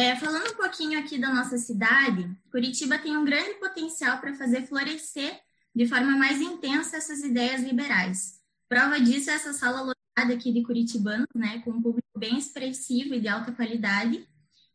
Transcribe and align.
É, 0.00 0.16
falando 0.16 0.50
um 0.50 0.56
pouquinho 0.56 0.98
aqui 0.98 1.18
da 1.18 1.28
nossa 1.28 1.58
cidade, 1.58 2.34
Curitiba 2.50 2.98
tem 2.98 3.18
um 3.18 3.24
grande 3.24 3.52
potencial 3.56 4.18
para 4.18 4.34
fazer 4.34 4.66
florescer 4.66 5.38
de 5.76 5.86
forma 5.86 6.16
mais 6.16 6.40
intensa 6.40 6.96
essas 6.96 7.22
ideias 7.22 7.60
liberais. 7.60 8.40
Prova 8.66 8.98
disso 8.98 9.28
é 9.28 9.34
essa 9.34 9.52
sala 9.52 9.82
lotada 9.82 10.32
aqui 10.32 10.50
de 10.54 10.62
curitibanos, 10.62 11.26
né, 11.34 11.60
com 11.62 11.72
um 11.72 11.82
público 11.82 12.18
bem 12.18 12.38
expressivo 12.38 13.12
e 13.12 13.20
de 13.20 13.28
alta 13.28 13.52
qualidade, 13.52 14.26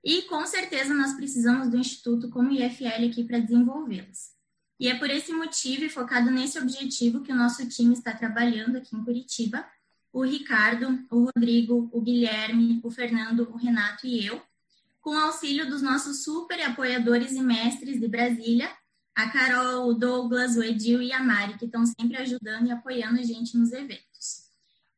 e 0.03 0.21
com 0.23 0.45
certeza 0.45 0.93
nós 0.93 1.15
precisamos 1.15 1.69
do 1.69 1.77
instituto 1.77 2.29
como 2.29 2.51
IFL 2.51 3.09
aqui 3.09 3.23
para 3.23 3.39
desenvolvê-las. 3.39 4.29
E 4.79 4.87
é 4.87 4.93
por 4.93 5.09
esse 5.09 5.33
motivo 5.33 5.85
e 5.85 5.89
focado 5.89 6.29
nesse 6.29 6.59
objetivo 6.59 7.23
que 7.23 7.31
o 7.31 7.35
nosso 7.35 7.67
time 7.67 7.93
está 7.93 8.13
trabalhando 8.13 8.77
aqui 8.77 8.95
em 8.95 9.03
Curitiba, 9.03 9.65
o 10.13 10.21
Ricardo, 10.21 11.03
o 11.09 11.25
Rodrigo, 11.25 11.89
o 11.91 11.99
Guilherme, 11.99 12.79
o 12.83 12.91
Fernando, 12.91 13.49
o 13.51 13.57
Renato 13.57 14.05
e 14.05 14.23
eu, 14.23 14.39
com 15.05 15.15
auxílio 15.19 15.69
dos 15.69 15.83
nossos 15.83 16.23
super 16.23 16.59
apoiadores 16.63 17.33
e 17.33 17.39
mestres 17.39 17.99
de 17.99 18.07
Brasília, 18.07 18.67
a 19.13 19.29
Carol, 19.29 19.87
o 19.87 19.93
Douglas, 19.93 20.57
o 20.57 20.63
Edil 20.63 20.99
e 20.99 21.13
a 21.13 21.21
Mari, 21.21 21.59
que 21.59 21.65
estão 21.65 21.85
sempre 21.85 22.17
ajudando 22.17 22.65
e 22.65 22.71
apoiando 22.71 23.19
a 23.19 23.23
gente 23.23 23.55
nos 23.55 23.71
eventos. 23.71 24.49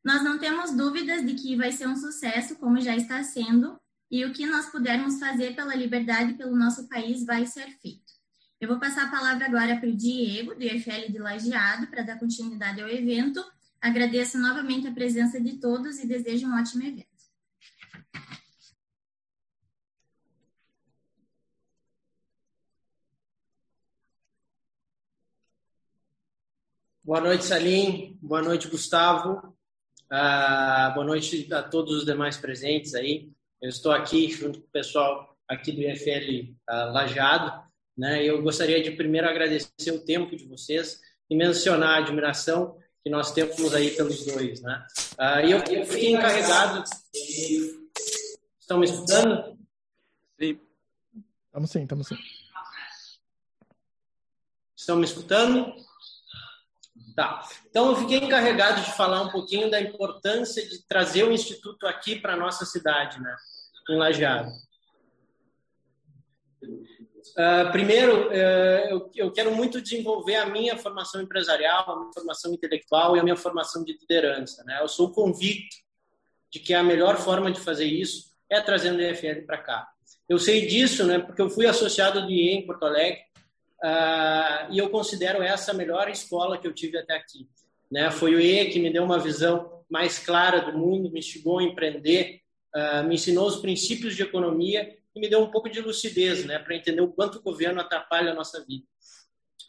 Nós 0.02 0.24
não 0.24 0.38
temos 0.38 0.74
dúvidas 0.74 1.26
de 1.26 1.34
que 1.34 1.54
vai 1.56 1.72
ser 1.72 1.86
um 1.86 1.94
sucesso, 1.94 2.56
como 2.56 2.80
já 2.80 2.96
está 2.96 3.22
sendo, 3.22 3.78
e 4.10 4.24
o 4.24 4.32
que 4.32 4.46
nós 4.46 4.70
pudermos 4.70 5.20
fazer 5.20 5.54
pela 5.54 5.74
liberdade 5.74 6.32
pelo 6.38 6.56
nosso 6.56 6.88
país 6.88 7.26
vai 7.26 7.44
ser 7.44 7.68
feito. 7.82 8.10
Eu 8.58 8.66
vou 8.66 8.78
passar 8.78 9.08
a 9.08 9.10
palavra 9.10 9.44
agora 9.44 9.76
para 9.76 9.90
o 9.90 9.94
Diego, 9.94 10.54
do 10.54 10.62
IFL 10.62 11.12
de 11.12 11.18
Lajeado, 11.18 11.86
para 11.88 12.00
dar 12.00 12.18
continuidade 12.18 12.80
ao 12.80 12.88
evento. 12.88 13.44
Agradeço 13.78 14.38
novamente 14.38 14.88
a 14.88 14.92
presença 14.92 15.38
de 15.38 15.58
todos 15.58 15.98
e 15.98 16.06
desejo 16.06 16.46
um 16.46 16.58
ótimo 16.58 16.82
evento. 16.82 17.07
Boa 27.08 27.22
noite, 27.22 27.46
Salim. 27.46 28.18
Boa 28.20 28.42
noite, 28.42 28.68
Gustavo. 28.68 29.38
Uh, 30.12 30.92
boa 30.92 31.06
noite 31.06 31.48
a 31.54 31.62
todos 31.62 31.96
os 31.96 32.04
demais 32.04 32.36
presentes 32.36 32.94
aí. 32.94 33.32
Eu 33.62 33.70
estou 33.70 33.92
aqui 33.92 34.30
junto 34.30 34.60
com 34.60 34.66
o 34.66 34.70
pessoal 34.70 35.34
aqui 35.48 35.72
do 35.72 35.80
IFL 35.80 36.50
uh, 36.50 36.54
ah, 36.68 36.84
Lajado. 36.92 37.66
Né? 37.96 38.22
Eu 38.22 38.42
gostaria 38.42 38.82
de 38.82 38.90
primeiro 38.90 39.26
agradecer 39.26 39.90
o 39.90 40.04
tempo 40.04 40.36
de 40.36 40.44
vocês 40.44 41.00
e 41.30 41.34
mencionar 41.34 41.94
a 41.94 42.04
admiração 42.04 42.76
que 43.02 43.08
nós 43.08 43.32
temos 43.32 43.74
aí 43.74 43.90
pelos 43.92 44.26
dois. 44.26 44.60
Né? 44.60 44.86
Uh, 45.18 45.48
eu, 45.48 45.58
eu 45.60 45.86
fiquei 45.86 46.12
encarregado. 46.12 46.84
Estão 48.60 48.80
me 48.80 48.84
escutando? 48.84 49.58
Sim. 50.38 50.60
Estamos 51.46 51.70
sim, 51.70 51.82
estamos 51.84 52.06
sim. 52.06 52.18
Estão 54.76 54.96
me 54.96 55.04
escutando? 55.06 55.87
Tá. 57.18 57.42
Então, 57.68 57.90
eu 57.90 57.96
fiquei 57.96 58.18
encarregado 58.18 58.80
de 58.80 58.92
falar 58.92 59.22
um 59.22 59.28
pouquinho 59.28 59.68
da 59.68 59.80
importância 59.80 60.64
de 60.64 60.86
trazer 60.86 61.24
o 61.24 61.32
Instituto 61.32 61.84
aqui 61.84 62.14
para 62.14 62.34
a 62.34 62.36
nossa 62.36 62.64
cidade, 62.64 63.20
né? 63.20 63.34
em 63.90 63.96
Lajeado. 63.96 64.52
Uh, 66.62 67.72
primeiro, 67.72 68.28
uh, 68.28 68.88
eu, 68.88 69.10
eu, 69.16 69.32
quero 69.32 69.52
muito 69.52 69.80
desenvolver 69.80 70.36
a 70.36 70.46
minha 70.46 70.78
formação 70.78 71.20
empresarial, 71.20 71.90
a 71.90 71.98
minha 71.98 72.12
formação 72.12 72.54
intelectual 72.54 73.16
e 73.16 73.18
a 73.18 73.24
minha 73.24 73.36
formação 73.36 73.82
de 73.82 73.98
liderança. 73.98 74.62
Né? 74.62 74.78
Eu 74.80 74.86
sou 74.86 75.10
convicto 75.10 75.74
de 76.52 76.60
que 76.60 76.72
a 76.72 76.84
melhor 76.84 77.16
forma 77.16 77.50
de 77.50 77.60
fazer 77.60 77.86
isso 77.86 78.32
é 78.48 78.60
trazendo 78.60 78.98
o 78.98 79.02
EFL 79.02 79.44
para 79.44 79.58
cá. 79.58 79.88
Eu 80.28 80.38
sei 80.38 80.68
disso, 80.68 81.04
né, 81.04 81.18
porque 81.18 81.42
eu 81.42 81.50
fui 81.50 81.66
associado 81.66 82.22
do 82.22 82.30
IE 82.30 82.50
em 82.50 82.64
Porto 82.64 82.84
Alegre 82.84 83.22
uh, 83.82 84.72
e 84.72 84.78
eu 84.78 84.88
considero 84.90 85.42
essa 85.42 85.72
a 85.72 85.74
melhor 85.74 86.08
escola 86.08 86.58
que 86.58 86.66
eu 86.66 86.72
tive 86.72 86.98
até 86.98 87.14
aqui. 87.14 87.48
Né? 87.90 88.10
Foi 88.10 88.34
o 88.34 88.40
IE 88.40 88.70
que 88.70 88.78
me 88.78 88.92
deu 88.92 89.04
uma 89.04 89.18
visão 89.18 89.82
mais 89.88 90.18
clara 90.18 90.60
do 90.60 90.76
mundo, 90.76 91.10
me 91.10 91.20
instigou 91.20 91.58
a 91.58 91.62
empreender, 91.62 92.40
uh, 92.74 93.06
me 93.06 93.14
ensinou 93.14 93.46
os 93.46 93.56
princípios 93.56 94.14
de 94.14 94.22
economia 94.22 94.96
e 95.14 95.20
me 95.20 95.28
deu 95.28 95.40
um 95.40 95.50
pouco 95.50 95.68
de 95.68 95.80
lucidez 95.80 96.44
né, 96.44 96.58
para 96.58 96.76
entender 96.76 97.00
o 97.00 97.12
quanto 97.12 97.38
o 97.38 97.42
governo 97.42 97.80
atrapalha 97.80 98.32
a 98.32 98.34
nossa 98.34 98.64
vida. 98.64 98.84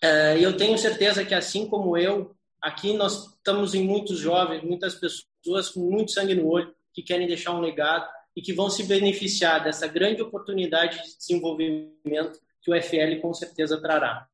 Uh, 0.04 0.38
eu 0.40 0.56
tenho 0.56 0.78
certeza 0.78 1.26
que, 1.26 1.34
assim 1.34 1.68
como 1.68 1.98
eu, 1.98 2.36
aqui 2.62 2.94
nós 2.94 3.34
estamos 3.36 3.74
em 3.74 3.84
muitos 3.84 4.20
jovens, 4.20 4.64
muitas 4.64 4.96
pessoas 4.96 5.70
com 5.70 5.80
muito 5.80 6.12
sangue 6.12 6.36
no 6.36 6.48
olho, 6.48 6.74
que 6.94 7.02
querem 7.02 7.28
deixar 7.28 7.52
um 7.52 7.62
legado 7.62 8.08
e 8.36 8.42
que 8.42 8.54
vão 8.54 8.70
se 8.70 8.84
beneficiar 8.84 9.64
dessa 9.64 9.88
grande 9.88 10.22
oportunidade 10.22 11.04
de 11.04 11.18
desenvolvimento 11.18 12.40
que 12.70 12.72
o 12.72 12.82
FL 12.82 13.20
com 13.22 13.34
certeza 13.34 13.82
trará. 13.82 14.28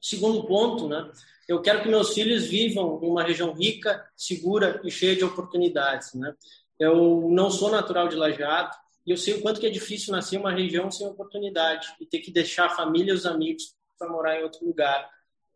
Segundo 0.00 0.44
ponto, 0.44 0.88
né, 0.88 1.10
eu 1.48 1.60
quero 1.60 1.82
que 1.82 1.88
meus 1.88 2.12
filhos 2.12 2.46
vivam 2.46 3.00
em 3.02 3.08
uma 3.08 3.22
região 3.22 3.52
rica, 3.52 4.04
segura 4.16 4.80
e 4.84 4.90
cheia 4.90 5.16
de 5.16 5.24
oportunidades. 5.24 6.14
Né? 6.14 6.34
Eu 6.78 7.28
não 7.30 7.50
sou 7.50 7.70
natural 7.70 8.08
de 8.08 8.16
Lajeado 8.16 8.76
e 9.06 9.10
eu 9.10 9.16
sei 9.16 9.34
o 9.34 9.42
quanto 9.42 9.60
que 9.60 9.66
é 9.66 9.70
difícil 9.70 10.12
nascer 10.12 10.36
em 10.36 10.40
uma 10.40 10.52
região 10.52 10.90
sem 10.90 11.06
oportunidade 11.06 11.88
e 12.00 12.06
ter 12.06 12.18
que 12.18 12.30
deixar 12.30 12.66
a 12.66 12.70
família 12.70 13.12
e 13.12 13.14
os 13.14 13.26
amigos 13.26 13.74
para 13.98 14.10
morar 14.10 14.38
em 14.38 14.42
outro 14.42 14.64
lugar. 14.64 15.08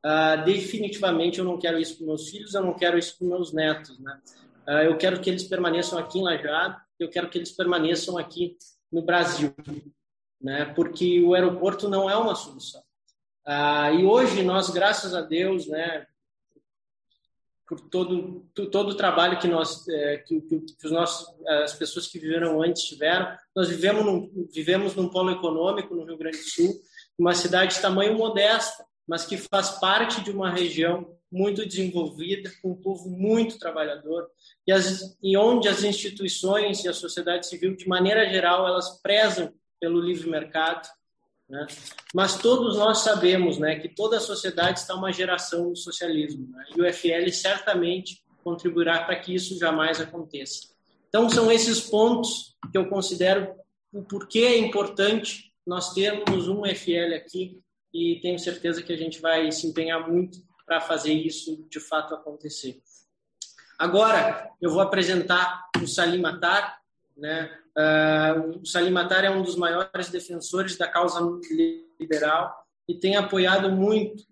Uh, 0.04 0.44
definitivamente 0.44 1.38
eu 1.38 1.44
não 1.44 1.58
quero 1.58 1.78
isso 1.78 1.98
para 1.98 2.06
meus 2.06 2.28
filhos, 2.28 2.54
eu 2.54 2.62
não 2.62 2.74
quero 2.74 2.98
isso 2.98 3.16
para 3.18 3.28
meus 3.28 3.52
netos. 3.52 3.98
Né? 4.00 4.20
Uh, 4.66 4.70
eu 4.84 4.96
quero 4.96 5.20
que 5.20 5.30
eles 5.30 5.44
permaneçam 5.44 5.98
aqui 5.98 6.18
em 6.18 6.22
Lajeado, 6.22 6.76
eu 6.98 7.08
quero 7.08 7.28
que 7.28 7.38
eles 7.38 7.52
permaneçam 7.52 8.18
aqui 8.18 8.56
no 8.90 9.02
Brasil 9.02 9.54
né? 10.42 10.66
Porque 10.74 11.22
o 11.22 11.34
aeroporto 11.34 11.88
não 11.88 12.10
é 12.10 12.16
uma 12.16 12.34
solução. 12.34 12.82
Ah, 13.46 13.90
e 13.92 14.04
hoje 14.04 14.42
nós, 14.42 14.70
graças 14.70 15.14
a 15.14 15.20
Deus, 15.20 15.66
né, 15.66 16.06
por 17.66 17.80
todo 17.80 18.46
todo 18.70 18.90
o 18.90 18.94
trabalho 18.94 19.38
que 19.38 19.48
nós 19.48 19.88
é, 19.88 20.18
que, 20.18 20.40
que, 20.42 20.64
os 20.84 20.92
nossos 20.92 21.26
as 21.64 21.72
pessoas 21.72 22.06
que 22.06 22.18
viveram 22.18 22.62
antes 22.62 22.82
tiveram. 22.82 23.34
Nós 23.54 23.68
vivemos 23.68 24.04
num, 24.04 24.48
vivemos 24.52 24.94
num 24.94 25.08
polo 25.08 25.30
econômico 25.30 25.94
no 25.94 26.04
Rio 26.04 26.18
Grande 26.18 26.38
do 26.38 26.44
Sul, 26.44 26.80
uma 27.18 27.34
cidade 27.34 27.74
de 27.74 27.80
tamanho 27.80 28.16
modesta, 28.16 28.84
mas 29.06 29.24
que 29.24 29.36
faz 29.36 29.70
parte 29.80 30.22
de 30.22 30.30
uma 30.30 30.50
região 30.50 31.16
muito 31.30 31.64
desenvolvida, 31.64 32.52
com 32.60 32.72
um 32.72 32.80
povo 32.80 33.08
muito 33.08 33.58
trabalhador, 33.58 34.28
e, 34.66 34.72
as, 34.72 35.16
e 35.22 35.34
onde 35.34 35.66
as 35.66 35.82
instituições 35.82 36.84
e 36.84 36.88
a 36.88 36.92
sociedade 36.92 37.46
civil, 37.46 37.74
de 37.74 37.88
maneira 37.88 38.28
geral, 38.28 38.68
elas 38.68 39.00
prezam 39.00 39.52
pelo 39.82 40.00
livre 40.00 40.30
mercado, 40.30 40.88
né? 41.48 41.66
Mas 42.14 42.38
todos 42.38 42.76
nós 42.78 42.98
sabemos 42.98 43.58
né, 43.58 43.80
que 43.80 43.88
toda 43.88 44.18
a 44.18 44.20
sociedade 44.20 44.78
está 44.78 44.94
uma 44.94 45.12
geração 45.12 45.70
do 45.70 45.76
socialismo, 45.76 46.48
né? 46.48 46.64
e 46.76 46.80
o 46.80 46.92
FL 46.92 47.28
certamente 47.32 48.22
contribuirá 48.44 49.02
para 49.02 49.16
que 49.16 49.34
isso 49.34 49.58
jamais 49.58 50.00
aconteça. 50.00 50.68
Então, 51.08 51.28
são 51.28 51.50
esses 51.50 51.80
pontos 51.80 52.56
que 52.70 52.78
eu 52.78 52.88
considero 52.88 53.54
o 53.92 54.02
porquê 54.02 54.38
é 54.38 54.58
importante 54.58 55.52
nós 55.66 55.92
termos 55.92 56.48
um 56.48 56.64
FL 56.64 57.14
aqui, 57.14 57.60
e 57.92 58.20
tenho 58.22 58.38
certeza 58.38 58.82
que 58.82 58.92
a 58.92 58.96
gente 58.96 59.20
vai 59.20 59.52
se 59.52 59.66
empenhar 59.66 60.08
muito 60.08 60.38
para 60.64 60.80
fazer 60.80 61.12
isso 61.12 61.66
de 61.68 61.78
fato 61.78 62.14
acontecer. 62.14 62.80
Agora, 63.78 64.48
eu 64.60 64.70
vou 64.70 64.80
apresentar 64.80 65.68
o 65.82 65.86
Salim 65.86 66.20
Matar, 66.20 66.80
né? 67.16 67.61
Uh, 67.76 68.60
o 68.60 68.66
Salim 68.66 68.90
Matar 68.90 69.24
é 69.24 69.30
um 69.30 69.42
dos 69.42 69.56
maiores 69.56 70.10
defensores 70.10 70.76
da 70.76 70.86
causa 70.86 71.20
liberal 71.98 72.54
e 72.86 72.94
tem 72.94 73.16
apoiado 73.16 73.70
muito 73.70 74.24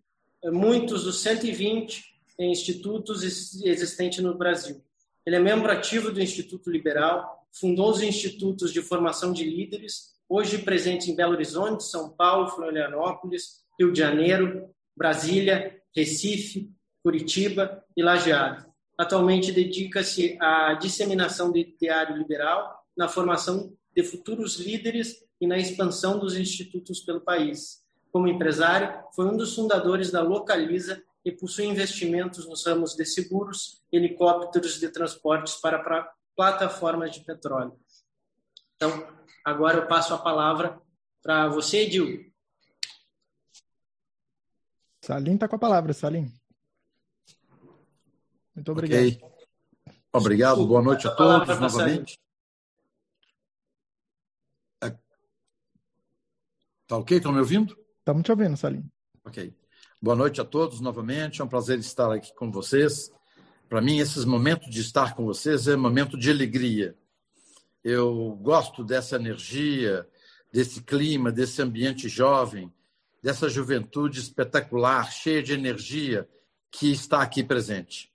muitos 0.44 1.04
dos 1.04 1.20
120 1.20 2.02
institutos 2.38 3.22
existentes 3.22 4.20
no 4.20 4.36
Brasil. 4.36 4.82
Ele 5.26 5.36
é 5.36 5.38
membro 5.38 5.70
ativo 5.70 6.10
do 6.10 6.20
Instituto 6.20 6.70
Liberal, 6.70 7.46
fundou 7.52 7.90
os 7.90 8.02
institutos 8.02 8.72
de 8.72 8.80
formação 8.80 9.32
de 9.32 9.44
líderes, 9.44 10.14
hoje 10.28 10.58
presente 10.58 11.10
em 11.10 11.14
Belo 11.14 11.32
Horizonte, 11.32 11.84
São 11.84 12.08
Paulo, 12.08 12.48
Florianópolis, 12.48 13.60
Rio 13.78 13.92
de 13.92 13.98
Janeiro, 13.98 14.70
Brasília, 14.96 15.78
Recife, 15.94 16.70
Curitiba 17.02 17.84
e 17.96 18.02
Lajeado. 18.02 18.70
Atualmente 18.96 19.52
dedica-se 19.52 20.38
à 20.40 20.74
disseminação 20.74 21.50
do 21.50 21.58
ideário 21.58 22.16
liberal 22.16 22.79
na 23.00 23.08
formação 23.08 23.72
de 23.96 24.02
futuros 24.02 24.56
líderes 24.56 25.24
e 25.40 25.46
na 25.46 25.56
expansão 25.56 26.18
dos 26.18 26.36
institutos 26.36 27.00
pelo 27.00 27.22
país. 27.22 27.82
Como 28.12 28.28
empresário, 28.28 29.02
foi 29.16 29.24
um 29.24 29.38
dos 29.38 29.54
fundadores 29.54 30.10
da 30.10 30.20
Localiza 30.20 31.02
e 31.24 31.32
possui 31.32 31.64
investimentos 31.64 32.46
nos 32.46 32.66
ramos 32.66 32.94
de 32.94 33.06
seguros, 33.06 33.82
helicópteros 33.90 34.78
de 34.78 34.90
transportes 34.90 35.54
para 35.54 36.12
plataformas 36.36 37.12
de 37.12 37.20
petróleo. 37.20 37.72
Então, 38.76 39.08
agora 39.46 39.78
eu 39.78 39.86
passo 39.86 40.12
a 40.12 40.18
palavra 40.18 40.78
para 41.22 41.48
você, 41.48 41.84
Edil. 41.84 42.30
Salim 45.00 45.36
está 45.36 45.48
com 45.48 45.56
a 45.56 45.58
palavra, 45.58 45.94
Salim. 45.94 46.30
Muito 48.54 48.70
obrigado. 48.70 49.00
Okay. 49.00 49.20
Obrigado, 50.12 50.66
boa 50.66 50.82
noite 50.82 51.08
a 51.08 51.10
todos 51.12 51.58
novamente. 51.58 52.20
Tá 56.90 56.96
ok? 56.96 57.18
Estão 57.18 57.30
me 57.30 57.38
ouvindo? 57.38 57.78
Estamos 58.00 58.24
te 58.24 58.32
ouvindo, 58.32 58.56
Salim. 58.56 58.84
Ok. 59.24 59.54
Boa 60.02 60.16
noite 60.16 60.40
a 60.40 60.44
todos 60.44 60.80
novamente. 60.80 61.40
É 61.40 61.44
um 61.44 61.46
prazer 61.46 61.78
estar 61.78 62.12
aqui 62.12 62.34
com 62.34 62.50
vocês. 62.50 63.12
Para 63.68 63.80
mim, 63.80 64.00
esses 64.00 64.24
momentos 64.24 64.68
de 64.68 64.80
estar 64.80 65.14
com 65.14 65.24
vocês 65.24 65.68
é 65.68 65.76
um 65.76 65.80
momento 65.80 66.18
de 66.18 66.28
alegria. 66.28 66.96
Eu 67.84 68.36
gosto 68.42 68.82
dessa 68.82 69.14
energia, 69.14 70.04
desse 70.52 70.82
clima, 70.82 71.30
desse 71.30 71.62
ambiente 71.62 72.08
jovem, 72.08 72.72
dessa 73.22 73.48
juventude 73.48 74.18
espetacular, 74.18 75.12
cheia 75.12 75.44
de 75.44 75.52
energia 75.52 76.28
que 76.72 76.90
está 76.90 77.22
aqui 77.22 77.44
presente. 77.44 78.10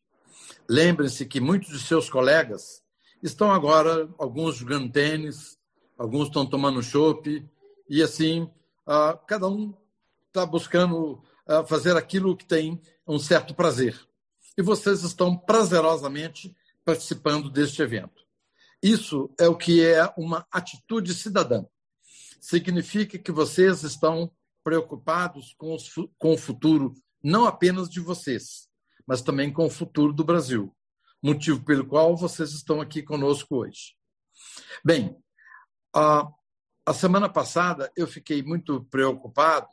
Lembrem-se 0.69 1.25
que 1.25 1.39
muitos 1.39 1.69
de 1.69 1.80
seus 1.80 2.10
colegas 2.10 2.83
estão 3.24 3.54
agora, 3.54 4.10
alguns 4.18 4.57
jogando 4.57 4.92
tênis, 4.92 5.57
alguns 5.98 6.28
estão 6.28 6.45
tomando 6.45 6.83
chopp, 6.83 7.42
e 7.89 8.04
assim 8.04 8.50
ah, 8.85 9.19
cada 9.27 9.47
um 9.47 9.73
está 10.27 10.45
buscando 10.45 11.23
ah, 11.47 11.63
fazer 11.65 11.95
aquilo 11.95 12.35
que 12.35 12.45
tem 12.45 12.81
um 13.07 13.19
certo 13.19 13.53
prazer. 13.53 13.99
E 14.57 14.61
vocês 14.61 15.03
estão 15.03 15.37
prazerosamente 15.37 16.55
participando 16.83 17.49
deste 17.49 17.81
evento. 17.81 18.23
Isso 18.81 19.33
é 19.39 19.47
o 19.47 19.57
que 19.57 19.83
é 19.83 20.13
uma 20.15 20.45
atitude 20.51 21.13
cidadã. 21.13 21.65
Significa 22.39 23.17
que 23.17 23.31
vocês 23.31 23.83
estão 23.83 24.31
preocupados 24.63 25.53
com, 25.57 25.73
os, 25.73 25.91
com 26.17 26.33
o 26.33 26.37
futuro 26.37 26.93
não 27.23 27.45
apenas 27.45 27.89
de 27.89 27.99
vocês, 27.99 28.67
mas 29.07 29.21
também 29.21 29.51
com 29.51 29.65
o 29.65 29.69
futuro 29.69 30.13
do 30.13 30.23
Brasil, 30.23 30.75
motivo 31.21 31.63
pelo 31.63 31.85
qual 31.87 32.15
vocês 32.15 32.51
estão 32.51 32.79
aqui 32.79 33.01
conosco 33.01 33.57
hoje. 33.57 33.95
Bem, 34.83 35.17
uh, 35.95 36.31
a 36.85 36.93
semana 36.93 37.27
passada 37.27 37.91
eu 37.95 38.05
fiquei 38.05 38.43
muito 38.43 38.83
preocupado, 38.85 39.67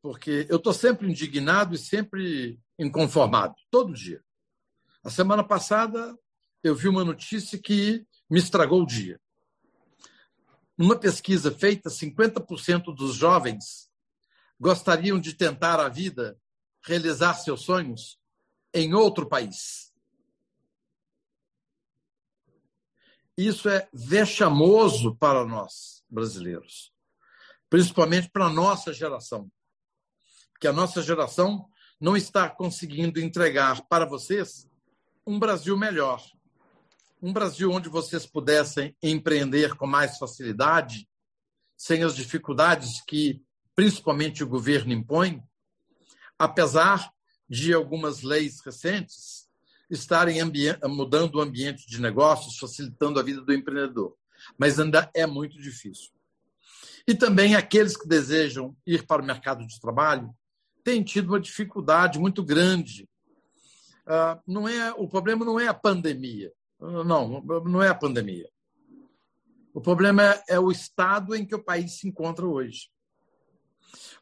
porque 0.00 0.46
eu 0.48 0.56
estou 0.56 0.72
sempre 0.72 1.08
indignado 1.08 1.74
e 1.74 1.78
sempre 1.78 2.58
inconformado, 2.78 3.54
todo 3.70 3.92
dia. 3.92 4.22
A 5.04 5.10
semana 5.10 5.44
passada 5.44 6.16
eu 6.62 6.74
vi 6.74 6.88
uma 6.88 7.04
notícia 7.04 7.58
que 7.58 8.06
me 8.30 8.38
estragou 8.38 8.82
o 8.82 8.86
dia. 8.86 9.20
Numa 10.76 10.96
pesquisa 10.96 11.50
feita, 11.50 11.90
50% 11.90 12.94
dos 12.94 13.14
jovens 13.14 13.90
gostariam 14.58 15.20
de 15.20 15.34
tentar 15.34 15.80
a 15.80 15.88
vida, 15.88 16.38
realizar 16.82 17.34
seus 17.34 17.62
sonhos 17.62 18.18
em 18.72 18.94
outro 18.94 19.28
país. 19.28 19.87
Isso 23.38 23.68
é 23.68 23.88
vexamoso 23.92 25.14
para 25.14 25.46
nós 25.46 26.02
brasileiros, 26.10 26.92
principalmente 27.70 28.28
para 28.28 28.46
a 28.46 28.52
nossa 28.52 28.92
geração. 28.92 29.48
Porque 30.50 30.66
a 30.66 30.72
nossa 30.72 31.00
geração 31.00 31.70
não 32.00 32.16
está 32.16 32.50
conseguindo 32.50 33.20
entregar 33.20 33.86
para 33.86 34.04
vocês 34.04 34.68
um 35.24 35.38
Brasil 35.38 35.78
melhor. 35.78 36.20
Um 37.22 37.32
Brasil 37.32 37.70
onde 37.70 37.88
vocês 37.88 38.26
pudessem 38.26 38.96
empreender 39.00 39.76
com 39.76 39.86
mais 39.86 40.18
facilidade, 40.18 41.08
sem 41.76 42.02
as 42.02 42.16
dificuldades 42.16 43.00
que 43.06 43.40
principalmente 43.72 44.42
o 44.42 44.48
governo 44.48 44.92
impõe, 44.92 45.40
apesar 46.36 47.08
de 47.48 47.72
algumas 47.72 48.22
leis 48.22 48.58
recentes 48.58 49.47
estarem 49.90 50.38
mudando 50.84 51.36
o 51.36 51.40
ambiente 51.40 51.86
de 51.86 52.00
negócios, 52.00 52.58
facilitando 52.58 53.18
a 53.18 53.22
vida 53.22 53.40
do 53.40 53.52
empreendedor 53.52 54.14
mas 54.56 54.78
ainda 54.78 55.10
é 55.14 55.26
muito 55.26 55.60
difícil. 55.60 56.10
E 57.06 57.14
também 57.14 57.54
aqueles 57.54 57.96
que 57.96 58.06
desejam 58.06 58.76
ir 58.86 59.06
para 59.06 59.22
o 59.22 59.24
mercado 59.24 59.66
de 59.66 59.80
trabalho 59.80 60.34
têm 60.84 61.02
tido 61.02 61.28
uma 61.28 61.40
dificuldade 61.40 62.18
muito 62.18 62.44
grande. 62.44 63.08
Uh, 64.06 64.40
não 64.46 64.68
é 64.68 64.92
o 64.92 65.08
problema 65.08 65.44
não 65.44 65.60
é 65.60 65.68
a 65.68 65.74
pandemia, 65.74 66.52
não, 66.80 67.42
não 67.42 67.82
é 67.82 67.88
a 67.88 67.94
pandemia. 67.94 68.48
O 69.74 69.80
problema 69.80 70.22
é, 70.22 70.42
é 70.50 70.60
o 70.60 70.70
estado 70.70 71.34
em 71.34 71.46
que 71.46 71.54
o 71.54 71.62
país 71.62 71.98
se 71.98 72.08
encontra 72.08 72.46
hoje. 72.46 72.90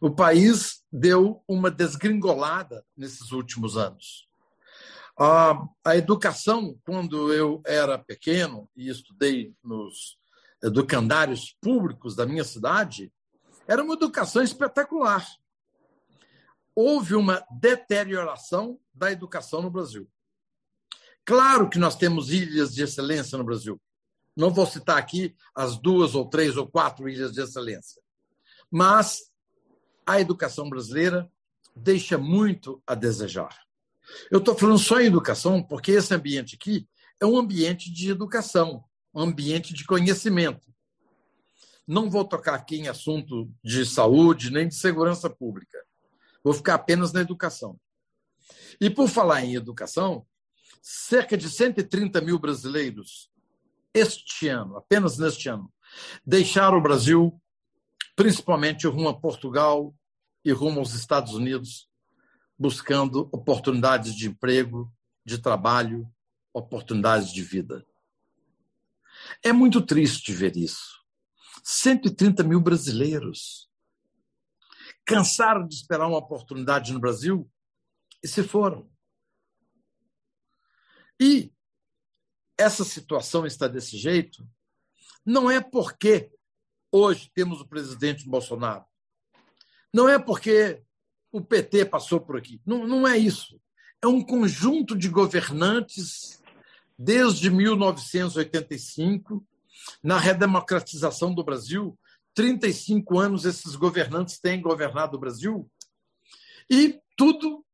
O 0.00 0.10
país 0.10 0.84
deu 0.92 1.42
uma 1.48 1.70
desgringolada 1.70 2.84
nesses 2.96 3.32
últimos 3.32 3.76
anos. 3.76 4.25
A, 5.18 5.66
a 5.84 5.96
educação, 5.96 6.78
quando 6.84 7.32
eu 7.32 7.62
era 7.64 7.98
pequeno 7.98 8.70
e 8.76 8.88
estudei 8.90 9.54
nos 9.64 10.18
educandários 10.62 11.56
públicos 11.60 12.14
da 12.14 12.26
minha 12.26 12.44
cidade, 12.44 13.12
era 13.66 13.82
uma 13.82 13.94
educação 13.94 14.42
espetacular. 14.42 15.26
Houve 16.74 17.14
uma 17.14 17.42
deterioração 17.50 18.78
da 18.92 19.10
educação 19.10 19.62
no 19.62 19.70
Brasil. 19.70 20.06
Claro 21.24 21.70
que 21.70 21.78
nós 21.78 21.96
temos 21.96 22.30
ilhas 22.30 22.74
de 22.74 22.82
excelência 22.82 23.38
no 23.38 23.44
Brasil. 23.44 23.80
Não 24.36 24.50
vou 24.50 24.66
citar 24.66 24.98
aqui 24.98 25.34
as 25.54 25.78
duas 25.78 26.14
ou 26.14 26.28
três 26.28 26.58
ou 26.58 26.68
quatro 26.68 27.08
ilhas 27.08 27.32
de 27.32 27.40
excelência. 27.40 28.02
Mas 28.70 29.32
a 30.06 30.20
educação 30.20 30.68
brasileira 30.68 31.30
deixa 31.74 32.18
muito 32.18 32.82
a 32.86 32.94
desejar. 32.94 33.65
Eu 34.30 34.38
estou 34.38 34.56
falando 34.56 34.78
só 34.78 35.00
em 35.00 35.06
educação, 35.06 35.62
porque 35.62 35.92
esse 35.92 36.14
ambiente 36.14 36.54
aqui 36.54 36.88
é 37.20 37.26
um 37.26 37.36
ambiente 37.36 37.92
de 37.92 38.10
educação, 38.10 38.84
um 39.14 39.20
ambiente 39.22 39.72
de 39.72 39.84
conhecimento. 39.84 40.66
Não 41.86 42.10
vou 42.10 42.24
tocar 42.24 42.54
aqui 42.54 42.76
em 42.76 42.88
assunto 42.88 43.50
de 43.62 43.86
saúde 43.86 44.50
nem 44.50 44.68
de 44.68 44.74
segurança 44.74 45.30
pública. 45.30 45.78
Vou 46.42 46.52
ficar 46.52 46.74
apenas 46.74 47.12
na 47.12 47.20
educação. 47.20 47.78
E 48.80 48.90
por 48.90 49.08
falar 49.08 49.44
em 49.44 49.54
educação, 49.54 50.26
cerca 50.82 51.36
de 51.36 51.48
130 51.48 52.20
mil 52.20 52.38
brasileiros 52.38 53.30
este 53.94 54.48
ano, 54.48 54.76
apenas 54.76 55.16
neste 55.16 55.48
ano, 55.48 55.72
deixaram 56.24 56.78
o 56.78 56.82
Brasil, 56.82 57.40
principalmente 58.14 58.86
rumo 58.86 59.08
a 59.08 59.18
Portugal 59.18 59.94
e 60.44 60.52
rumo 60.52 60.80
aos 60.80 60.92
Estados 60.92 61.34
Unidos, 61.34 61.85
buscando 62.58 63.28
oportunidades 63.32 64.14
de 64.14 64.28
emprego, 64.28 64.92
de 65.24 65.38
trabalho, 65.38 66.10
oportunidades 66.52 67.32
de 67.32 67.42
vida. 67.42 67.86
É 69.42 69.52
muito 69.52 69.80
triste 69.82 70.32
ver 70.32 70.56
isso. 70.56 71.04
130 71.62 72.42
mil 72.44 72.60
brasileiros 72.60 73.68
cansaram 75.04 75.66
de 75.66 75.74
esperar 75.74 76.06
uma 76.06 76.18
oportunidade 76.18 76.92
no 76.92 77.00
Brasil 77.00 77.50
e 78.22 78.28
se 78.28 78.42
foram. 78.42 78.90
E 81.20 81.52
essa 82.58 82.84
situação 82.84 83.46
está 83.46 83.68
desse 83.68 83.96
jeito 83.96 84.46
não 85.26 85.50
é 85.50 85.60
porque 85.60 86.30
hoje 86.92 87.28
temos 87.34 87.60
o 87.60 87.66
presidente 87.66 88.28
Bolsonaro. 88.28 88.84
Não 89.92 90.08
é 90.08 90.20
porque 90.20 90.84
o 91.36 91.44
PT 91.44 91.84
passou 91.86 92.20
por 92.20 92.36
aqui. 92.36 92.60
Não, 92.64 92.86
não 92.86 93.06
é 93.06 93.16
isso. 93.18 93.60
É 94.02 94.06
um 94.06 94.22
conjunto 94.22 94.96
de 94.96 95.08
governantes 95.08 96.42
desde 96.98 97.50
1985, 97.50 99.46
na 100.02 100.18
redemocratização 100.18 101.34
do 101.34 101.44
Brasil. 101.44 101.98
35 102.34 103.18
anos 103.18 103.44
esses 103.44 103.76
governantes 103.76 104.38
têm 104.38 104.60
governado 104.60 105.16
o 105.16 105.20
Brasil. 105.20 105.70
E 106.68 107.00
tudo 107.16 107.64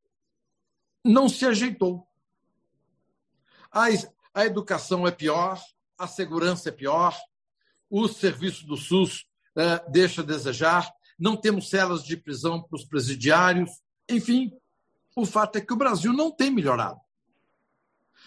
não 1.04 1.28
se 1.28 1.46
ajeitou. 1.46 2.06
A, 3.70 3.86
a 4.34 4.44
educação 4.44 5.06
é 5.06 5.10
pior, 5.10 5.60
a 5.98 6.06
segurança 6.06 6.68
é 6.68 6.72
pior, 6.72 7.16
o 7.88 8.08
serviço 8.08 8.66
do 8.66 8.76
SUS 8.76 9.26
é, 9.56 9.90
deixa 9.90 10.22
a 10.22 10.24
desejar, 10.24 10.92
não 11.18 11.36
temos 11.36 11.68
celas 11.68 12.04
de 12.04 12.16
prisão 12.16 12.62
para 12.62 12.76
os 12.76 12.84
presidiários, 12.84 13.70
enfim, 14.08 14.52
o 15.14 15.26
fato 15.26 15.56
é 15.56 15.60
que 15.60 15.72
o 15.72 15.76
Brasil 15.76 16.12
não 16.12 16.30
tem 16.30 16.50
melhorado. 16.50 17.00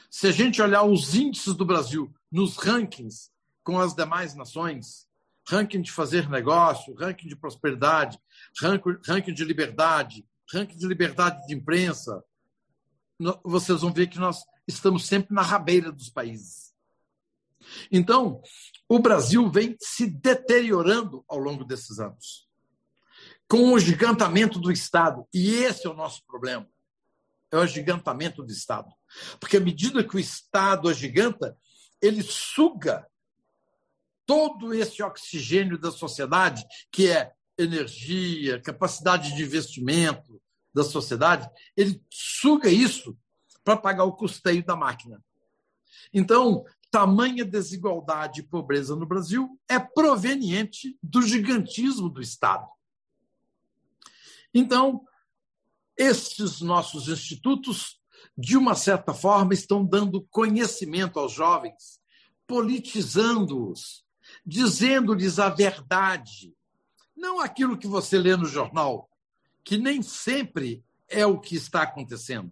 Se 0.09 0.27
a 0.27 0.31
gente 0.31 0.61
olhar 0.61 0.83
os 0.83 1.15
índices 1.15 1.53
do 1.53 1.65
Brasil 1.65 2.13
nos 2.31 2.57
rankings 2.57 3.31
com 3.63 3.79
as 3.79 3.93
demais 3.93 4.35
nações, 4.35 5.07
ranking 5.47 5.81
de 5.81 5.91
fazer 5.91 6.29
negócio, 6.29 6.93
ranking 6.95 7.27
de 7.27 7.35
prosperidade, 7.35 8.19
ranking 9.07 9.33
de 9.33 9.43
liberdade, 9.43 10.25
ranking 10.51 10.77
de 10.77 10.87
liberdade 10.87 11.45
de 11.47 11.53
imprensa, 11.53 12.23
vocês 13.43 13.81
vão 13.81 13.93
ver 13.93 14.07
que 14.07 14.19
nós 14.19 14.43
estamos 14.67 15.05
sempre 15.05 15.33
na 15.33 15.41
rabeira 15.41 15.91
dos 15.91 16.09
países. 16.09 16.73
Então, 17.91 18.41
o 18.87 18.99
Brasil 18.99 19.49
vem 19.49 19.75
se 19.79 20.07
deteriorando 20.07 21.23
ao 21.27 21.39
longo 21.39 21.63
desses 21.63 21.99
anos, 21.99 22.44
com 23.47 23.73
o 23.73 23.79
gigantamento 23.79 24.59
do 24.59 24.71
Estado, 24.71 25.27
e 25.33 25.55
esse 25.55 25.85
é 25.85 25.89
o 25.89 25.93
nosso 25.93 26.25
problema. 26.25 26.67
É 27.51 27.57
o 27.57 27.61
agigantamento 27.61 28.43
do 28.43 28.51
Estado. 28.51 28.91
Porque 29.39 29.57
à 29.57 29.59
medida 29.59 30.03
que 30.03 30.15
o 30.15 30.19
Estado 30.19 30.89
agiganta, 30.89 31.57
ele 32.01 32.23
suga 32.23 33.07
todo 34.25 34.73
esse 34.73 35.03
oxigênio 35.03 35.77
da 35.77 35.91
sociedade, 35.91 36.65
que 36.91 37.09
é 37.09 37.31
energia, 37.57 38.59
capacidade 38.61 39.35
de 39.35 39.43
investimento 39.43 40.41
da 40.73 40.83
sociedade, 40.83 41.49
ele 41.77 42.03
suga 42.09 42.69
isso 42.69 43.17
para 43.63 43.77
pagar 43.77 44.03
o 44.03 44.13
custeio 44.13 44.65
da 44.65 44.75
máquina. 44.75 45.23
Então, 46.13 46.65
tamanha 46.91 47.45
desigualdade 47.45 48.41
e 48.41 48.43
pobreza 48.43 48.95
no 48.95 49.05
Brasil 49.05 49.59
é 49.69 49.79
proveniente 49.79 50.97
do 51.01 51.21
gigantismo 51.21 52.09
do 52.09 52.21
Estado. 52.21 52.67
Então, 54.57 55.05
estes 55.97 56.61
nossos 56.61 57.09
institutos, 57.09 57.99
de 58.37 58.55
uma 58.55 58.73
certa 58.73 59.13
forma, 59.13 59.53
estão 59.53 59.85
dando 59.85 60.25
conhecimento 60.31 61.19
aos 61.19 61.33
jovens, 61.33 61.99
politizando-os, 62.47 64.05
dizendo-lhes 64.45 65.39
a 65.39 65.49
verdade, 65.49 66.55
não 67.13 67.41
aquilo 67.41 67.77
que 67.77 67.85
você 67.85 68.17
lê 68.17 68.37
no 68.37 68.45
jornal, 68.45 69.09
que 69.61 69.77
nem 69.77 70.01
sempre 70.01 70.81
é 71.09 71.25
o 71.25 71.37
que 71.37 71.57
está 71.57 71.81
acontecendo. 71.81 72.49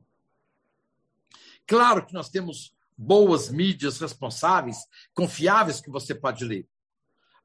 Claro 1.66 2.06
que 2.06 2.14
nós 2.14 2.30
temos 2.30 2.76
boas 2.98 3.50
mídias 3.50 4.00
responsáveis, 4.00 4.78
confiáveis 5.14 5.80
que 5.80 5.90
você 5.90 6.14
pode 6.14 6.44
ler. 6.44 6.68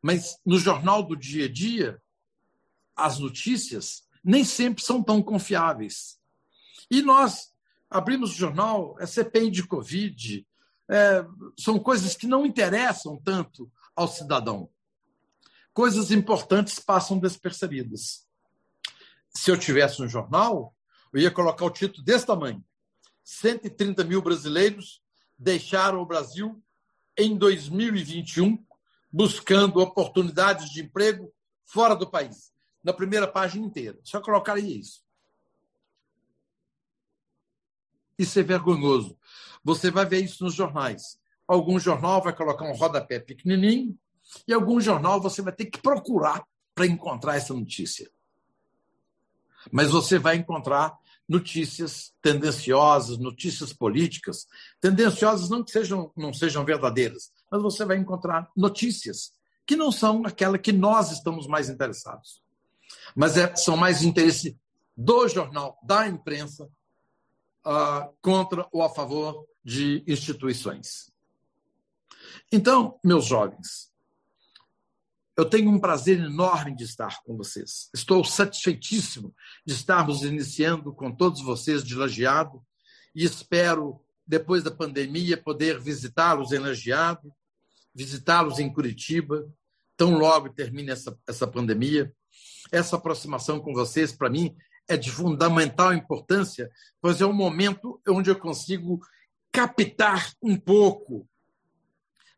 Mas 0.02 0.40
no 0.44 0.58
jornal 0.58 1.00
do 1.04 1.14
dia 1.14 1.44
a 1.44 1.52
dia, 1.52 2.02
as 2.96 3.20
notícias 3.20 4.07
nem 4.24 4.44
sempre 4.44 4.84
são 4.84 5.02
tão 5.02 5.22
confiáveis. 5.22 6.18
E 6.90 7.02
nós 7.02 7.52
abrimos 7.90 8.30
o 8.30 8.34
jornal, 8.34 8.96
é 8.98 9.06
CPI 9.06 9.50
de 9.50 9.66
Covid, 9.66 10.46
é, 10.88 11.24
são 11.58 11.78
coisas 11.78 12.16
que 12.16 12.26
não 12.26 12.46
interessam 12.46 13.20
tanto 13.22 13.70
ao 13.94 14.08
cidadão. 14.08 14.68
Coisas 15.72 16.10
importantes 16.10 16.78
passam 16.78 17.18
despercebidas. 17.18 18.26
Se 19.30 19.50
eu 19.50 19.58
tivesse 19.58 20.02
um 20.02 20.08
jornal, 20.08 20.74
eu 21.12 21.20
ia 21.20 21.30
colocar 21.30 21.64
o 21.64 21.70
título 21.70 22.04
desse 22.04 22.26
tamanho: 22.26 22.64
130 23.22 24.04
mil 24.04 24.22
brasileiros 24.22 25.02
deixaram 25.38 26.00
o 26.00 26.06
Brasil 26.06 26.62
em 27.16 27.36
2021 27.36 28.64
buscando 29.10 29.80
oportunidades 29.80 30.70
de 30.70 30.82
emprego 30.82 31.32
fora 31.64 31.94
do 31.94 32.08
país. 32.08 32.52
Na 32.82 32.92
primeira 32.92 33.26
página 33.26 33.66
inteira. 33.66 33.98
Só 34.02 34.20
colocaria 34.20 34.78
isso. 34.78 35.02
Isso 38.18 38.38
é 38.38 38.42
vergonhoso. 38.42 39.16
Você 39.62 39.90
vai 39.90 40.04
ver 40.04 40.24
isso 40.24 40.42
nos 40.44 40.54
jornais. 40.54 41.18
Algum 41.46 41.78
jornal 41.78 42.22
vai 42.22 42.34
colocar 42.34 42.64
um 42.64 42.74
rodapé 42.74 43.18
pequenininho 43.18 43.98
e 44.46 44.52
algum 44.52 44.80
jornal 44.80 45.20
você 45.20 45.40
vai 45.40 45.52
ter 45.52 45.66
que 45.66 45.80
procurar 45.80 46.44
para 46.74 46.86
encontrar 46.86 47.36
essa 47.36 47.54
notícia. 47.54 48.10
Mas 49.70 49.90
você 49.90 50.18
vai 50.18 50.36
encontrar 50.36 50.96
notícias 51.28 52.14
tendenciosas, 52.22 53.18
notícias 53.18 53.72
políticas, 53.72 54.46
tendenciosas 54.80 55.50
não 55.50 55.62
que 55.62 55.70
sejam 55.70 56.10
não 56.16 56.32
sejam 56.32 56.64
verdadeiras, 56.64 57.30
mas 57.50 57.60
você 57.60 57.84
vai 57.84 57.98
encontrar 57.98 58.50
notícias 58.56 59.32
que 59.66 59.76
não 59.76 59.92
são 59.92 60.24
aquela 60.24 60.58
que 60.58 60.72
nós 60.72 61.12
estamos 61.12 61.46
mais 61.46 61.68
interessados. 61.68 62.42
Mas 63.14 63.36
é, 63.36 63.54
são 63.56 63.76
mais 63.76 64.02
interesse 64.02 64.58
do 64.96 65.28
jornal, 65.28 65.78
da 65.82 66.06
imprensa, 66.08 66.68
uh, 67.64 68.12
contra 68.20 68.66
ou 68.72 68.82
a 68.82 68.88
favor 68.88 69.46
de 69.64 70.02
instituições. 70.06 71.12
Então, 72.50 72.98
meus 73.04 73.26
jovens, 73.26 73.92
eu 75.36 75.44
tenho 75.44 75.70
um 75.70 75.78
prazer 75.78 76.18
enorme 76.18 76.74
de 76.74 76.84
estar 76.84 77.22
com 77.22 77.36
vocês. 77.36 77.88
Estou 77.94 78.24
satisfeitíssimo 78.24 79.34
de 79.64 79.74
estarmos 79.74 80.22
iniciando 80.22 80.92
com 80.92 81.14
todos 81.14 81.40
vocês 81.42 81.84
de 81.84 81.94
Lajeado 81.94 82.60
e 83.14 83.24
espero, 83.24 84.00
depois 84.26 84.64
da 84.64 84.70
pandemia, 84.70 85.40
poder 85.40 85.78
visitá-los 85.78 86.50
em 86.50 86.58
Lajeado, 86.58 87.32
visitá-los 87.94 88.58
em 88.58 88.72
Curitiba, 88.72 89.48
tão 89.96 90.18
logo 90.18 90.48
termine 90.48 90.90
essa, 90.90 91.16
essa 91.26 91.46
pandemia. 91.46 92.12
Essa 92.70 92.96
aproximação 92.96 93.60
com 93.60 93.72
vocês, 93.72 94.12
para 94.12 94.30
mim, 94.30 94.56
é 94.88 94.96
de 94.96 95.10
fundamental 95.10 95.92
importância, 95.92 96.70
pois 97.00 97.20
é 97.20 97.26
um 97.26 97.32
momento 97.32 98.00
onde 98.08 98.30
eu 98.30 98.38
consigo 98.38 99.00
captar 99.52 100.32
um 100.42 100.56
pouco 100.56 101.28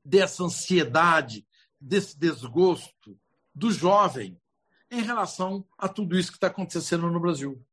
dessa 0.04 0.42
ansiedade 0.42 1.46
desse 1.80 2.18
desgosto 2.18 3.18
do 3.54 3.70
jovem 3.70 4.38
em 4.90 5.02
relação 5.02 5.64
a 5.78 5.88
tudo 5.88 6.18
isso 6.18 6.30
que 6.30 6.36
está 6.36 6.48
acontecendo 6.48 7.10
no 7.10 7.20
Brasil. 7.20 7.64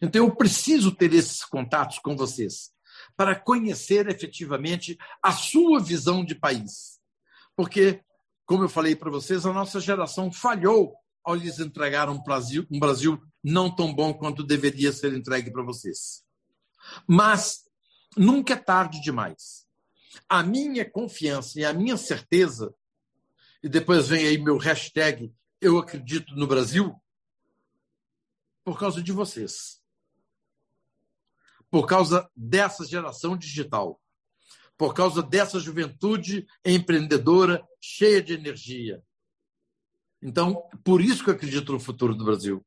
Então, 0.00 0.24
eu 0.26 0.34
preciso 0.34 0.94
ter 0.94 1.12
esses 1.12 1.44
contatos 1.44 1.98
com 1.98 2.16
vocês 2.16 2.72
para 3.16 3.34
conhecer 3.34 4.08
efetivamente 4.08 4.98
a 5.22 5.32
sua 5.32 5.80
visão 5.80 6.24
de 6.24 6.34
país. 6.34 7.00
Porque, 7.56 8.02
como 8.44 8.64
eu 8.64 8.68
falei 8.68 8.94
para 8.94 9.10
vocês, 9.10 9.46
a 9.46 9.52
nossa 9.52 9.80
geração 9.80 10.30
falhou 10.30 10.94
ao 11.26 11.34
lhes 11.34 11.58
entregar 11.58 12.08
um 12.08 12.22
Brasil, 12.22 12.64
um 12.70 12.78
Brasil 12.78 13.20
não 13.42 13.74
tão 13.74 13.92
bom 13.92 14.14
quanto 14.14 14.44
deveria 14.44 14.92
ser 14.92 15.12
entregue 15.12 15.50
para 15.50 15.64
vocês. 15.64 16.24
Mas 17.06 17.68
nunca 18.16 18.54
é 18.54 18.56
tarde 18.56 19.00
demais. 19.00 19.66
A 20.28 20.44
minha 20.44 20.88
confiança 20.88 21.58
e 21.58 21.64
a 21.64 21.72
minha 21.72 21.96
certeza 21.96 22.72
e 23.60 23.68
depois 23.68 24.06
vem 24.06 24.24
aí 24.24 24.38
meu 24.38 24.56
hashtag 24.56 25.34
Eu 25.60 25.78
Acredito 25.78 26.36
no 26.36 26.46
Brasil, 26.46 26.94
por 28.64 28.78
causa 28.78 29.02
de 29.02 29.10
vocês. 29.10 29.82
Por 31.68 31.86
causa 31.86 32.30
dessa 32.36 32.86
geração 32.86 33.36
digital. 33.36 34.00
por 34.78 34.92
causa 34.92 35.22
dessa 35.22 35.58
juventude 35.58 36.46
empreendedora, 36.62 37.66
cheia 37.80 38.22
de 38.22 38.34
energia. 38.34 39.02
Então, 40.22 40.62
por 40.82 41.00
isso 41.00 41.22
que 41.22 41.30
eu 41.30 41.34
acredito 41.34 41.72
no 41.72 41.80
futuro 41.80 42.14
do 42.14 42.24
Brasil. 42.24 42.64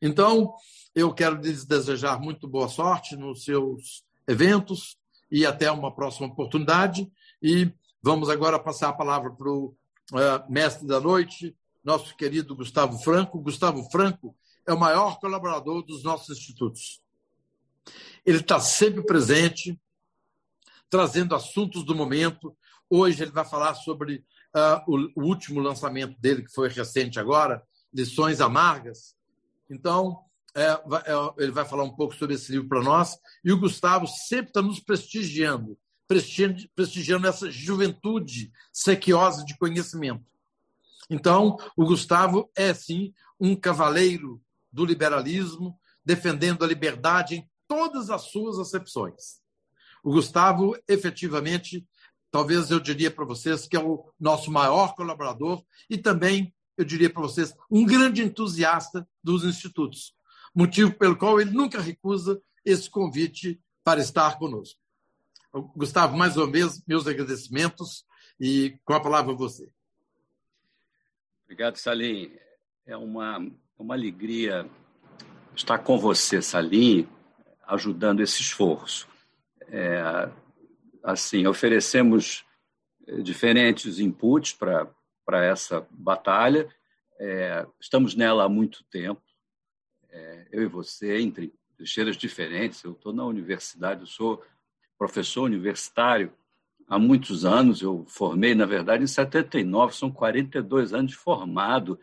Então, 0.00 0.54
eu 0.94 1.12
quero 1.12 1.40
lhes 1.40 1.64
desejar 1.64 2.20
muito 2.20 2.48
boa 2.48 2.68
sorte 2.68 3.16
nos 3.16 3.44
seus 3.44 4.04
eventos 4.26 4.96
e 5.30 5.46
até 5.46 5.70
uma 5.70 5.94
próxima 5.94 6.26
oportunidade. 6.26 7.10
E 7.42 7.72
vamos 8.02 8.28
agora 8.28 8.58
passar 8.58 8.88
a 8.90 8.94
palavra 8.94 9.30
para 9.30 9.48
o 9.48 9.74
uh, 10.12 10.52
mestre 10.52 10.86
da 10.86 11.00
noite, 11.00 11.56
nosso 11.82 12.16
querido 12.16 12.54
Gustavo 12.54 12.98
Franco. 12.98 13.40
Gustavo 13.40 13.88
Franco 13.90 14.36
é 14.66 14.72
o 14.72 14.78
maior 14.78 15.18
colaborador 15.18 15.82
dos 15.82 16.02
nossos 16.02 16.36
institutos. 16.36 17.00
Ele 18.24 18.38
está 18.38 18.60
sempre 18.60 19.02
presente, 19.02 19.80
trazendo 20.88 21.34
assuntos 21.34 21.84
do 21.84 21.94
momento. 21.94 22.56
Hoje 22.88 23.22
ele 23.22 23.32
vai 23.32 23.44
falar 23.44 23.74
sobre 23.74 24.24
uh, 24.54 24.82
o, 24.86 25.22
o, 25.22 25.24
último 25.26 25.60
lançamento 25.60 26.18
dele, 26.20 26.44
que 26.44 26.52
foi 26.52 26.68
recente 26.68 27.18
agora, 27.18 27.62
Lições 27.92 28.40
Amargas. 28.40 29.14
Então, 29.70 30.24
é, 30.54 30.70
é, 30.70 31.34
ele 31.38 31.52
vai 31.52 31.64
falar 31.64 31.84
um 31.84 31.94
pouco 31.94 32.14
sobre 32.14 32.34
esse 32.34 32.52
livro 32.52 32.68
para 32.68 32.82
nós. 32.82 33.18
E 33.44 33.52
o 33.52 33.58
Gustavo 33.58 34.06
sempre 34.06 34.50
está 34.50 34.62
nos 34.62 34.80
prestigiando, 34.80 35.78
prestigiando, 36.06 36.68
prestigiando 36.74 37.26
essa 37.26 37.50
juventude 37.50 38.52
sequiosa 38.72 39.44
de 39.44 39.56
conhecimento. 39.56 40.24
Então, 41.08 41.56
o 41.76 41.84
Gustavo 41.84 42.50
é, 42.56 42.72
sim, 42.72 43.12
um 43.40 43.56
cavaleiro 43.56 44.40
do 44.70 44.84
liberalismo, 44.84 45.78
defendendo 46.04 46.64
a 46.64 46.68
liberdade 46.68 47.36
em 47.36 47.50
todas 47.66 48.10
as 48.10 48.30
suas 48.30 48.58
acepções. 48.58 49.40
O 50.02 50.10
Gustavo, 50.10 50.76
efetivamente, 50.88 51.86
talvez 52.32 52.70
eu 52.70 52.80
diria 52.80 53.10
para 53.10 53.26
vocês 53.26 53.68
que 53.68 53.76
é 53.76 53.80
o 53.80 54.10
nosso 54.18 54.50
maior 54.50 54.94
colaborador 54.96 55.62
e 55.88 55.98
também, 55.98 56.52
eu 56.76 56.84
diria 56.84 57.10
para 57.10 57.22
vocês, 57.22 57.54
um 57.70 57.84
grande 57.84 58.22
entusiasta 58.22 59.06
dos 59.22 59.44
institutos, 59.44 60.14
motivo 60.54 60.92
pelo 60.94 61.16
qual 61.16 61.38
ele 61.40 61.50
nunca 61.50 61.80
recusa 61.80 62.42
esse 62.64 62.88
convite 62.88 63.60
para 63.84 64.00
estar 64.00 64.38
conosco. 64.38 64.80
Gustavo, 65.76 66.16
mais 66.16 66.36
uma 66.36 66.50
vez, 66.50 66.82
meus 66.86 67.06
agradecimentos 67.06 68.06
e 68.40 68.78
com 68.84 68.94
a 68.94 69.00
palavra 69.00 69.34
você. 69.34 69.70
Obrigado, 71.44 71.76
Salim. 71.76 72.32
É 72.86 72.96
uma, 72.96 73.46
uma 73.78 73.94
alegria 73.94 74.68
estar 75.54 75.78
com 75.78 75.98
você, 75.98 76.40
Salim, 76.40 77.06
ajudando 77.66 78.22
esse 78.22 78.40
esforço. 78.40 79.06
É, 79.68 80.30
assim, 81.02 81.46
oferecemos 81.46 82.44
eh, 83.06 83.22
diferentes 83.22 83.98
inputs 83.98 84.52
para 84.52 85.44
essa 85.44 85.86
batalha. 85.90 86.68
É, 87.18 87.66
estamos 87.80 88.14
nela 88.14 88.44
há 88.44 88.48
muito 88.48 88.84
tempo, 88.84 89.22
é, 90.10 90.46
eu 90.50 90.62
e 90.62 90.66
você, 90.66 91.20
entre 91.20 91.52
trincheiras 91.76 92.16
diferentes. 92.16 92.82
Eu 92.82 92.92
estou 92.92 93.12
na 93.12 93.24
universidade, 93.24 94.02
eu 94.02 94.06
sou 94.06 94.42
professor 94.98 95.42
universitário 95.42 96.32
há 96.88 96.98
muitos 96.98 97.44
anos. 97.44 97.82
Eu 97.82 98.04
formei, 98.08 98.54
na 98.54 98.66
verdade, 98.66 99.02
em 99.02 99.06
79, 99.06 99.94
são 99.94 100.10
42 100.10 100.92
anos 100.92 101.12
de 101.12 101.16
formado. 101.16 101.98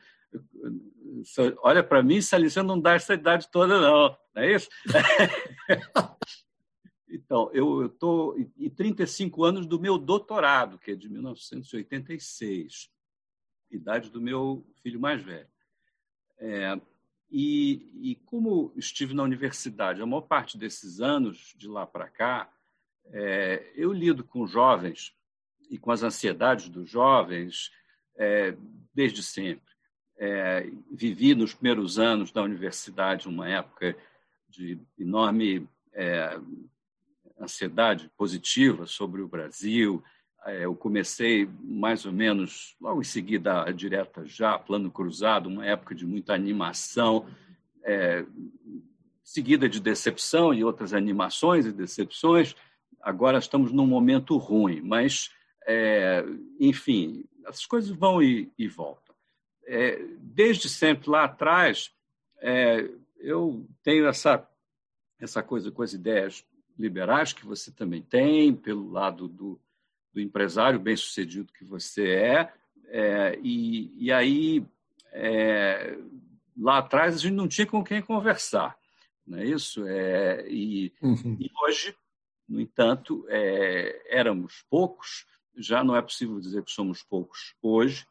Olha 1.61 1.83
para 1.83 2.03
mim, 2.03 2.21
Salícia, 2.21 2.61
não 2.63 2.79
dá 2.79 2.93
essa 2.93 3.13
idade 3.13 3.49
toda, 3.51 3.79
não, 3.79 4.17
não 4.35 4.43
é 4.43 4.53
isso? 4.53 4.69
então, 7.09 7.49
eu 7.53 7.87
estou 7.87 8.37
em 8.57 8.69
35 8.69 9.43
anos 9.43 9.65
do 9.65 9.79
meu 9.79 9.97
doutorado, 9.97 10.77
que 10.77 10.91
é 10.91 10.95
de 10.95 11.09
1986, 11.09 12.89
idade 13.71 14.09
do 14.09 14.21
meu 14.21 14.65
filho 14.81 14.99
mais 14.99 15.21
velho. 15.21 15.47
É, 16.37 16.79
e, 17.31 18.11
e, 18.11 18.15
como 18.25 18.71
estive 18.75 19.13
na 19.13 19.23
universidade 19.23 20.01
a 20.01 20.05
maior 20.05 20.21
parte 20.21 20.57
desses 20.57 20.99
anos, 20.99 21.53
de 21.57 21.67
lá 21.67 21.85
para 21.85 22.07
cá, 22.07 22.51
é, 23.11 23.71
eu 23.75 23.91
lido 23.91 24.23
com 24.23 24.47
jovens 24.47 25.15
e 25.69 25.77
com 25.77 25.91
as 25.91 26.01
ansiedades 26.01 26.69
dos 26.69 26.89
jovens 26.89 27.71
é, 28.17 28.55
desde 28.93 29.21
sempre. 29.21 29.69
É, 30.17 30.69
vivi 30.91 31.33
nos 31.33 31.53
primeiros 31.53 31.97
anos 31.97 32.31
da 32.31 32.41
universidade 32.41 33.27
uma 33.27 33.47
época 33.47 33.95
de 34.49 34.79
enorme 34.97 35.67
é, 35.93 36.39
ansiedade 37.39 38.09
positiva 38.17 38.85
sobre 38.85 39.21
o 39.21 39.27
Brasil. 39.27 40.03
É, 40.45 40.65
eu 40.65 40.75
comecei 40.75 41.49
mais 41.61 42.05
ou 42.05 42.11
menos 42.11 42.75
logo 42.79 43.01
em 43.01 43.05
seguida 43.05 43.63
a 43.63 43.71
direta 43.71 44.25
já, 44.25 44.57
plano 44.57 44.89
cruzado, 44.89 45.47
uma 45.47 45.65
época 45.65 45.93
de 45.93 46.05
muita 46.05 46.33
animação, 46.33 47.27
é, 47.83 48.25
seguida 49.23 49.69
de 49.69 49.79
decepção 49.79 50.53
e 50.53 50.63
outras 50.63 50.93
animações 50.93 51.65
e 51.65 51.71
decepções 51.71 52.55
agora 53.01 53.37
estamos 53.37 53.71
num 53.71 53.87
momento 53.87 54.37
ruim, 54.37 54.81
mas, 54.81 55.31
é, 55.65 56.23
enfim, 56.59 57.23
as 57.45 57.65
coisas 57.65 57.89
vão 57.89 58.21
e, 58.21 58.51
e 58.57 58.67
voltam. 58.67 59.15
É, 59.65 60.03
desde 60.19 60.67
sempre 60.69 61.09
lá 61.09 61.25
atrás, 61.25 61.91
é, 62.41 62.89
eu 63.19 63.65
tenho 63.83 64.07
essa, 64.07 64.47
essa 65.19 65.43
coisa 65.43 65.71
com 65.71 65.81
as 65.81 65.93
ideias 65.93 66.45
liberais 66.79 67.33
que 67.33 67.45
você 67.45 67.71
também 67.71 68.01
tem, 68.01 68.55
pelo 68.55 68.89
lado 68.89 69.27
do, 69.27 69.59
do 70.13 70.21
empresário 70.21 70.79
bem-sucedido 70.79 71.53
que 71.53 71.65
você 71.65 72.09
é, 72.09 72.53
é 72.87 73.39
e, 73.43 74.05
e 74.05 74.11
aí, 74.11 74.65
é, 75.11 75.97
lá 76.57 76.77
atrás, 76.79 77.15
a 77.15 77.17
gente 77.17 77.33
não 77.33 77.47
tinha 77.47 77.67
com 77.67 77.83
quem 77.83 78.01
conversar, 78.01 78.77
não 79.27 79.37
é 79.37 79.45
isso? 79.45 79.85
É, 79.85 80.47
e, 80.49 80.93
uhum. 81.01 81.37
e 81.39 81.51
hoje 81.63 81.93
no 82.49 82.59
entanto, 82.59 83.23
é, 83.29 84.17
éramos 84.17 84.65
poucos, 84.69 85.27
já 85.55 85.83
não 85.83 85.95
é 85.95 86.01
possível 86.01 86.39
dizer 86.39 86.63
que 86.63 86.71
somos 86.71 87.03
poucos 87.03 87.55
hoje, 87.61 88.07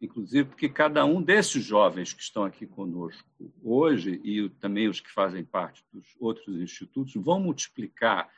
inclusive 0.00 0.48
porque 0.48 0.68
cada 0.68 1.04
um 1.04 1.22
desses 1.22 1.64
jovens 1.64 2.12
que 2.12 2.22
estão 2.22 2.44
aqui 2.44 2.66
conosco 2.66 3.28
hoje 3.62 4.20
e 4.24 4.48
também 4.48 4.88
os 4.88 5.00
que 5.00 5.10
fazem 5.10 5.44
parte 5.44 5.84
dos 5.92 6.06
outros 6.18 6.60
institutos 6.60 7.14
vão 7.14 7.40
multiplicar 7.40 8.30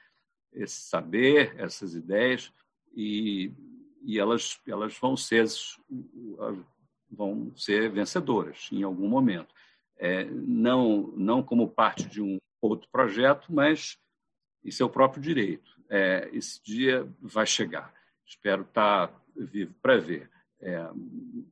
esse 0.52 0.80
saber, 0.80 1.54
essas 1.58 1.94
ideias 1.94 2.52
e, 2.94 3.52
e 4.02 4.18
elas 4.18 4.60
elas 4.66 4.96
vão 4.98 5.16
ser 5.16 5.46
vão 7.10 7.52
ser 7.56 7.90
vencedoras 7.90 8.68
em 8.72 8.82
algum 8.82 9.08
momento, 9.08 9.54
é, 9.96 10.24
não 10.24 11.12
não 11.16 11.42
como 11.42 11.68
parte 11.68 12.06
de 12.06 12.22
um 12.22 12.38
outro 12.60 12.88
projeto, 12.90 13.52
mas 13.52 13.98
em 14.64 14.70
seu 14.70 14.88
próprio 14.88 15.22
direito. 15.22 15.76
É, 15.88 16.28
esse 16.32 16.60
dia 16.62 17.08
vai 17.20 17.46
chegar. 17.46 17.94
Espero 18.26 18.62
estar 18.62 19.12
vivo 19.36 19.72
para 19.80 19.98
ver. 19.98 20.28
É, 20.60 20.88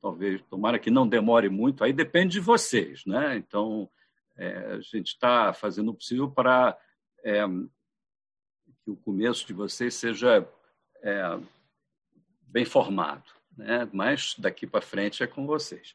talvez, 0.01 0.41
tomara 0.49 0.79
que 0.79 0.91
não 0.91 1.07
demore 1.07 1.49
muito, 1.49 1.85
aí 1.85 1.93
depende 1.93 2.35
de 2.35 2.41
vocês. 2.41 3.05
Né? 3.05 3.37
Então, 3.37 3.89
é, 4.37 4.73
a 4.73 4.81
gente 4.81 5.09
está 5.09 5.53
fazendo 5.53 5.91
o 5.91 5.95
possível 5.95 6.31
para 6.31 6.77
é, 7.23 7.43
que 8.83 8.91
o 8.91 8.97
começo 8.97 9.47
de 9.47 9.53
vocês 9.53 9.95
seja 9.95 10.47
é, 11.03 11.39
bem 12.43 12.65
formado. 12.65 13.25
Né? 13.57 13.89
Mas 13.93 14.35
daqui 14.39 14.67
para 14.67 14.81
frente 14.81 15.23
é 15.23 15.27
com 15.27 15.47
vocês. 15.47 15.95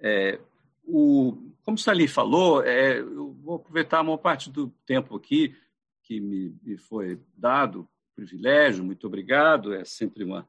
É, 0.00 0.38
o, 0.84 1.36
como 1.62 1.76
o 1.76 1.80
Sali 1.80 2.08
falou, 2.08 2.64
eu 2.64 3.32
vou 3.34 3.56
aproveitar 3.56 3.98
a 3.98 4.02
maior 4.02 4.18
parte 4.18 4.50
do 4.50 4.68
tempo 4.86 5.16
aqui 5.16 5.54
que 6.02 6.20
me, 6.20 6.56
me 6.62 6.78
foi 6.78 7.20
dado, 7.36 7.86
privilégio, 8.16 8.82
muito 8.82 9.06
obrigado. 9.06 9.74
É 9.74 9.84
sempre 9.84 10.24
uma, 10.24 10.48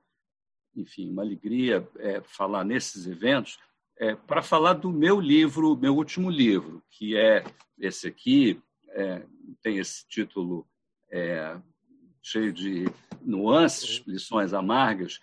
enfim, 0.79 1.09
uma 1.09 1.21
alegria 1.21 1.87
é, 1.97 2.21
falar 2.21 2.63
nesses 2.63 3.07
eventos. 3.07 3.59
É, 3.97 4.15
para 4.15 4.41
falar 4.41 4.73
do 4.73 4.91
meu 4.91 5.19
livro, 5.19 5.75
meu 5.75 5.95
último 5.95 6.29
livro, 6.29 6.81
que 6.89 7.17
é 7.17 7.43
esse 7.77 8.07
aqui, 8.07 8.61
é, 8.89 9.23
tem 9.61 9.77
esse 9.77 10.07
título 10.07 10.65
é, 11.11 11.57
cheio 12.21 12.53
de 12.53 12.85
nuances, 13.21 14.01
lições 14.07 14.53
amargas, 14.53 15.19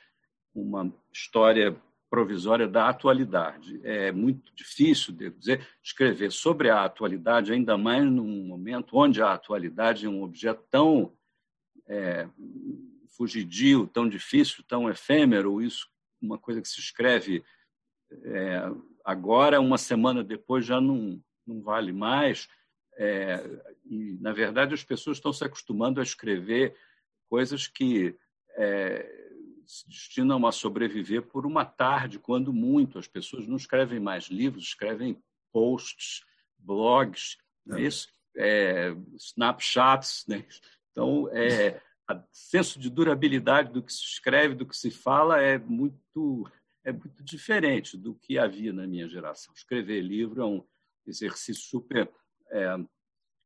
uma 0.55 0.93
história 1.13 1.77
provisória 2.09 2.69
da 2.69 2.89
atualidade. 2.89 3.81
É 3.83 4.13
muito 4.13 4.55
difícil, 4.55 5.13
devo 5.13 5.39
dizer, 5.39 5.67
escrever 5.83 6.31
sobre 6.31 6.71
a 6.71 6.85
atualidade, 6.85 7.53
ainda 7.53 7.77
mais 7.77 8.05
num 8.05 8.47
momento 8.47 8.97
onde 8.97 9.23
a 9.23 9.33
atualidade 9.33 10.07
é 10.07 10.09
um 10.09 10.23
objeto 10.23 10.63
tão 10.71 11.13
é, 11.89 12.29
fugidio, 13.17 13.87
tão 13.87 14.09
difícil, 14.09 14.63
tão 14.69 14.89
efêmero, 14.91 15.63
isso 15.63 15.89
uma 16.21 16.39
coisa 16.39 16.61
que 16.61 16.69
se 16.69 16.81
escreve 16.81 17.45
é, 18.25 18.63
agora, 19.05 19.61
uma 19.61 19.79
semana 19.79 20.23
depois 20.23 20.65
já 20.65 20.81
não, 20.81 21.23
não 21.47 21.63
vale 21.63 21.93
mais. 21.93 22.49
É, 22.99 23.45
e, 23.85 24.17
na 24.21 24.33
verdade, 24.33 24.75
as 24.75 24.85
pessoas 24.85 25.19
estão 25.19 25.33
se 25.33 25.45
acostumando 25.45 26.01
a 26.01 26.03
escrever 26.03 26.77
coisas 27.29 27.67
que 27.67 28.17
é, 28.57 29.27
se 29.67 29.89
destinam 29.89 30.47
a 30.47 30.53
sobreviver 30.53 31.23
por 31.23 31.45
uma 31.45 31.65
tarde, 31.65 32.19
quando 32.19 32.53
muito. 32.53 32.99
As 32.99 33.09
pessoas 33.09 33.47
não 33.47 33.57
escrevem 33.57 34.01
mais 34.01 34.25
livros, 34.25 34.65
escrevem 34.65 35.23
posts, 35.53 36.25
blogs, 36.59 37.37
é. 37.73 37.81
isso? 37.81 38.09
É, 38.37 38.95
snapshots. 39.17 40.25
Né? 40.29 40.45
Então, 40.91 41.29
é, 41.33 41.81
o 42.15 42.23
senso 42.33 42.79
de 42.79 42.89
durabilidade 42.89 43.73
do 43.73 43.83
que 43.83 43.93
se 43.93 44.03
escreve, 44.03 44.55
do 44.55 44.67
que 44.67 44.77
se 44.77 44.91
fala, 44.91 45.41
é 45.41 45.59
muito, 45.59 46.49
é 46.85 46.93
muito 46.93 47.23
diferente 47.23 47.97
do 47.97 48.15
que 48.15 48.39
havia 48.39 48.73
na 48.73 48.87
minha 48.87 49.09
geração. 49.09 49.53
Escrever 49.55 50.01
livro 50.03 50.43
é 50.43 50.45
um 50.45 50.65
exercício 51.07 51.63
super 51.63 52.11
é, 52.51 52.77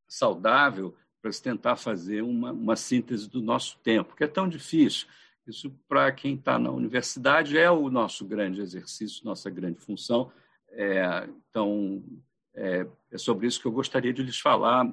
saudável 0.08 0.94
para 1.22 1.32
se 1.32 1.42
tentar 1.42 1.76
fazer 1.76 2.22
uma, 2.22 2.52
uma 2.52 2.76
síntese 2.76 3.28
do 3.28 3.42
nosso 3.42 3.78
tempo, 3.78 4.16
que 4.16 4.24
é 4.24 4.28
tão 4.28 4.48
difícil. 4.48 5.06
Isso, 5.46 5.70
para 5.88 6.10
quem 6.12 6.34
está 6.34 6.58
na 6.58 6.70
universidade, 6.70 7.58
é 7.58 7.70
o 7.70 7.90
nosso 7.90 8.24
grande 8.24 8.60
exercício, 8.60 9.24
nossa 9.24 9.50
grande 9.50 9.80
função. 9.80 10.32
É, 10.70 11.28
então, 11.48 12.02
é, 12.54 12.86
é, 13.10 13.18
sobre 13.18 13.46
isso 13.46 13.60
que 13.60 13.66
eu 13.66 13.72
gostaria 13.72 14.12
de 14.12 14.22
lhes 14.22 14.38
falar 14.38 14.90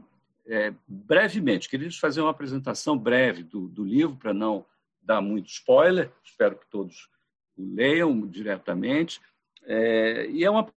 é, 0.47 0.73
brevemente. 0.87 1.69
Queria 1.69 1.91
fazer 1.91 2.21
uma 2.21 2.31
apresentação 2.31 2.97
breve 2.97 3.43
do, 3.43 3.67
do 3.67 3.83
livro, 3.83 4.15
para 4.15 4.33
não 4.33 4.65
dar 5.01 5.21
muito 5.21 5.49
spoiler. 5.49 6.11
Espero 6.23 6.57
que 6.57 6.65
todos 6.67 7.09
o 7.57 7.75
leiam 7.75 8.27
diretamente. 8.27 9.21
É, 9.63 10.27
e 10.29 10.43
é 10.43 10.49
uma 10.49 10.67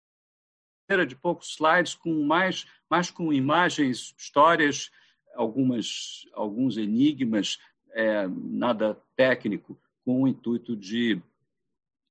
de 1.06 1.14
poucos 1.14 1.50
slides 1.50 1.94
com 1.94 2.24
mais, 2.24 2.66
mais 2.90 3.12
com 3.12 3.32
imagens, 3.32 4.12
histórias, 4.18 4.90
algumas, 5.36 6.26
alguns 6.32 6.76
enigmas, 6.76 7.60
é, 7.92 8.26
nada 8.26 9.00
técnico, 9.14 9.80
com 10.04 10.22
o 10.22 10.28
intuito 10.28 10.76
de 10.76 11.22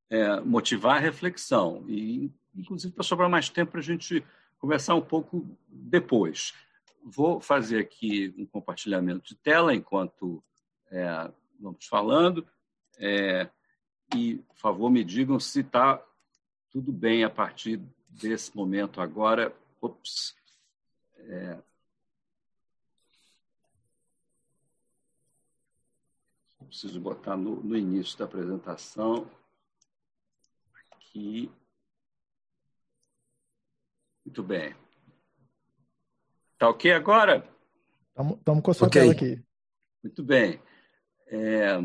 é, 0.10 0.40
motivar 0.40 0.96
a 0.96 1.00
reflexão 1.00 1.84
e, 1.90 2.32
inclusive, 2.56 2.94
para 2.94 3.04
sobrar 3.04 3.30
mais 3.30 3.50
tempo 3.50 3.72
para 3.72 3.82
a 3.82 3.84
gente 3.84 4.24
conversar 4.58 4.96
um 4.96 5.02
pouco 5.02 5.46
depois. 5.68 6.54
Vou 7.04 7.40
fazer 7.40 7.80
aqui 7.80 8.34
um 8.38 8.46
compartilhamento 8.46 9.30
de 9.30 9.36
tela 9.36 9.74
enquanto 9.74 10.44
é, 10.92 11.32
vamos 11.60 11.86
falando. 11.86 12.48
É, 12.98 13.50
e, 14.16 14.36
por 14.36 14.58
favor, 14.58 14.90
me 14.90 15.04
digam 15.04 15.40
se 15.40 15.62
está 15.62 16.04
tudo 16.70 16.92
bem 16.92 17.24
a 17.24 17.30
partir 17.30 17.82
desse 18.08 18.56
momento 18.56 19.02
agora. 19.02 19.56
Ops. 19.82 20.36
É, 21.18 21.60
preciso 26.70 27.02
botar 27.02 27.36
no, 27.36 27.56
no 27.62 27.76
início 27.76 28.18
da 28.18 28.26
apresentação. 28.26 29.30
Aqui. 30.92 31.52
Muito 34.24 34.44
bem. 34.44 34.76
Tá 36.60 36.70
ok 36.70 36.92
agora? 36.92 37.50
Estamos 38.38 38.62
com 38.62 38.72
a 38.72 38.74
sua 38.74 38.88
okay. 38.88 39.02
tela 39.02 39.14
aqui. 39.14 39.42
Muito 40.04 40.22
bem. 40.22 40.62
É, 41.28 41.82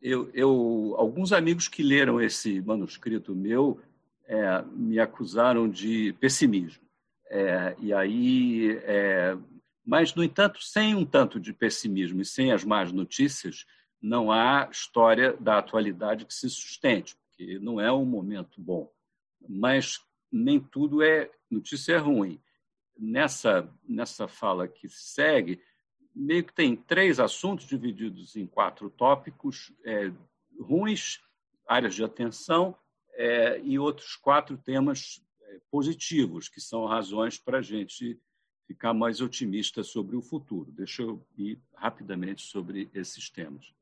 eu, 0.00 0.30
eu, 0.32 0.94
alguns 0.96 1.32
amigos 1.32 1.68
que 1.68 1.82
leram 1.82 2.20
esse 2.20 2.60
manuscrito 2.62 3.34
meu 3.34 3.80
é, 4.24 4.62
me 4.72 4.98
acusaram 4.98 5.68
de 5.68 6.12
pessimismo. 6.14 6.82
É, 7.28 7.76
e 7.80 7.92
aí 7.92 8.80
é, 8.84 9.36
mas, 9.84 10.14
no 10.14 10.22
entanto, 10.22 10.62
sem 10.62 10.94
um 10.94 11.04
tanto 11.04 11.40
de 11.40 11.52
pessimismo 11.52 12.20
e 12.20 12.24
sem 12.24 12.52
as 12.52 12.62
más 12.62 12.92
notícias, 12.92 13.66
não 14.00 14.30
há 14.30 14.68
história 14.70 15.36
da 15.40 15.58
atualidade 15.58 16.24
que 16.24 16.32
se 16.32 16.48
sustente, 16.48 17.16
porque 17.16 17.58
não 17.58 17.80
é 17.80 17.90
um 17.90 18.04
momento 18.04 18.60
bom. 18.60 18.88
Mas 19.48 19.98
nem 20.30 20.60
tudo 20.60 21.02
é 21.02 21.28
notícia 21.50 21.98
ruim. 21.98 22.40
Nessa, 23.02 23.72
nessa 23.88 24.28
fala 24.28 24.68
que 24.68 24.88
segue, 24.88 25.58
meio 26.14 26.44
que 26.44 26.52
tem 26.52 26.76
três 26.76 27.18
assuntos 27.18 27.66
divididos 27.66 28.36
em 28.36 28.46
quatro 28.46 28.90
tópicos 28.90 29.72
é, 29.84 30.12
ruins, 30.60 31.20
áreas 31.66 31.94
de 31.94 32.04
atenção, 32.04 32.76
é, 33.14 33.60
e 33.60 33.78
outros 33.78 34.16
quatro 34.16 34.56
temas 34.58 35.24
é, 35.42 35.60
positivos, 35.70 36.48
que 36.48 36.60
são 36.60 36.84
razões 36.84 37.38
para 37.38 37.58
a 37.58 37.62
gente 37.62 38.20
ficar 38.66 38.94
mais 38.94 39.20
otimista 39.20 39.82
sobre 39.82 40.14
o 40.14 40.22
futuro. 40.22 40.70
Deixa 40.70 41.02
eu 41.02 41.26
ir 41.36 41.58
rapidamente 41.74 42.42
sobre 42.42 42.88
esses 42.94 43.28
temas. 43.28 43.74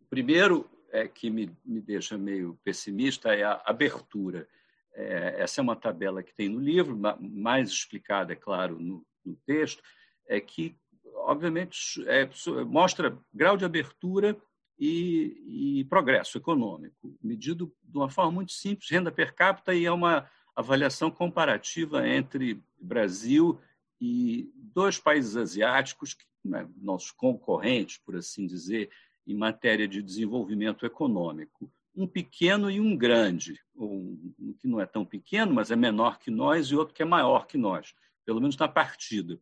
O 0.00 0.04
primeiro 0.06 0.68
é 0.90 1.06
que 1.06 1.28
me, 1.30 1.54
me 1.64 1.80
deixa 1.80 2.16
meio 2.16 2.58
pessimista 2.64 3.34
é 3.34 3.44
a 3.44 3.62
abertura. 3.64 4.48
É, 4.94 5.36
essa 5.38 5.60
é 5.60 5.62
uma 5.62 5.76
tabela 5.76 6.22
que 6.22 6.34
tem 6.34 6.48
no 6.48 6.58
livro, 6.58 6.98
mais 7.20 7.70
explicada, 7.70 8.32
é 8.32 8.36
claro, 8.36 8.78
no, 8.78 9.04
no 9.24 9.36
texto, 9.46 9.82
é 10.26 10.40
que, 10.40 10.76
obviamente, 11.14 12.02
é, 12.06 12.28
mostra 12.64 13.16
grau 13.32 13.56
de 13.56 13.64
abertura 13.64 14.36
e, 14.78 15.80
e, 15.80 15.84
progresso 15.84 16.38
econômico, 16.38 17.14
medido 17.22 17.72
de 17.82 17.98
uma 17.98 18.08
forma 18.08 18.32
muito 18.32 18.52
simples, 18.52 18.90
renda 18.90 19.12
per 19.12 19.34
capita, 19.34 19.74
e 19.74 19.84
é 19.84 19.92
uma 19.92 20.28
avaliação 20.56 21.10
comparativa 21.10 22.08
entre 22.08 22.62
Brasil 22.80 23.60
e 24.00 24.50
dois 24.54 24.98
países 24.98 25.36
asiáticos, 25.36 26.16
né, 26.42 26.66
nossos 26.76 27.10
concorrentes, 27.10 27.98
por 27.98 28.16
assim 28.16 28.46
dizer, 28.46 28.90
em 29.26 29.34
matéria 29.34 29.86
de 29.86 30.02
desenvolvimento 30.02 30.86
econômico. 30.86 31.70
Um 31.94 32.06
pequeno 32.06 32.70
e 32.70 32.80
um 32.80 32.96
grande, 32.96 33.60
um 33.74 34.54
que 34.58 34.66
não 34.66 34.80
é 34.80 34.86
tão 34.86 35.04
pequeno, 35.04 35.54
mas 35.54 35.70
é 35.70 35.76
menor 35.76 36.18
que 36.18 36.30
nós, 36.30 36.68
e 36.68 36.76
outro 36.76 36.94
que 36.94 37.02
é 37.02 37.06
maior 37.06 37.46
que 37.46 37.58
nós, 37.58 37.94
pelo 38.24 38.40
menos 38.40 38.56
na 38.56 38.68
partida. 38.68 39.40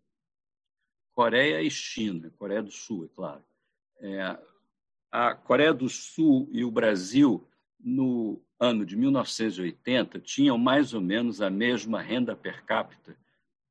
Coreia 1.14 1.60
e 1.62 1.70
China, 1.70 2.32
Coreia 2.38 2.62
do 2.62 2.70
Sul, 2.70 3.04
é 3.04 3.08
claro. 3.14 3.44
É, 4.00 4.38
a 5.10 5.34
Coreia 5.34 5.74
do 5.74 5.88
Sul 5.88 6.48
e 6.52 6.64
o 6.64 6.70
Brasil, 6.70 7.46
no 7.78 8.40
ano 8.58 8.84
de 8.84 8.96
1980, 8.96 10.20
tinham 10.20 10.56
mais 10.56 10.94
ou 10.94 11.00
menos 11.00 11.42
a 11.42 11.50
mesma 11.50 12.00
renda 12.00 12.34
per 12.34 12.64
capita 12.64 13.16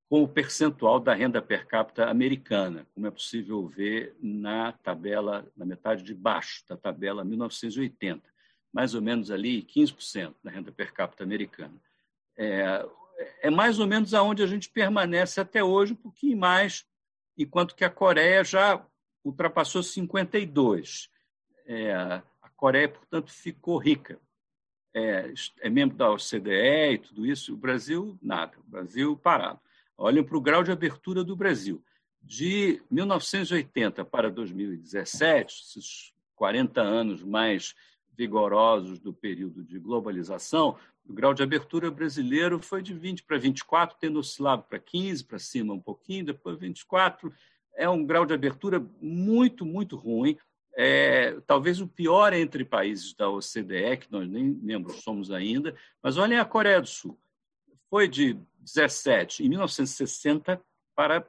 com 0.09 0.23
o 0.23 0.27
percentual 0.27 0.99
da 0.99 1.13
renda 1.13 1.41
per 1.41 1.67
capita 1.67 2.09
americana, 2.09 2.87
como 2.93 3.07
é 3.07 3.11
possível 3.11 3.67
ver 3.67 4.15
na 4.21 4.71
tabela, 4.71 5.45
na 5.55 5.65
metade 5.65 6.01
de 6.03 6.13
baixo 6.13 6.63
da 6.67 6.77
tabela 6.77 7.25
1980, 7.25 8.23
mais 8.77 8.93
ou 8.93 9.01
menos 9.01 9.31
ali 9.31 9.63
15% 9.63 10.35
da 10.43 10.51
renda 10.51 10.71
per 10.71 10.93
capita 10.93 11.23
americana. 11.23 11.73
É, 12.37 12.85
é 13.41 13.49
mais 13.49 13.79
ou 13.79 13.87
menos 13.87 14.13
aonde 14.13 14.43
a 14.43 14.45
gente 14.45 14.69
permanece 14.69 15.41
até 15.41 15.63
hoje, 15.63 15.93
um 15.93 15.95
pouquinho 15.95 16.37
mais, 16.37 16.85
enquanto 17.35 17.73
que 17.73 17.83
a 17.83 17.89
Coreia 17.89 18.43
já 18.43 18.85
ultrapassou 19.25 19.81
52. 19.81 21.09
É, 21.65 21.91
a 21.91 22.49
Coreia, 22.55 22.87
portanto, 22.87 23.31
ficou 23.31 23.79
rica. 23.79 24.19
É, 24.93 25.33
é 25.61 25.69
membro 25.71 25.97
da 25.97 26.11
OCDE 26.11 26.93
e 26.93 26.97
tudo 26.99 27.25
isso. 27.25 27.55
O 27.55 27.57
Brasil, 27.57 28.15
nada. 28.21 28.59
O 28.59 28.69
Brasil 28.69 29.17
parado. 29.17 29.59
Olhem 29.97 30.23
para 30.23 30.37
o 30.37 30.41
grau 30.41 30.63
de 30.63 30.71
abertura 30.71 31.23
do 31.23 31.35
Brasil. 31.35 31.83
De 32.21 32.79
1980 32.91 34.05
para 34.05 34.29
2017, 34.29 35.63
esses 35.63 36.13
40 36.35 36.79
anos 36.79 37.23
mais 37.23 37.73
vigorosos 38.17 38.99
do 38.99 39.13
período 39.13 39.63
de 39.63 39.77
globalização, 39.77 40.75
o 41.07 41.13
grau 41.13 41.33
de 41.33 41.43
abertura 41.43 41.89
brasileiro 41.89 42.59
foi 42.59 42.81
de 42.81 42.93
20 42.93 43.23
para 43.23 43.37
24, 43.37 43.97
tendo 43.99 44.19
oscilado 44.19 44.63
para 44.63 44.79
15, 44.79 45.23
para 45.23 45.39
cima 45.39 45.73
um 45.73 45.79
pouquinho, 45.79 46.25
depois 46.25 46.59
24. 46.59 47.31
É 47.75 47.87
um 47.87 48.05
grau 48.05 48.25
de 48.25 48.33
abertura 48.33 48.85
muito, 48.99 49.65
muito 49.65 49.95
ruim. 49.95 50.37
É, 50.75 51.39
talvez 51.47 51.79
o 51.79 51.87
pior 51.87 52.33
entre 52.33 52.65
países 52.65 53.13
da 53.13 53.29
OCDE, 53.29 53.97
que 54.01 54.11
nós 54.11 54.29
nem 54.29 54.43
membros 54.43 55.01
somos 55.01 55.31
ainda, 55.31 55.75
mas 56.03 56.17
olhem 56.17 56.37
a 56.37 56.45
Coreia 56.45 56.81
do 56.81 56.87
Sul. 56.87 57.17
Foi 57.89 58.07
de 58.07 58.37
17 58.59 59.45
em 59.45 59.49
1960 59.49 60.61
para 60.93 61.25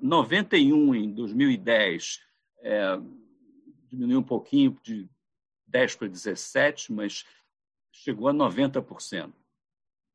91 0.00 0.94
em 0.94 1.12
2010. 1.12 2.20
É, 2.60 3.00
diminuiu 3.90 4.18
um 4.18 4.22
pouquinho 4.22 4.76
de 4.82 5.08
10 5.66 5.96
para 5.96 6.08
17, 6.08 6.92
mas 6.92 7.24
chegou 7.92 8.28
a 8.28 8.34
90%. 8.34 9.32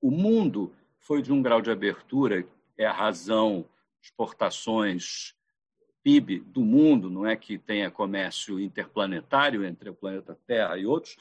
O 0.01 0.11
mundo 0.11 0.73
foi 0.99 1.21
de 1.21 1.31
um 1.31 1.41
grau 1.41 1.61
de 1.61 1.71
abertura, 1.71 2.45
é 2.77 2.85
a 2.85 2.93
razão, 2.93 3.67
exportações, 4.01 5.35
PIB 6.03 6.39
do 6.39 6.61
mundo, 6.61 7.09
não 7.09 7.25
é 7.25 7.35
que 7.35 7.57
tenha 7.57 7.91
comércio 7.91 8.59
interplanetário 8.59 9.63
entre 9.63 9.89
o 9.89 9.95
planeta 9.95 10.37
Terra 10.47 10.77
e 10.77 10.85
outros, 10.85 11.17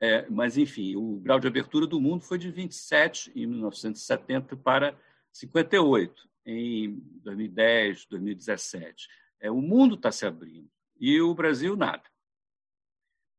é, 0.00 0.28
mas, 0.28 0.58
enfim, 0.58 0.96
o 0.96 1.20
grau 1.20 1.38
de 1.38 1.46
abertura 1.46 1.86
do 1.86 2.00
mundo 2.00 2.22
foi 2.24 2.36
de 2.36 2.50
27 2.50 3.30
em 3.36 3.46
1970 3.46 4.56
para 4.56 4.98
58 5.30 6.28
em 6.44 7.00
2010, 7.22 8.06
2017. 8.06 9.08
É, 9.40 9.50
o 9.50 9.60
mundo 9.60 9.94
está 9.94 10.10
se 10.10 10.26
abrindo 10.26 10.68
E 10.98 11.20
o 11.20 11.32
Brasil, 11.34 11.76
nada. 11.76 12.02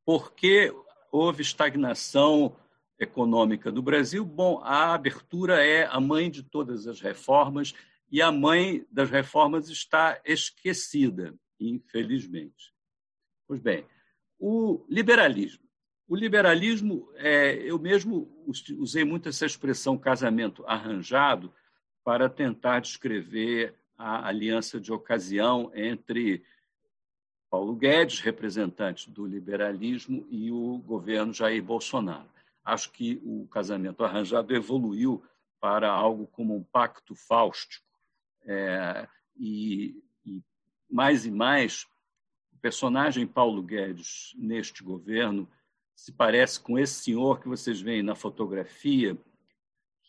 Porque 0.05 0.73
houve 1.11 1.41
estagnação 1.41 2.55
econômica 2.99 3.71
do 3.71 3.81
Brasil? 3.81 4.25
Bom, 4.25 4.59
a 4.63 4.93
abertura 4.93 5.65
é 5.65 5.85
a 5.85 5.99
mãe 5.99 6.29
de 6.29 6.43
todas 6.43 6.87
as 6.87 6.99
reformas 6.99 7.73
e 8.11 8.21
a 8.21 8.31
mãe 8.31 8.85
das 8.91 9.09
reformas 9.09 9.69
está 9.69 10.19
esquecida, 10.25 11.33
infelizmente. 11.59 12.73
Pois 13.47 13.59
bem, 13.59 13.85
o 14.39 14.85
liberalismo. 14.89 15.63
O 16.07 16.15
liberalismo, 16.15 17.09
é, 17.15 17.53
eu 17.55 17.79
mesmo 17.79 18.45
usei 18.77 19.03
muito 19.03 19.29
essa 19.29 19.45
expressão 19.45 19.97
casamento 19.97 20.63
arranjado 20.67 21.53
para 22.03 22.29
tentar 22.29 22.81
descrever 22.81 23.73
a 23.97 24.27
aliança 24.27 24.79
de 24.79 24.91
ocasião 24.91 25.71
entre 25.73 26.43
Paulo 27.53 27.75
Guedes, 27.75 28.19
representante 28.19 29.11
do 29.11 29.27
liberalismo, 29.27 30.25
e 30.31 30.51
o 30.51 30.79
governo 30.79 31.31
Jair 31.31 31.61
Bolsonaro. 31.61 32.27
Acho 32.65 32.91
que 32.91 33.21
o 33.23 33.45
casamento 33.45 34.03
arranjado 34.03 34.55
evoluiu 34.55 35.23
para 35.61 35.87
algo 35.87 36.25
como 36.25 36.55
um 36.55 36.63
pacto 36.63 37.13
fáustico. 37.13 37.85
É, 38.43 39.07
e, 39.37 40.03
e 40.25 40.41
mais 40.89 41.27
e 41.27 41.31
mais, 41.31 41.85
o 42.51 42.57
personagem 42.59 43.27
Paulo 43.27 43.61
Guedes 43.61 44.33
neste 44.35 44.81
governo 44.81 45.47
se 45.95 46.11
parece 46.11 46.59
com 46.59 46.79
esse 46.79 47.03
senhor 47.03 47.39
que 47.39 47.47
vocês 47.47 47.79
veem 47.79 48.01
na 48.01 48.15
fotografia, 48.15 49.15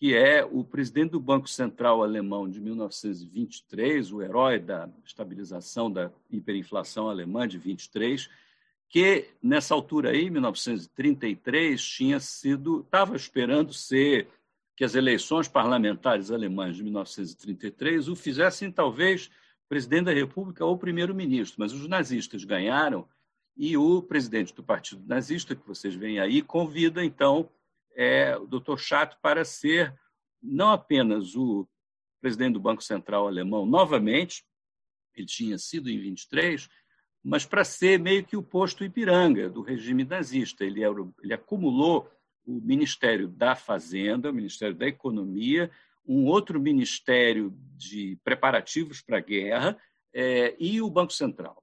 que 0.05 0.15
é 0.15 0.45
o 0.45 0.63
presidente 0.63 1.13
do 1.13 1.19
Banco 1.19 1.49
Central 1.49 2.03
alemão 2.03 2.47
de 2.47 2.61
1923, 2.61 4.13
o 4.13 4.21
herói 4.21 4.59
da 4.59 4.87
estabilização 5.03 5.91
da 5.91 6.11
hiperinflação 6.31 7.09
alemã 7.09 7.49
de 7.49 7.57
23, 7.57 8.29
que 8.87 9.31
nessa 9.43 9.73
altura 9.73 10.11
aí, 10.11 10.29
1933, 10.29 11.83
tinha 11.83 12.21
sido 12.21 12.81
estava 12.81 13.17
esperando 13.17 13.73
ser 13.73 14.29
que 14.77 14.85
as 14.85 14.95
eleições 14.95 15.49
parlamentares 15.49 16.31
alemãs 16.31 16.77
de 16.77 16.83
1933 16.83 18.07
o 18.07 18.15
fizessem 18.15 18.71
talvez 18.71 19.31
presidente 19.71 20.05
da 20.05 20.13
República 20.13 20.67
ou 20.67 20.77
primeiro-ministro, 20.77 21.57
mas 21.61 21.73
os 21.73 21.89
nazistas 21.89 22.45
ganharam 22.45 23.09
e 23.57 23.75
o 23.75 24.03
presidente 24.03 24.55
do 24.55 24.63
Partido 24.63 25.03
Nazista, 25.07 25.57
que 25.57 25.67
vocês 25.67 25.95
veem 25.95 26.21
aí, 26.21 26.43
convida, 26.43 27.03
então, 27.03 27.49
é, 27.95 28.37
o 28.37 28.47
Dr. 28.47 28.77
Chato 28.77 29.19
para 29.21 29.45
ser 29.45 29.95
não 30.43 30.71
apenas 30.71 31.35
o 31.35 31.67
presidente 32.21 32.55
do 32.55 32.61
Banco 32.61 32.83
Central 32.83 33.27
alemão 33.27 33.67
novamente, 33.67 34.45
ele 35.15 35.27
tinha 35.27 35.59
sido 35.59 35.91
em 35.91 35.99
23, 35.99 36.69
mas 37.23 37.47
para 37.47 37.65
ser 37.65 37.99
meio 37.99 38.25
que 38.25 38.37
o 38.37 38.43
posto 38.43 38.85
Ipiranga 38.85 39.49
do 39.49 39.63
regime 39.63 40.05
nazista. 40.05 40.65
Ele, 40.65 40.83
era, 40.83 40.95
ele 41.23 41.33
acumulou 41.33 42.11
o 42.47 42.61
Ministério 42.61 43.29
da 43.29 43.55
Fazenda, 43.55 44.31
o 44.31 44.35
Ministério 44.35 44.75
da 44.75 44.87
Economia, 44.87 45.71
um 46.07 46.27
outro 46.27 46.61
Ministério 46.61 47.57
de 47.77 48.19
Preparativos 48.23 49.01
para 49.01 49.17
a 49.19 49.23
Guerra 49.23 49.79
é, 50.13 50.55
e 50.59 50.83
o 50.83 50.91
Banco 50.91 51.13
Central. 51.13 51.63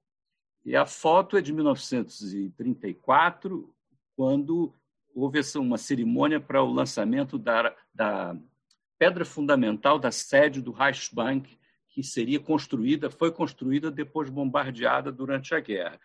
E 0.64 0.74
a 0.76 0.86
foto 0.86 1.36
é 1.36 1.40
de 1.40 1.52
1934, 1.52 3.74
quando 4.16 4.72
houve 5.14 5.40
uma 5.56 5.78
cerimônia 5.78 6.40
para 6.40 6.62
o 6.62 6.72
lançamento 6.72 7.38
da, 7.38 7.74
da 7.94 8.36
pedra 8.98 9.24
fundamental 9.24 9.98
da 9.98 10.10
sede 10.10 10.60
do 10.60 10.72
Reichsbank, 10.72 11.58
que 11.88 12.02
seria 12.02 12.40
construída, 12.40 13.10
foi 13.10 13.30
construída 13.30 13.90
depois 13.90 14.30
bombardeada 14.30 15.12
durante 15.12 15.54
a 15.54 15.60
guerra. 15.60 16.00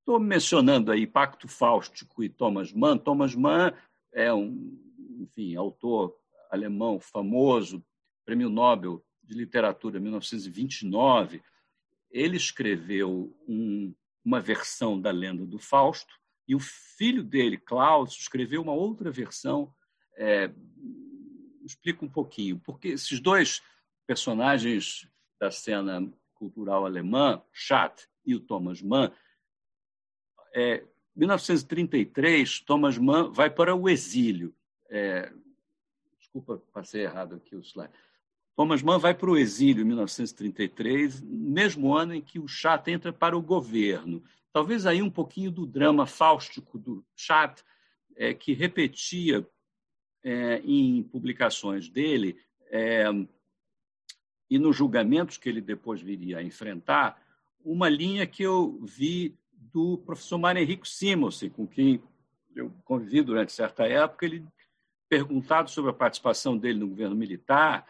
Estou 0.00 0.20
mencionando 0.20 0.92
aí 0.92 1.06
Pacto 1.06 1.48
Fáustico 1.48 2.22
e 2.22 2.28
Thomas 2.28 2.72
Mann. 2.72 2.98
Thomas 2.98 3.34
Mann 3.34 3.72
é 4.12 4.32
um, 4.32 4.78
enfim, 5.20 5.56
autor 5.56 6.14
alemão 6.50 7.00
famoso, 7.00 7.82
prêmio 8.24 8.50
Nobel 8.50 9.02
de 9.22 9.34
Literatura 9.34 9.98
1929 9.98 11.42
ele 12.14 12.36
escreveu 12.36 13.36
um, 13.48 13.92
uma 14.24 14.40
versão 14.40 14.98
da 14.98 15.10
lenda 15.10 15.44
do 15.44 15.58
Fausto 15.58 16.14
e 16.46 16.54
o 16.54 16.60
filho 16.60 17.22
dele, 17.22 17.56
Klaus, 17.56 18.12
escreveu 18.12 18.62
uma 18.62 18.72
outra 18.72 19.10
versão. 19.10 19.74
É, 20.16 20.50
explica 21.64 22.04
um 22.04 22.08
pouquinho, 22.08 22.60
porque 22.60 22.88
esses 22.88 23.20
dois 23.20 23.62
personagens 24.06 25.08
da 25.40 25.50
cena 25.50 26.12
cultural 26.34 26.84
alemã, 26.84 27.42
Schatt 27.52 28.06
e 28.24 28.34
o 28.34 28.40
Thomas 28.40 28.82
Mann, 28.82 29.10
é, 30.54 30.84
1933, 31.16 32.60
Thomas 32.60 32.98
Mann 32.98 33.32
vai 33.32 33.50
para 33.50 33.74
o 33.74 33.88
exílio. 33.88 34.54
É, 34.88 35.32
desculpa, 36.18 36.62
passei 36.72 37.02
errado 37.02 37.36
aqui 37.36 37.56
o 37.56 37.60
slide. 37.60 37.92
Thomas 38.56 38.82
Mann 38.82 38.98
vai 38.98 39.14
para 39.14 39.30
o 39.30 39.36
exílio 39.36 39.82
em 39.82 39.86
1933, 39.86 41.20
mesmo 41.22 41.96
ano 41.96 42.14
em 42.14 42.22
que 42.22 42.38
o 42.38 42.46
Chat 42.46 42.88
entra 42.88 43.12
para 43.12 43.36
o 43.36 43.42
governo. 43.42 44.22
Talvez 44.54 44.86
aí 44.86 45.02
um 45.02 45.10
pouquinho 45.10 45.50
do 45.50 45.66
drama 45.66 46.06
fáustico 46.06 46.78
do 46.78 47.04
Chat, 47.16 47.64
é, 48.14 48.32
que 48.32 48.52
repetia 48.52 49.44
é, 50.22 50.62
em 50.64 51.02
publicações 51.02 51.88
dele 51.88 52.40
é, 52.70 53.06
e 54.48 54.56
nos 54.56 54.76
julgamentos 54.76 55.38
que 55.38 55.48
ele 55.48 55.60
depois 55.60 56.00
viria 56.00 56.38
a 56.38 56.42
enfrentar, 56.42 57.20
uma 57.64 57.88
linha 57.88 58.28
que 58.28 58.44
eu 58.44 58.78
vi 58.80 59.36
do 59.52 59.98
professor 59.98 60.38
Mário 60.38 60.62
Henrique 60.62 60.88
Simonsen, 60.88 61.50
com 61.50 61.66
quem 61.66 62.00
eu 62.54 62.70
convivi 62.84 63.22
durante 63.22 63.50
certa 63.50 63.84
época, 63.88 64.24
ele 64.24 64.46
perguntado 65.08 65.68
sobre 65.68 65.90
a 65.90 65.94
participação 65.94 66.56
dele 66.56 66.78
no 66.78 66.86
governo 66.86 67.16
militar, 67.16 67.88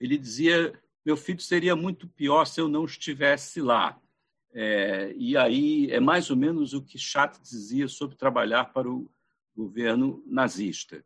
ele 0.00 0.18
dizia: 0.18 0.76
meu 1.06 1.16
filho 1.16 1.40
seria 1.40 1.76
muito 1.76 2.08
pior 2.08 2.44
se 2.44 2.60
eu 2.60 2.66
não 2.66 2.84
estivesse 2.84 3.60
lá. 3.60 3.96
É, 4.52 5.12
e 5.16 5.36
aí 5.36 5.90
é 5.90 6.00
mais 6.00 6.30
ou 6.30 6.36
menos 6.36 6.74
o 6.74 6.82
que 6.82 6.98
Chat 6.98 7.40
dizia 7.40 7.86
sobre 7.86 8.16
trabalhar 8.16 8.66
para 8.72 8.90
o 8.90 9.08
governo 9.56 10.22
nazista. 10.26 11.04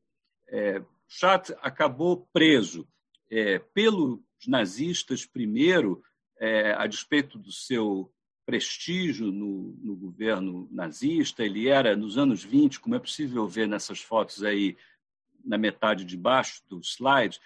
É, 0.48 0.82
Chat 1.08 1.54
acabou 1.60 2.28
preso 2.32 2.86
é, 3.30 3.58
pelos 3.58 4.20
nazistas, 4.46 5.26
primeiro, 5.26 6.02
é, 6.38 6.72
a 6.72 6.86
despeito 6.86 7.38
do 7.38 7.52
seu 7.52 8.10
prestígio 8.46 9.32
no, 9.32 9.76
no, 9.82 9.96
governo 9.96 10.68
nazista. 10.70 11.44
Ele 11.44 11.68
era, 11.68 11.96
nos 11.96 12.18
anos 12.18 12.44
20, 12.44 12.80
como 12.80 12.94
é 12.94 12.98
possível 12.98 13.46
ver 13.46 13.66
nessas 13.66 14.00
fotos 14.00 14.42
aí, 14.42 14.76
na 15.44 15.58
metade 15.58 16.04
de 16.04 16.16
baixo 16.16 16.62
do 16.68 16.80
slide, 16.80 17.38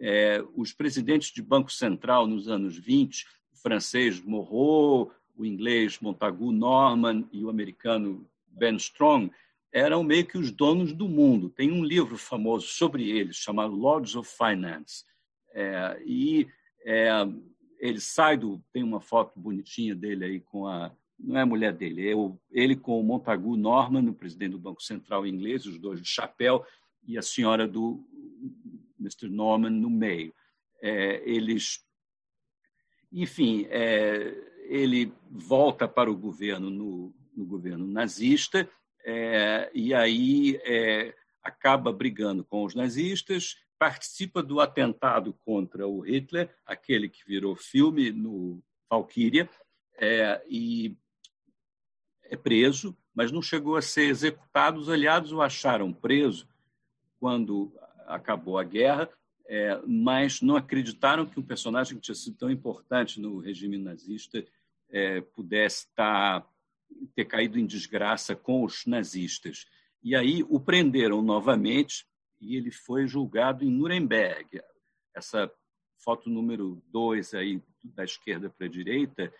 é, 0.00 0.42
os 0.56 0.72
presidentes 0.72 1.32
de 1.32 1.40
Banco 1.40 1.70
Central 1.70 2.26
nos 2.26 2.48
anos 2.48 2.76
20, 2.76 3.26
o 3.52 3.56
francês 3.56 4.20
Moreau, 4.20 5.12
o 5.36 5.44
inglês 5.44 5.98
Montagu 6.00 6.52
Norman 6.52 7.28
e 7.32 7.44
o 7.44 7.50
americano 7.50 8.28
Ben 8.46 8.76
Strong, 8.76 9.30
eram 9.72 10.04
meio 10.04 10.24
que 10.24 10.38
os 10.38 10.52
donos 10.52 10.92
do 10.92 11.08
mundo. 11.08 11.50
Tem 11.50 11.72
um 11.72 11.84
livro 11.84 12.16
famoso 12.16 12.68
sobre 12.68 13.10
eles, 13.10 13.36
chamado 13.36 13.74
Lords 13.74 14.14
of 14.14 14.30
Finance. 14.30 15.04
É, 15.52 16.00
e 16.06 16.46
é, 16.84 17.10
ele 17.78 18.00
sai 18.00 18.36
do. 18.36 18.62
Tem 18.72 18.82
uma 18.82 19.00
foto 19.00 19.38
bonitinha 19.38 19.94
dele 19.94 20.24
aí 20.24 20.40
com 20.40 20.66
a. 20.68 20.92
Não 21.18 21.36
é 21.36 21.42
a 21.42 21.46
mulher 21.46 21.72
dele, 21.72 22.08
é 22.08 22.14
o, 22.14 22.36
ele 22.50 22.74
com 22.74 23.00
o 23.00 23.04
Montagu 23.04 23.56
Norman, 23.56 24.08
o 24.08 24.14
presidente 24.14 24.52
do 24.52 24.58
Banco 24.58 24.82
Central 24.82 25.26
inglês, 25.26 25.64
os 25.64 25.78
dois 25.78 26.00
de 26.00 26.08
chapéu, 26.08 26.64
e 27.06 27.16
a 27.16 27.22
senhora 27.22 27.68
do 27.68 28.04
Mr. 28.98 29.28
Norman 29.28 29.70
no 29.70 29.88
meio. 29.88 30.34
É, 30.82 31.22
eles, 31.28 31.84
enfim, 33.12 33.66
é, 33.70 34.53
ele 34.64 35.12
volta 35.30 35.86
para 35.86 36.10
o 36.10 36.16
governo 36.16 36.70
no, 36.70 37.14
no 37.36 37.44
governo 37.44 37.86
nazista 37.86 38.68
é, 39.04 39.70
e 39.74 39.92
aí 39.92 40.58
é, 40.64 41.14
acaba 41.42 41.92
brigando 41.92 42.42
com 42.42 42.64
os 42.64 42.74
nazistas, 42.74 43.56
participa 43.78 44.42
do 44.42 44.60
atentado 44.60 45.34
contra 45.44 45.86
o 45.86 46.00
Hitler, 46.00 46.54
aquele 46.64 47.08
que 47.08 47.24
virou 47.26 47.54
filme 47.54 48.10
no 48.10 48.62
Valkyria, 48.88 49.48
é, 49.98 50.42
e 50.48 50.96
é 52.24 52.36
preso, 52.36 52.96
mas 53.14 53.30
não 53.30 53.42
chegou 53.42 53.76
a 53.76 53.82
ser 53.82 54.06
executado. 54.06 54.80
Os 54.80 54.88
aliados 54.88 55.32
o 55.32 55.42
acharam 55.42 55.92
preso 55.92 56.48
quando 57.20 57.72
acabou 58.06 58.58
a 58.58 58.64
guerra, 58.64 59.08
é, 59.46 59.80
mas 59.86 60.40
não 60.40 60.56
acreditaram 60.56 61.26
que 61.26 61.38
um 61.38 61.42
personagem 61.42 61.96
que 61.96 62.02
tinha 62.02 62.14
sido 62.14 62.36
tão 62.36 62.50
importante 62.50 63.20
no 63.20 63.38
regime 63.38 63.76
nazista 63.76 64.44
é, 64.90 65.20
pudesse 65.20 65.86
estar, 65.86 66.46
ter 67.14 67.24
caído 67.24 67.58
em 67.58 67.66
desgraça 67.66 68.34
com 68.34 68.64
os 68.64 68.86
nazistas. 68.86 69.66
E 70.02 70.14
aí 70.14 70.42
o 70.48 70.58
prenderam 70.58 71.22
novamente 71.22 72.06
e 72.40 72.56
ele 72.56 72.70
foi 72.70 73.06
julgado 73.06 73.64
em 73.64 73.70
Nuremberg. 73.70 74.60
Essa 75.14 75.50
foto 76.02 76.28
número 76.28 76.82
dois 76.88 77.34
aí 77.34 77.62
da 77.82 78.04
esquerda 78.04 78.50
para 78.50 78.66
a 78.66 78.70
direita 78.70 79.32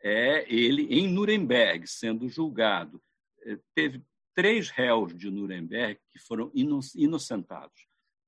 é 0.00 0.44
ele 0.52 0.82
em 0.94 1.08
Nuremberg, 1.08 1.86
sendo 1.86 2.28
julgado. 2.28 3.02
É, 3.44 3.58
teve 3.74 4.02
três 4.34 4.70
réus 4.70 5.16
de 5.16 5.30
Nuremberg 5.30 6.00
que 6.12 6.18
foram 6.18 6.50
inocentados. 6.54 7.86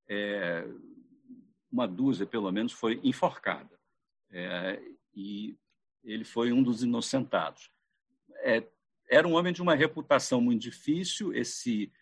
É, 0.09 0.67
uma 1.75 1.89
dúzia, 1.89 2.25
pelo 2.25 2.53
menos, 2.53 2.73
foi 2.73 3.01
enforcada. 3.03 3.77
É, 4.31 4.81
e 5.13 5.57
ele 6.05 6.25
foi 6.25 6.53
um 6.53 6.63
dos 6.63 6.85
inocentados. 6.85 7.69
É, 8.37 8.65
era 9.11 9.27
um 9.27 9.35
homem 9.35 9.53
de 9.53 9.61
uma 9.61 9.75
reputação 9.75 10.41
muito 10.41 10.63
difícil. 10.63 11.35
Esse, 11.35 11.93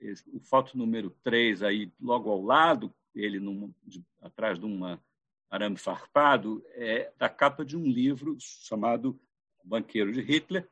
esse 0.00 0.28
o 0.34 0.40
foto 0.40 0.76
número 0.76 1.10
3 1.22 1.62
aí 1.62 1.92
logo 2.00 2.28
ao 2.28 2.42
lado, 2.42 2.92
ele 3.14 3.38
num, 3.38 3.72
de, 3.84 4.04
atrás 4.20 4.58
de 4.58 4.66
uma 4.66 5.00
arame 5.48 5.76
farpado, 5.76 6.64
é 6.70 7.12
da 7.16 7.28
capa 7.28 7.64
de 7.64 7.76
um 7.76 7.86
livro 7.86 8.36
chamado 8.40 9.18
Banqueiro 9.62 10.12
de 10.12 10.20
Hitler, 10.20 10.68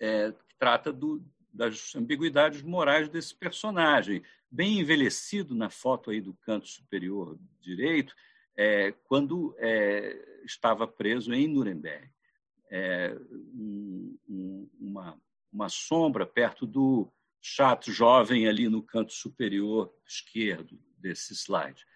é, 0.00 0.32
que 0.32 0.54
trata 0.58 0.92
do, 0.92 1.24
das 1.52 1.94
ambiguidades 1.94 2.62
morais 2.62 3.08
desse 3.08 3.34
personagem, 3.34 4.22
bem 4.50 4.80
envelhecido 4.80 5.54
na 5.54 5.70
foto 5.70 6.10
aí 6.10 6.20
do 6.20 6.34
canto 6.34 6.68
superior 6.68 7.38
direito, 7.60 8.14
é, 8.56 8.92
quando 9.04 9.54
é, 9.58 10.40
estava 10.44 10.86
preso 10.86 11.32
em 11.32 11.46
Nuremberg. 11.46 12.10
É, 12.70 13.16
um, 13.54 14.18
um, 14.28 14.68
uma, 14.78 15.20
uma 15.52 15.68
sombra 15.68 16.26
perto 16.26 16.66
do 16.66 17.10
chato 17.40 17.90
jovem 17.90 18.46
ali 18.46 18.68
no 18.68 18.82
canto 18.82 19.12
superior 19.12 19.92
esquerdo 20.06 20.78
desse 20.98 21.34
slide. 21.34 21.86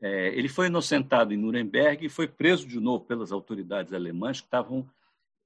É, 0.00 0.28
ele 0.36 0.48
foi 0.48 0.66
inocentado 0.66 1.32
em 1.32 1.36
Nuremberg 1.36 2.04
e 2.04 2.10
foi 2.10 2.28
preso 2.28 2.66
de 2.66 2.78
novo 2.78 3.04
pelas 3.04 3.32
autoridades 3.32 3.92
alemãs 3.92 4.40
que 4.40 4.46
estavam 4.46 4.88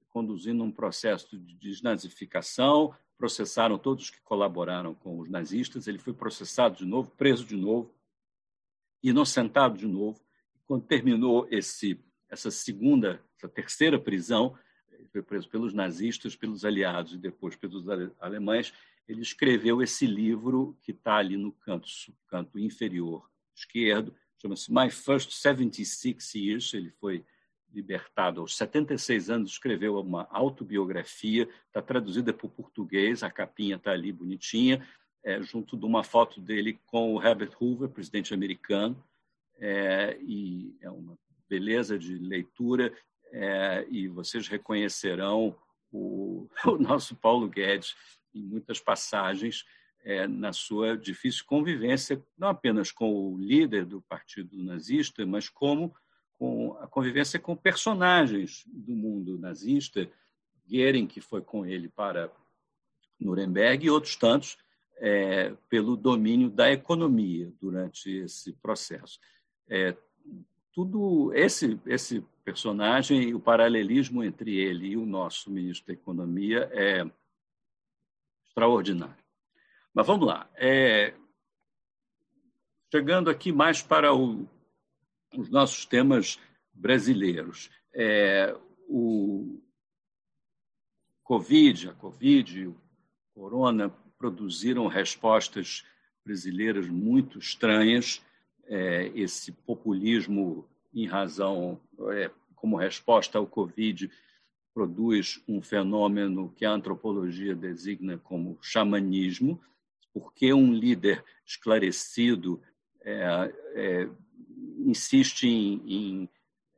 conduzindo 0.09 0.63
um 0.63 0.71
processo 0.71 1.37
de 1.37 1.53
desnazificação, 1.55 2.93
processaram 3.17 3.77
todos 3.77 4.09
que 4.09 4.21
colaboraram 4.21 4.93
com 4.93 5.19
os 5.19 5.29
nazistas, 5.29 5.87
ele 5.87 5.97
foi 5.97 6.13
processado 6.13 6.77
de 6.77 6.85
novo, 6.85 7.11
preso 7.11 7.45
de 7.45 7.55
novo, 7.55 7.93
inocentado 9.01 9.77
de 9.77 9.87
novo. 9.87 10.19
Quando 10.65 10.85
terminou 10.85 11.47
esse, 11.49 11.99
essa 12.29 12.51
segunda, 12.51 13.21
essa 13.37 13.49
terceira 13.49 13.99
prisão, 13.99 14.57
ele 14.91 15.07
foi 15.07 15.21
preso 15.21 15.49
pelos 15.49 15.73
nazistas, 15.73 16.35
pelos 16.35 16.63
aliados 16.63 17.13
e 17.13 17.17
depois 17.17 17.55
pelos 17.55 17.85
alemães, 18.19 18.73
ele 19.07 19.21
escreveu 19.21 19.81
esse 19.81 20.05
livro 20.05 20.77
que 20.83 20.91
está 20.91 21.15
ali 21.15 21.37
no 21.37 21.51
canto, 21.51 21.87
canto 22.27 22.59
inferior 22.59 23.27
esquerdo, 23.55 24.13
chama-se 24.37 24.71
My 24.71 24.89
First 24.91 25.31
76 25.31 26.35
Years, 26.35 26.73
ele 26.73 26.91
foi 26.91 27.25
libertado 27.77 28.41
aos 28.41 28.57
76 28.57 29.29
anos, 29.29 29.51
escreveu 29.51 29.99
uma 29.99 30.27
autobiografia, 30.31 31.47
está 31.67 31.79
traduzida 31.79 32.33
para 32.33 32.47
o 32.47 32.49
português, 32.49 33.21
a 33.21 33.29
capinha 33.29 33.75
está 33.75 33.91
ali 33.91 34.11
bonitinha, 34.11 34.85
é, 35.23 35.39
junto 35.43 35.77
de 35.77 35.85
uma 35.85 36.03
foto 36.03 36.41
dele 36.41 36.79
com 36.87 37.13
o 37.13 37.23
Herbert 37.23 37.51
Hoover, 37.61 37.87
presidente 37.89 38.33
americano, 38.33 39.01
é, 39.59 40.17
e 40.21 40.75
é 40.81 40.89
uma 40.89 41.15
beleza 41.47 41.99
de 41.99 42.17
leitura, 42.17 42.91
é, 43.31 43.85
e 43.91 44.07
vocês 44.07 44.47
reconhecerão 44.47 45.55
o, 45.91 46.49
o, 46.65 46.77
nosso 46.79 47.15
Paulo 47.15 47.47
Guedes 47.47 47.95
em 48.33 48.41
muitas 48.41 48.79
passagens 48.79 49.65
é, 50.03 50.27
na 50.27 50.51
sua 50.51 50.97
difícil 50.97 51.45
convivência, 51.45 52.23
não 52.35 52.47
apenas 52.47 52.91
com 52.91 53.33
o 53.33 53.37
líder 53.37 53.85
do 53.85 54.01
partido 54.01 54.57
nazista, 54.63 55.23
mas 55.27 55.47
como 55.47 55.93
com 56.37 56.77
a 56.79 56.87
convivência 56.87 57.39
com 57.39 57.55
personagens 57.55 58.63
do 58.67 58.93
mundo 58.93 59.37
nazista, 59.37 60.09
Goering, 60.69 61.07
que 61.07 61.21
foi 61.21 61.41
com 61.41 61.65
ele 61.65 61.89
para 61.89 62.31
Nuremberg, 63.19 63.85
e 63.85 63.89
outros 63.89 64.15
tantos, 64.15 64.57
é, 64.97 65.55
pelo 65.69 65.95
domínio 65.95 66.49
da 66.49 66.71
economia 66.71 67.51
durante 67.59 68.09
esse 68.09 68.53
processo. 68.53 69.19
É, 69.67 69.95
tudo 70.73 71.33
esse 71.33 71.79
esse 71.85 72.23
personagem, 72.47 73.33
o 73.33 73.39
paralelismo 73.41 74.23
entre 74.23 74.55
ele 74.57 74.89
e 74.89 74.97
o 74.97 75.05
nosso 75.05 75.51
ministro 75.51 75.87
da 75.87 75.93
Economia 75.93 76.69
é 76.71 77.05
extraordinário. 78.47 79.21
Mas 79.93 80.07
vamos 80.07 80.25
lá. 80.25 80.49
É, 80.55 81.13
chegando 82.89 83.29
aqui 83.29 83.51
mais 83.51 83.81
para 83.81 84.13
o 84.13 84.47
os 85.37 85.49
nossos 85.49 85.85
temas 85.85 86.39
brasileiros. 86.73 87.69
É, 87.93 88.55
o 88.89 89.61
Covid, 91.23 91.89
a 91.89 91.93
Covid 91.93 92.59
e 92.59 92.67
o 92.67 92.75
Corona 93.35 93.89
produziram 94.17 94.87
respostas 94.87 95.85
brasileiras 96.25 96.89
muito 96.89 97.37
estranhas. 97.37 98.21
É, 98.65 99.11
esse 99.15 99.51
populismo, 99.51 100.67
em 100.93 101.05
razão, 101.05 101.79
é, 102.11 102.31
como 102.55 102.75
resposta 102.75 103.37
ao 103.37 103.45
Covid, 103.45 104.09
produz 104.73 105.41
um 105.47 105.61
fenômeno 105.61 106.51
que 106.55 106.65
a 106.65 106.71
antropologia 106.71 107.55
designa 107.55 108.17
como 108.17 108.57
xamanismo, 108.61 109.61
porque 110.13 110.51
um 110.51 110.73
líder 110.73 111.23
esclarecido 111.45 112.61
é, 113.01 113.53
é, 113.75 114.09
insiste 114.87 115.47
em, 115.47 115.81
em 115.85 116.29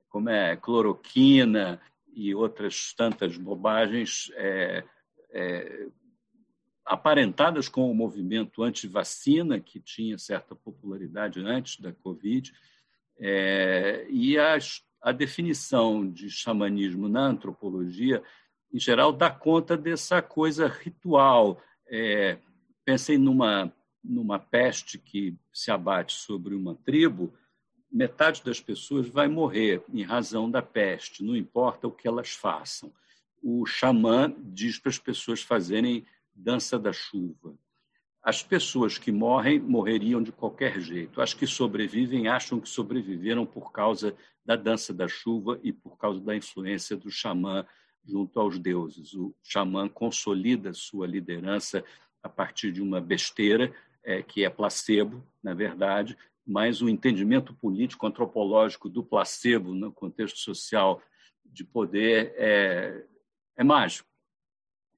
como 0.09 0.29
é, 0.29 0.55
cloroquina 0.55 1.79
e 2.13 2.33
outras 2.33 2.93
tantas 2.93 3.37
bobagens 3.37 4.31
é, 4.35 4.83
é, 5.31 5.87
aparentadas 6.83 7.69
com 7.69 7.89
o 7.89 7.95
movimento 7.95 8.63
anti-vacina, 8.63 9.59
que 9.59 9.79
tinha 9.79 10.17
certa 10.17 10.55
popularidade 10.55 11.39
antes 11.39 11.79
da 11.79 11.93
Covid, 11.93 12.51
é, 13.19 14.07
e 14.09 14.37
as, 14.37 14.83
a 15.01 15.11
definição 15.11 16.09
de 16.09 16.29
xamanismo 16.31 17.07
na 17.07 17.27
antropologia, 17.27 18.23
em 18.73 18.79
geral, 18.79 19.13
dá 19.13 19.29
conta 19.29 19.77
dessa 19.77 20.21
coisa 20.21 20.67
ritual. 20.67 21.61
É, 21.87 22.39
pensei 22.83 23.17
numa, 23.17 23.71
numa 24.03 24.39
peste 24.39 24.97
que 24.97 25.35
se 25.53 25.69
abate 25.69 26.13
sobre 26.13 26.55
uma 26.55 26.75
tribo, 26.75 27.33
metade 27.91 28.43
das 28.43 28.59
pessoas 28.59 29.07
vai 29.07 29.27
morrer 29.27 29.83
em 29.91 30.03
razão 30.03 30.49
da 30.49 30.61
peste, 30.61 31.23
não 31.23 31.35
importa 31.35 31.87
o 31.87 31.91
que 31.91 32.07
elas 32.07 32.29
façam. 32.29 32.91
O 33.41 33.65
xamã 33.65 34.33
diz 34.37 34.77
para 34.77 34.89
as 34.89 34.99
pessoas 34.99 35.41
fazerem 35.41 36.05
dança 36.33 36.77
da 36.77 36.93
chuva. 36.93 37.55
As 38.21 38.43
pessoas 38.43 38.97
que 38.97 39.11
morrem 39.11 39.59
morreriam 39.59 40.21
de 40.21 40.31
qualquer 40.31 40.79
jeito. 40.79 41.21
As 41.21 41.33
que 41.33 41.47
sobrevivem 41.47 42.27
acham 42.27 42.59
que 42.59 42.67
sobreviveram 42.67 43.45
por 43.45 43.71
causa 43.71 44.15
da 44.45 44.55
dança 44.55 44.93
da 44.93 45.07
chuva 45.07 45.59
e 45.63 45.71
por 45.71 45.97
causa 45.97 46.19
da 46.19 46.35
influência 46.35 46.97
do 46.97 47.09
xamã 47.09 47.65
junto 48.05 48.39
aos 48.39 48.59
deuses. 48.59 49.13
O 49.13 49.33
xamã 49.43 49.87
consolida 49.87 50.73
sua 50.73 51.07
liderança 51.07 51.83
a 52.21 52.27
partir 52.27 52.71
de 52.71 52.81
uma 52.81 52.99
besteira, 52.99 53.73
é, 54.03 54.21
que 54.21 54.43
é 54.43 54.49
placebo, 54.49 55.23
na 55.41 55.53
verdade, 55.53 56.17
mas 56.49 56.81
o 56.81 56.89
entendimento 56.89 57.53
político 57.53 58.07
antropológico 58.07 58.89
do 58.89 59.03
placebo 59.03 59.75
no 59.75 59.91
contexto 59.91 60.39
social 60.39 60.99
de 61.45 61.63
poder 61.63 62.33
é, 62.37 63.05
é 63.55 63.63
mágico. 63.63 64.09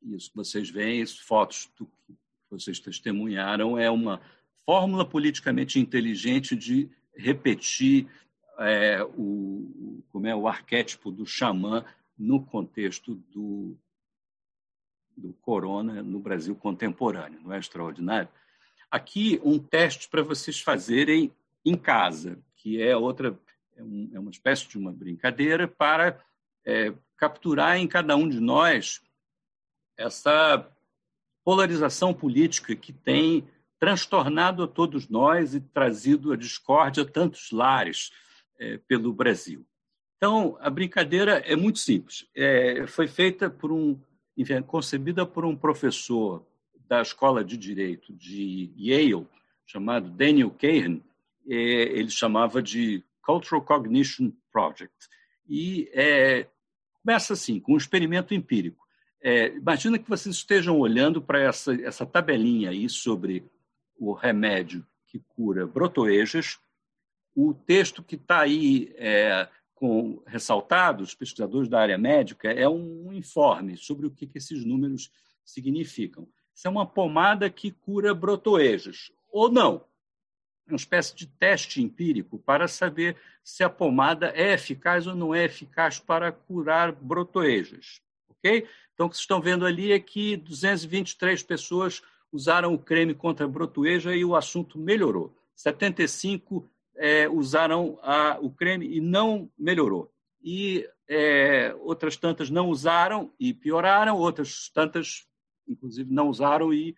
Isso 0.01 0.31
vocês 0.33 0.69
veem, 0.69 1.05
fotos 1.05 1.69
do 1.77 1.85
que 1.85 2.15
vocês 2.49 2.79
testemunharam, 2.79 3.77
é 3.77 3.91
uma 3.91 4.21
fórmula 4.65 5.03
politicamente 5.03 5.77
inteligente 5.77 6.55
de 6.55 6.89
repetir 7.13 8.07
é, 8.57 9.03
o, 9.03 10.01
como 10.09 10.27
é 10.27 10.35
o 10.35 10.47
arquétipo 10.47 11.11
do 11.11 11.25
xamã 11.25 11.83
no 12.17 12.45
contexto 12.45 13.15
do, 13.29 13.77
do 15.17 15.33
corona 15.41 16.01
no 16.01 16.21
Brasil 16.21 16.55
contemporâneo. 16.55 17.41
Não 17.41 17.51
é 17.51 17.59
extraordinário? 17.59 18.29
Aqui 18.89 19.41
um 19.43 19.59
teste 19.59 20.07
para 20.07 20.23
vocês 20.23 20.61
fazerem 20.61 21.29
em 21.65 21.75
casa, 21.75 22.39
que 22.55 22.81
é 22.81 22.95
outra 22.95 23.37
é, 23.75 23.81
é 24.15 24.19
uma 24.19 24.31
espécie 24.31 24.67
de 24.67 24.77
uma 24.77 24.91
brincadeira 24.91 25.67
para 25.67 26.19
é, 26.65 26.93
capturar 27.17 27.77
em 27.77 27.87
cada 27.87 28.15
um 28.15 28.27
de 28.27 28.39
nós 28.39 29.01
essa 29.97 30.67
polarização 31.43 32.13
política 32.13 32.75
que 32.75 32.93
tem 32.93 33.47
transtornado 33.79 34.63
a 34.63 34.67
todos 34.67 35.09
nós 35.09 35.55
e 35.55 35.59
trazido 35.59 36.31
a 36.31 36.37
discórdia 36.37 37.03
a 37.03 37.05
tantos 37.05 37.51
lares 37.51 38.11
é, 38.59 38.77
pelo 38.77 39.11
Brasil. 39.11 39.65
Então, 40.17 40.55
a 40.59 40.69
brincadeira 40.69 41.39
é 41.39 41.55
muito 41.55 41.79
simples. 41.79 42.27
É, 42.35 42.85
foi 42.85 43.07
feita 43.07 43.49
por 43.49 43.71
um, 43.71 43.99
enfim, 44.37 44.61
concebida 44.61 45.25
por 45.25 45.45
um 45.45 45.55
professor 45.55 46.45
da 46.87 47.01
Escola 47.01 47.43
de 47.43 47.57
Direito 47.57 48.13
de 48.13 48.71
Yale, 48.77 49.27
chamado 49.65 50.11
Daniel 50.11 50.51
Cahan, 50.51 51.01
é, 51.47 51.53
ele 51.55 52.09
chamava 52.09 52.61
de 52.61 53.03
Cultural 53.21 53.61
Cognition 53.61 54.31
Project. 54.51 54.95
E 55.47 55.89
é, 55.93 56.47
Começa 57.03 57.33
assim, 57.33 57.59
com 57.59 57.73
um 57.73 57.77
experimento 57.77 58.33
empírico. 58.33 58.85
É, 59.23 59.47
imagina 59.55 59.97
que 59.97 60.09
vocês 60.09 60.35
estejam 60.35 60.79
olhando 60.79 61.21
para 61.21 61.39
essa, 61.41 61.73
essa 61.81 62.05
tabelinha 62.05 62.69
aí 62.69 62.87
sobre 62.87 63.43
o 63.97 64.13
remédio 64.13 64.85
que 65.07 65.19
cura 65.19 65.65
brotoejas. 65.65 66.59
O 67.35 67.53
texto 67.53 68.03
que 68.03 68.15
está 68.15 68.41
aí 68.41 68.93
é, 68.97 69.47
com 69.73 70.21
ressaltado, 70.27 71.03
os 71.03 71.15
pesquisadores 71.15 71.67
da 71.67 71.79
área 71.79 71.97
médica, 71.97 72.51
é 72.51 72.69
um 72.69 73.11
informe 73.11 73.77
sobre 73.77 74.05
o 74.05 74.11
que, 74.11 74.27
que 74.27 74.37
esses 74.37 74.63
números 74.63 75.11
significam. 75.43 76.27
Isso 76.53 76.67
é 76.67 76.71
uma 76.71 76.85
pomada 76.85 77.49
que 77.49 77.71
cura 77.71 78.13
brotoejas, 78.13 79.11
ou 79.31 79.51
não. 79.51 79.83
Uma 80.67 80.75
espécie 80.75 81.15
de 81.15 81.27
teste 81.27 81.81
empírico 81.81 82.39
para 82.39 82.67
saber 82.67 83.17
se 83.43 83.63
a 83.63 83.69
pomada 83.69 84.31
é 84.35 84.53
eficaz 84.53 85.07
ou 85.07 85.15
não 85.15 85.33
é 85.33 85.45
eficaz 85.45 85.99
para 85.99 86.31
curar 86.31 86.91
brotoejas. 86.91 88.01
ok? 88.29 88.67
Então, 88.93 89.07
o 89.07 89.09
que 89.09 89.15
vocês 89.15 89.23
estão 89.23 89.41
vendo 89.41 89.65
ali 89.65 89.91
é 89.91 89.99
que 89.99 90.37
223 90.37 91.43
pessoas 91.43 92.01
usaram 92.31 92.73
o 92.73 92.79
creme 92.79 93.13
contra 93.13 93.47
brotoeja 93.47 94.15
e 94.15 94.23
o 94.23 94.35
assunto 94.35 94.79
melhorou. 94.79 95.35
75 95.55 96.69
é, 96.95 97.27
usaram 97.27 97.99
a, 98.01 98.37
o 98.39 98.49
creme 98.49 98.87
e 98.87 99.01
não 99.01 99.51
melhorou. 99.57 100.11
E 100.43 100.87
é, 101.07 101.75
outras 101.81 102.15
tantas 102.15 102.49
não 102.49 102.69
usaram 102.69 103.31
e 103.39 103.53
pioraram, 103.53 104.17
outras 104.17 104.69
tantas, 104.69 105.27
inclusive, 105.67 106.11
não 106.11 106.29
usaram 106.29 106.73
e, 106.73 106.95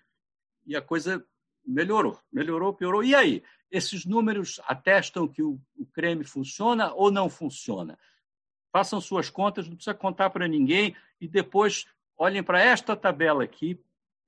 e 0.66 0.76
a 0.76 0.82
coisa 0.82 1.26
melhorou. 1.66 2.20
Melhorou, 2.32 2.74
piorou. 2.74 3.04
E 3.04 3.16
aí? 3.16 3.44
Esses 3.70 4.06
números 4.06 4.62
atestam 4.68 5.28
que 5.28 5.42
o, 5.42 5.60
o 5.76 5.86
creme 5.88 6.24
funciona 6.24 6.94
ou 6.94 7.10
não 7.10 7.28
funciona? 7.28 7.98
Façam 8.72 9.02
suas 9.02 9.30
contas, 9.30 9.68
não 9.68 9.76
precisa 9.76 9.96
contar 9.96 10.30
para 10.30 10.48
ninguém 10.48 10.96
e 11.20 11.28
depois 11.28 11.88
olhem 12.18 12.44
para 12.44 12.62
esta 12.62 12.96
tabela 12.96 13.44
aqui, 13.44 13.80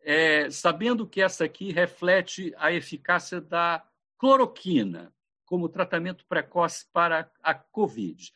é, 0.02 0.50
sabendo 0.50 1.06
que 1.06 1.22
essa 1.22 1.46
aqui 1.46 1.72
reflete 1.72 2.54
a 2.58 2.72
eficácia 2.72 3.40
da 3.40 3.84
cloroquina 4.18 5.14
como 5.46 5.70
tratamento 5.70 6.26
precoce 6.26 6.86
para 6.92 7.30
a 7.42 7.54
Covid. 7.54 8.34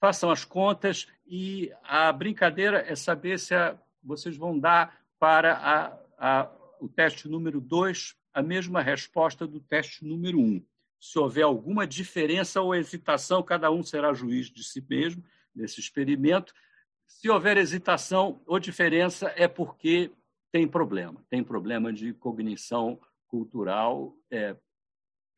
Façam 0.00 0.30
as 0.30 0.44
contas 0.44 1.06
e 1.26 1.72
a 1.82 2.12
brincadeira 2.12 2.84
é 2.88 2.96
saber 2.96 3.38
se 3.38 3.54
a, 3.54 3.78
vocês 4.02 4.36
vão 4.36 4.58
dar 4.58 5.00
para 5.18 5.54
a, 5.54 5.98
a, 6.18 6.50
o 6.80 6.88
teste 6.88 7.28
número 7.28 7.60
2 7.60 8.16
a 8.32 8.42
mesma 8.42 8.82
resposta 8.82 9.46
do 9.46 9.60
teste 9.60 10.04
número 10.04 10.38
1. 10.38 10.42
Um. 10.42 10.64
Se 11.00 11.18
houver 11.18 11.42
alguma 11.42 11.86
diferença 11.86 12.60
ou 12.60 12.74
hesitação, 12.74 13.42
cada 13.42 13.70
um 13.70 13.82
será 13.82 14.12
juiz 14.12 14.50
de 14.50 14.62
si 14.62 14.84
mesmo 14.88 15.24
nesse 15.54 15.80
experimento. 15.80 16.52
Se 17.06 17.28
houver 17.28 17.56
hesitação 17.56 18.42
ou 18.46 18.58
diferença, 18.58 19.32
é 19.34 19.48
porque 19.48 20.12
tem 20.52 20.68
problema. 20.68 21.24
Tem 21.28 21.42
problema 21.42 21.92
de 21.92 22.12
cognição 22.12 23.00
cultural, 23.28 24.14
é, 24.30 24.56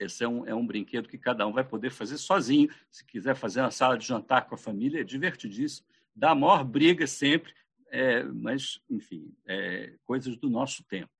esse 0.01 0.25
é 0.25 0.29
um, 0.29 0.47
é 0.47 0.55
um 0.55 0.67
brinquedo 0.67 1.09
que 1.09 1.19
cada 1.19 1.47
um 1.47 1.53
vai 1.53 1.65
poder 1.65 1.91
fazer 1.91 2.19
sozinho. 2.19 2.69
Se 2.91 3.05
quiser 3.05 3.37
fazer 3.37 3.61
uma 3.61 3.71
sala 3.71 3.97
de 3.97 4.07
jantar 4.07 4.47
com 4.47 4.55
a 4.55 4.59
família, 4.59 5.01
é 5.01 5.05
divertidíssimo. 5.05 5.87
Dá 6.15 6.31
a 6.31 6.35
maior 6.35 6.65
briga 6.65 7.07
sempre, 7.07 7.55
é, 7.89 8.25
mas, 8.25 8.81
enfim, 8.91 9.33
é, 9.47 9.95
coisas 10.05 10.37
do 10.37 10.51
nosso 10.51 10.83
tempo. 10.85 11.11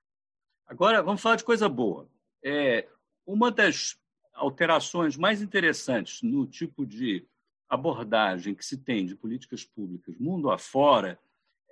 Agora, 0.73 1.03
vamos 1.03 1.21
falar 1.21 1.37
de 1.37 1.45
coisa 1.45 1.69
boa. 1.69 2.09
É, 2.43 2.89
uma 3.27 3.51
das 3.51 3.95
alterações 4.33 5.19
mais 5.19 5.43
interessantes 5.43 6.23
no 6.23 6.47
tipo 6.47 6.87
de 6.87 7.29
abordagem 7.69 8.55
que 8.55 8.65
se 8.65 8.79
tem 8.79 9.05
de 9.05 9.15
políticas 9.15 9.67
públicas 9.67 10.17
mundo 10.17 10.51
afora 10.51 11.21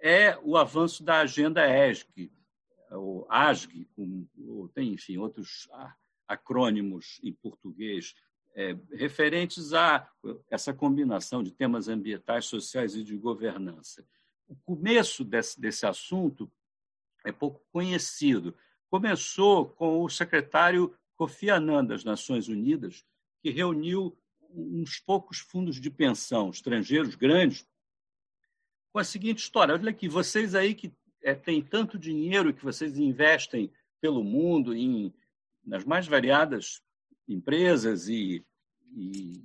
é 0.03 0.39
o 0.43 0.55
avanço 0.55 1.03
da 1.03 1.21
agenda 1.21 1.67
ESG, 1.67 2.31
ou 2.91 3.27
ASG, 3.31 3.89
ou 4.47 4.69
tem, 4.69 4.93
enfim, 4.93 5.17
outros 5.17 5.67
acrônimos 6.29 7.19
em 7.23 7.33
português 7.33 8.15
é, 8.55 8.77
referentes 8.93 9.73
a 9.73 10.07
essa 10.51 10.75
combinação 10.75 11.43
de 11.43 11.53
temas 11.53 11.89
ambientais, 11.89 12.45
sociais 12.45 12.95
e 12.95 13.03
de 13.03 13.17
governança. 13.17 14.07
O 14.47 14.55
começo 14.57 15.25
desse, 15.25 15.59
desse 15.59 15.87
assunto 15.87 16.53
é 17.25 17.33
pouco 17.33 17.63
conhecido. 17.73 18.55
Começou 18.91 19.67
com 19.67 20.03
o 20.03 20.09
secretário 20.09 20.95
Kofi 21.17 21.49
Annan 21.49 21.85
das 21.85 22.03
Nações 22.03 22.49
Unidas, 22.49 23.05
que 23.41 23.51
reuniu 23.51 24.19
uns 24.53 24.99
poucos 24.99 25.39
fundos 25.39 25.81
de 25.81 25.89
pensão 25.89 26.51
estrangeiros 26.51 27.15
grandes 27.15 27.65
com 28.93 28.99
a 28.99 29.05
seguinte 29.05 29.39
história: 29.39 29.75
olha 29.75 29.91
aqui, 29.91 30.09
vocês 30.09 30.55
aí 30.57 30.75
que 30.75 30.93
é, 31.23 31.35
têm 31.35 31.63
tanto 31.63 31.99
dinheiro 31.99 32.53
que 32.53 32.65
vocês 32.65 32.99
investem 32.99 33.73
pelo 34.01 34.25
mundo 34.25 34.75
em 34.75 35.15
nas 35.65 35.85
mais 35.85 36.07
variadas 36.07 36.83
empresas 37.29 38.09
e, 38.09 38.45
e, 38.93 39.45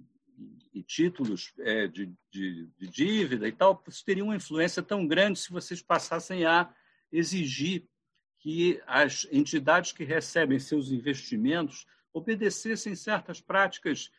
e 0.73 0.81
títulos 0.81 1.53
é, 1.59 1.87
de, 1.87 2.11
de, 2.31 2.67
de, 2.77 2.87
dívida 2.87 3.47
e 3.47 3.51
tal, 3.51 3.83
isso 3.87 4.03
teria 4.03 4.23
uma 4.23 4.35
influência 4.35 4.81
tão 4.81 5.05
grande 5.05 5.37
se 5.37 5.51
vocês 5.51 5.81
passassem 5.81 6.45
a 6.45 6.73
exigir 7.11 7.87
que 8.45 8.79
as 8.85 9.27
entidades 9.31 9.91
que 9.91 10.03
recebem 10.03 10.59
seus 10.59 10.91
investimentos 10.91 11.87
obedecessem 12.13 12.93
certas 12.93 13.41
práticas 13.41 14.11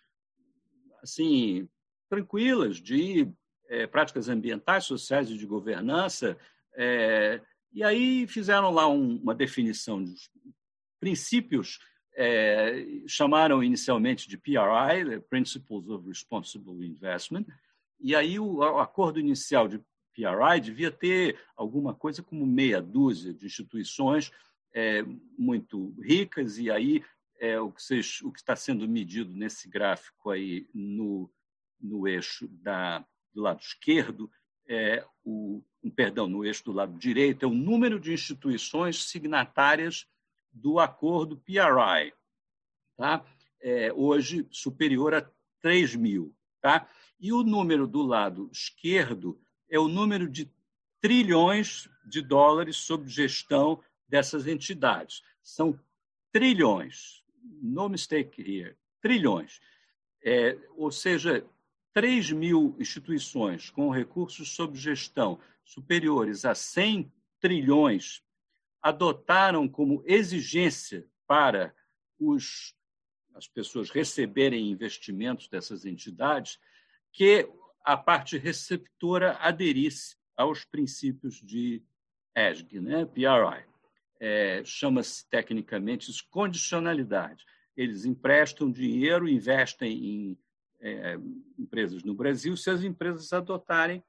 assim 1.01 1.69
tranquilas 2.09 2.79
de 2.79 3.31
é, 3.69 3.87
práticas 3.87 4.29
ambientais, 4.29 4.83
sociais 4.83 5.31
e 5.31 5.39
de 5.39 5.47
governança. 5.47 6.37
É, 6.75 7.41
e 7.73 7.85
aí 7.85 8.27
fizeram 8.27 8.73
lá 8.73 8.89
um, 8.89 9.17
uma 9.19 9.33
definição 9.33 10.03
de 10.03 10.13
princípios 10.99 11.79
é, 12.17 12.85
chamaram 13.07 13.63
inicialmente 13.63 14.29
de 14.29 14.37
PRI, 14.37 15.21
Principles 15.31 15.89
of 15.89 16.05
Responsible 16.09 16.85
Investment, 16.85 17.47
e 18.01 18.13
aí 18.17 18.41
o, 18.41 18.61
acordo 18.81 19.21
inicial 19.21 19.69
de 19.69 19.81
PRI 20.17 20.61
devia 20.63 20.91
ter 20.91 21.39
alguma 21.55 21.95
coisa 21.95 22.23
como 22.23 22.47
meia 22.47 22.81
dúzia 22.81 23.35
de 23.35 23.45
instituições 23.45 24.33
é, 24.75 25.03
muito 25.39 25.95
ricas, 26.01 26.59
e 26.59 26.71
aí 26.71 27.05
é, 27.39 27.61
o, 27.61 27.71
que 27.71 27.83
vocês, 27.83 28.21
o 28.23 28.33
que 28.33 28.39
está 28.39 28.57
sendo 28.57 28.89
medido 28.89 29.33
nesse 29.35 29.69
gráfico 29.69 30.31
aí 30.31 30.67
no, 30.75 31.31
no 31.79 32.09
eixo 32.09 32.49
da, 32.49 33.05
do 33.35 33.43
lado 33.43 33.61
esquerdo 33.61 34.31
é 34.69 35.05
o 35.23 35.63
perdão, 35.95 36.27
no 36.27 36.45
eixo 36.45 36.65
do 36.65 36.73
lado 36.73 36.99
direito 36.99 37.45
é 37.45 37.49
o 37.49 37.55
número 37.55 38.01
de 38.01 38.13
instituições 38.13 39.05
signatárias 39.05 40.07
do 40.51 40.81
acordo 40.81 41.37
PRI, 41.37 42.13
tá? 42.97 43.25
É, 43.61 43.93
hoje 43.93 44.47
superior 44.51 45.15
a 45.15 45.31
3 45.61 45.95
mil. 45.95 46.35
Tá? 46.61 46.89
E 47.21 47.33
o 47.33 47.45
número 47.45 47.87
do 47.87 48.03
lado 48.03 48.51
esquerdo 48.53 49.41
é 49.69 49.79
o 49.79 49.89
número 49.89 50.29
de 50.29 50.51
trilhões 51.01 51.89
de 52.05 52.23
dólares 52.23 52.77
sob 52.77 53.09
gestão 53.09 53.83
dessas 54.09 54.47
entidades. 54.47 55.23
São 55.43 55.79
trilhões, 56.33 57.25
no 57.63 57.89
mistake 57.89 58.43
here, 58.43 58.77
trilhões. 59.01 59.61
É, 60.25 60.59
ou 60.77 60.91
seja, 60.91 61.45
3 61.93 62.33
mil 62.33 62.77
instituições 62.79 63.71
com 63.71 63.89
recursos 63.91 64.51
sob 64.51 64.77
gestão 64.77 65.41
superiores 65.65 66.45
a 66.45 66.55
100 66.55 67.11
trilhões 67.41 68.23
adotaram 68.83 69.67
como 69.67 70.03
exigência 70.05 71.09
para 71.27 71.75
os, 72.19 72.75
as 73.35 73.49
pessoas 73.49 73.91
receberem 73.91 74.71
investimentos 74.71 75.49
dessas 75.49 75.85
entidades 75.85 76.59
que 77.13 77.49
a 77.87 77.97
parte 77.97 78.37
receptora 78.37 79.39
aderisse 79.41 80.17
aos 80.37 80.65
princípios 80.65 81.37
de 81.37 81.81
ESG, 82.37 82.81
né? 82.81 83.07
PRI. 83.07 83.65
É, 84.19 84.63
Chama-se 84.65 85.25
tecnicamente 85.31 86.11
isso 86.11 86.27
condicionalidade. 86.29 87.45
Eles 87.77 88.05
emprestam 88.05 88.73
dinheiro, 88.73 89.29
investem 89.29 90.05
em 90.05 90.39
é, 90.81 91.17
empresas 91.57 92.03
no 92.03 92.13
Brasil, 92.13 92.57
se 92.57 92.69
as 92.71 92.83
empresas 92.83 93.33
adotarem 93.33 94.03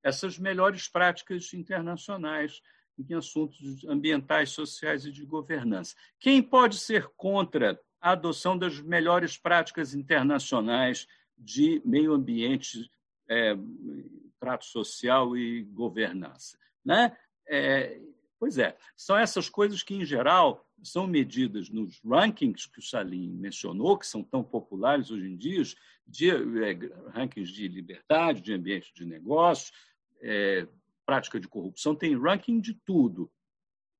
essas 0.00 0.38
melhores 0.38 0.86
práticas 0.86 1.52
internacionais 1.52 2.60
em 2.96 3.14
assuntos 3.14 3.84
ambientais, 3.86 4.50
sociais 4.50 5.06
e 5.06 5.10
de 5.10 5.26
governança. 5.26 5.96
Quem 6.20 6.40
pode 6.40 6.78
ser 6.78 7.08
contra 7.16 7.80
a 8.00 8.12
adoção 8.12 8.56
das 8.56 8.80
melhores 8.80 9.36
práticas 9.36 9.92
internacionais 9.92 11.08
de 11.36 11.82
meio 11.84 12.12
ambiente, 12.12 12.88
é, 13.28 13.56
trato 14.38 14.64
social 14.64 15.36
e 15.36 15.62
governança? 15.64 16.58
Né? 16.84 17.16
É, 17.48 18.00
pois 18.38 18.58
é, 18.58 18.76
são 18.96 19.16
essas 19.16 19.48
coisas 19.48 19.82
que, 19.82 19.94
em 19.94 20.04
geral, 20.04 20.66
são 20.82 21.06
medidas 21.06 21.70
nos 21.70 22.00
rankings 22.04 22.68
que 22.70 22.78
o 22.78 22.82
Salim 22.82 23.30
mencionou, 23.30 23.98
que 23.98 24.06
são 24.06 24.22
tão 24.22 24.42
populares 24.42 25.10
hoje 25.10 25.26
em 25.26 25.36
dia, 25.36 25.62
de, 26.06 26.30
é, 26.30 26.74
rankings 27.12 27.52
de 27.52 27.68
liberdade, 27.68 28.40
de 28.40 28.52
ambiente 28.52 28.92
de 28.94 29.04
negócios, 29.04 29.72
é, 30.20 30.66
prática 31.06 31.38
de 31.38 31.48
corrupção, 31.48 31.94
tem 31.94 32.18
ranking 32.18 32.60
de 32.60 32.74
tudo. 32.74 33.30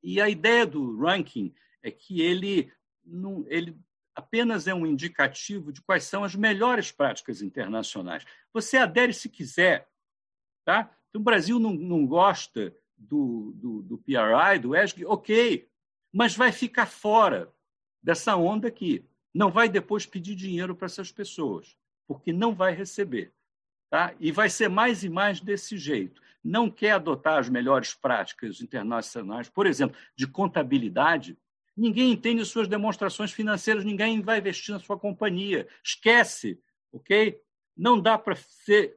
E 0.02 0.20
a 0.20 0.28
ideia 0.28 0.66
do 0.66 0.98
ranking 0.98 1.54
é 1.82 1.90
que 1.90 2.20
ele, 2.20 2.72
não, 3.04 3.44
ele 3.48 3.78
apenas 4.14 4.66
é 4.66 4.74
um 4.74 4.86
indicativo 4.86 5.72
de 5.72 5.82
quais 5.82 6.04
são 6.04 6.24
as 6.24 6.34
melhores 6.34 6.92
práticas 6.92 7.42
internacionais. 7.42 8.24
Você 8.54 8.78
adere 8.78 9.12
se 9.12 9.28
quiser. 9.28 9.86
Tá? 10.64 10.90
Então, 11.10 11.20
o 11.20 11.24
Brasil 11.24 11.58
não, 11.58 11.74
não 11.74 12.06
gosta 12.06 12.74
do, 12.96 13.52
do, 13.56 13.82
do 13.82 13.98
PRI, 13.98 14.58
do 14.60 14.74
ESG, 14.74 15.04
ok, 15.04 15.68
mas 16.12 16.34
vai 16.34 16.52
ficar 16.52 16.86
fora 16.86 17.52
dessa 18.02 18.34
onda 18.36 18.68
aqui. 18.68 19.04
Não 19.34 19.50
vai 19.50 19.68
depois 19.68 20.06
pedir 20.06 20.34
dinheiro 20.34 20.74
para 20.74 20.86
essas 20.86 21.12
pessoas, 21.12 21.76
porque 22.06 22.32
não 22.32 22.54
vai 22.54 22.72
receber. 22.72 23.34
Tá? 23.90 24.14
E 24.18 24.32
vai 24.32 24.48
ser 24.48 24.70
mais 24.70 25.04
e 25.04 25.08
mais 25.10 25.40
desse 25.40 25.76
jeito. 25.76 26.22
Não 26.42 26.70
quer 26.70 26.92
adotar 26.92 27.38
as 27.38 27.48
melhores 27.48 27.92
práticas 27.92 28.62
internacionais, 28.62 29.48
por 29.48 29.66
exemplo, 29.66 29.98
de 30.16 30.26
contabilidade, 30.26 31.36
Ninguém 31.76 32.12
entende 32.12 32.44
suas 32.44 32.68
demonstrações 32.68 33.32
financeiras, 33.32 33.84
ninguém 33.84 34.20
vai 34.22 34.38
investir 34.38 34.72
na 34.72 34.78
sua 34.78 34.98
companhia. 34.98 35.66
Esquece, 35.82 36.60
ok? 36.92 37.40
Não 37.76 38.00
dá 38.00 38.16
para 38.16 38.36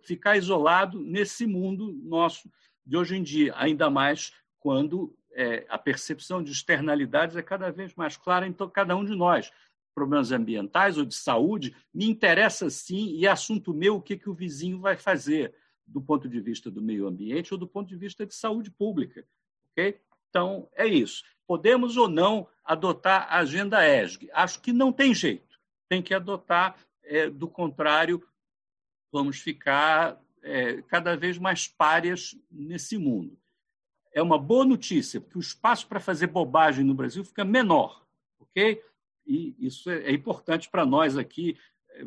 ficar 0.03 0.37
isolado 0.37 0.99
nesse 1.01 1.47
mundo 1.47 1.91
nosso 2.03 2.49
de 2.85 2.95
hoje 2.95 3.17
em 3.17 3.23
dia, 3.23 3.53
ainda 3.57 3.89
mais 3.89 4.31
quando 4.59 5.13
é, 5.33 5.65
a 5.69 5.77
percepção 5.77 6.41
de 6.41 6.51
externalidades 6.51 7.35
é 7.35 7.41
cada 7.41 7.69
vez 7.69 7.93
mais 7.95 8.15
clara 8.15 8.47
em 8.47 8.53
cada 8.73 8.95
um 8.95 9.03
de 9.03 9.13
nós. 9.13 9.51
Problemas 9.93 10.31
ambientais 10.31 10.97
ou 10.97 11.05
de 11.05 11.15
saúde, 11.15 11.75
me 11.93 12.09
interessa 12.09 12.69
sim, 12.69 13.15
e 13.15 13.25
é 13.25 13.29
assunto 13.29 13.73
meu 13.73 13.95
o 13.95 14.01
que, 14.01 14.17
que 14.17 14.29
o 14.29 14.33
vizinho 14.33 14.79
vai 14.79 14.95
fazer, 14.95 15.53
do 15.85 16.01
ponto 16.01 16.29
de 16.29 16.39
vista 16.39 16.71
do 16.71 16.81
meio 16.81 17.07
ambiente 17.07 17.53
ou 17.53 17.59
do 17.59 17.67
ponto 17.67 17.87
de 17.87 17.95
vista 17.95 18.25
de 18.25 18.33
saúde 18.33 18.71
pública. 18.71 19.25
ok? 19.71 19.99
Então, 20.29 20.69
é 20.75 20.85
isso. 20.85 21.23
Podemos 21.47 21.97
ou 21.97 22.07
não 22.07 22.47
adotar 22.63 23.27
a 23.29 23.39
agenda 23.39 23.87
ESG? 23.87 24.29
Acho 24.33 24.61
que 24.61 24.73
não 24.73 24.91
tem 24.91 25.13
jeito. 25.13 25.57
Tem 25.89 26.01
que 26.01 26.13
adotar, 26.13 26.75
é, 27.03 27.29
do 27.29 27.47
contrário, 27.47 28.21
vamos 29.11 29.39
ficar 29.39 30.21
é, 30.41 30.81
cada 30.83 31.15
vez 31.15 31.37
mais 31.37 31.67
párias 31.67 32.35
nesse 32.49 32.97
mundo. 32.97 33.37
É 34.13 34.21
uma 34.21 34.37
boa 34.37 34.65
notícia, 34.65 35.21
porque 35.21 35.37
o 35.37 35.41
espaço 35.41 35.87
para 35.87 35.99
fazer 35.99 36.27
bobagem 36.27 36.83
no 36.83 36.93
Brasil 36.93 37.23
fica 37.23 37.45
menor, 37.45 38.05
ok? 38.39 38.81
E 39.25 39.55
isso 39.59 39.89
é, 39.89 40.03
é 40.03 40.11
importante 40.11 40.69
para 40.69 40.85
nós 40.85 41.17
aqui, 41.17 41.57
é, 41.91 42.05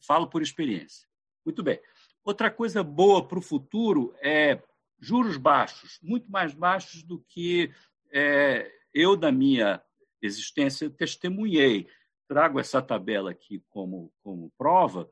falo 0.00 0.26
por 0.26 0.42
experiência. 0.42 1.06
Muito 1.44 1.62
bem. 1.62 1.80
Outra 2.24 2.50
coisa 2.50 2.82
boa 2.82 3.26
para 3.26 3.38
o 3.38 3.42
futuro 3.42 4.14
é 4.20 4.62
juros 4.98 5.36
baixos, 5.36 5.98
muito 6.02 6.30
mais 6.30 6.54
baixos 6.54 7.02
do 7.02 7.18
que 7.20 7.70
é, 8.10 8.72
eu, 8.92 9.16
da 9.16 9.30
minha 9.30 9.82
existência, 10.22 10.88
testemunhei. 10.88 11.86
Trago 12.26 12.58
essa 12.58 12.80
tabela 12.80 13.30
aqui 13.30 13.62
como, 13.68 14.10
como 14.22 14.50
prova. 14.56 15.10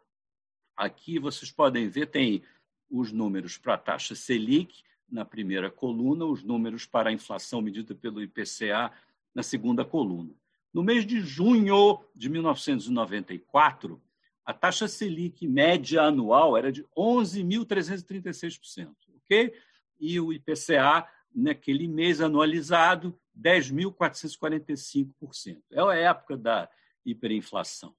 Aqui 0.77 1.19
vocês 1.19 1.51
podem 1.51 1.89
ver, 1.89 2.07
tem 2.07 2.43
os 2.91 3.13
números 3.13 3.59
para 3.59 3.75
a 3.75 3.79
taxa 3.79 4.15
Selic 4.15 4.83
na 5.09 5.25
primeira 5.25 5.71
coluna, 5.71 6.25
os 6.25 6.43
números 6.43 6.87
para 6.87 7.11
a 7.11 7.13
inflação 7.13 7.61
medida 7.61 7.95
pelo 7.95 8.23
IPCA 8.23 8.91
na 9.35 9.43
segunda 9.43 9.85
coluna. 9.85 10.33
No 10.73 10.83
mês 10.83 11.05
de 11.05 11.21
junho 11.21 12.03
de 12.15 12.31
1994, 12.31 14.03
a 14.45 14.55
taxa 14.55 14.89
Selic 14.89 15.47
média 15.47 16.03
anual 16.03 16.57
era 16.57 16.73
de 16.73 16.83
11.336%, 16.97 18.89
ok? 19.17 19.55
E 20.01 20.19
o 20.19 20.33
IPCA 20.33 21.07
naquele 21.35 21.89
mês 21.89 22.21
anualizado, 22.21 23.19
10.445%. 23.39 25.63
É 25.71 25.81
a 25.81 25.95
época 25.95 26.37
da 26.37 26.69
hiperinflação. 27.05 27.95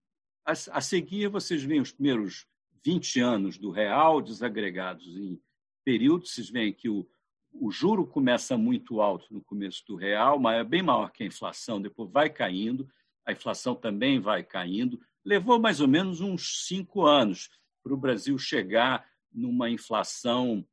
A, 0.45 0.81
seguir, 0.81 1.29
vocês 1.29 1.63
veem 1.63 1.79
os 1.79 1.91
primeiros 1.91 2.45
20 2.83 3.19
anos 3.19 3.57
do 3.57 3.71
real 3.71 4.21
desagregados 4.21 5.17
em 5.17 5.41
períodos. 5.83 6.33
Vocês 6.33 6.49
veem 6.49 6.73
que 6.73 6.89
o, 6.89 7.07
o 7.51 7.71
juro 7.71 8.05
começa 8.05 8.57
muito 8.57 9.01
alto 9.01 9.33
no 9.33 9.43
começo 9.43 9.83
do 9.87 9.95
real, 9.95 10.39
mas 10.39 10.59
é 10.59 10.63
bem 10.63 10.81
maior 10.81 11.11
que 11.11 11.23
a 11.23 11.27
inflação, 11.27 11.81
depois 11.81 12.11
vai 12.11 12.29
caindo, 12.29 12.89
a 13.25 13.31
inflação 13.31 13.75
também 13.75 14.19
vai 14.19 14.43
caindo. 14.43 14.99
Levou 15.23 15.57
mais 15.59 15.79
ou 15.79 15.87
menos 15.87 16.19
uns 16.19 16.65
cinco 16.65 17.05
anos 17.05 17.49
para 17.81 17.93
o 17.93 17.97
Brasil 17.97 18.37
chegar 18.37 19.07
numa 19.31 19.69
inflação 19.69 20.65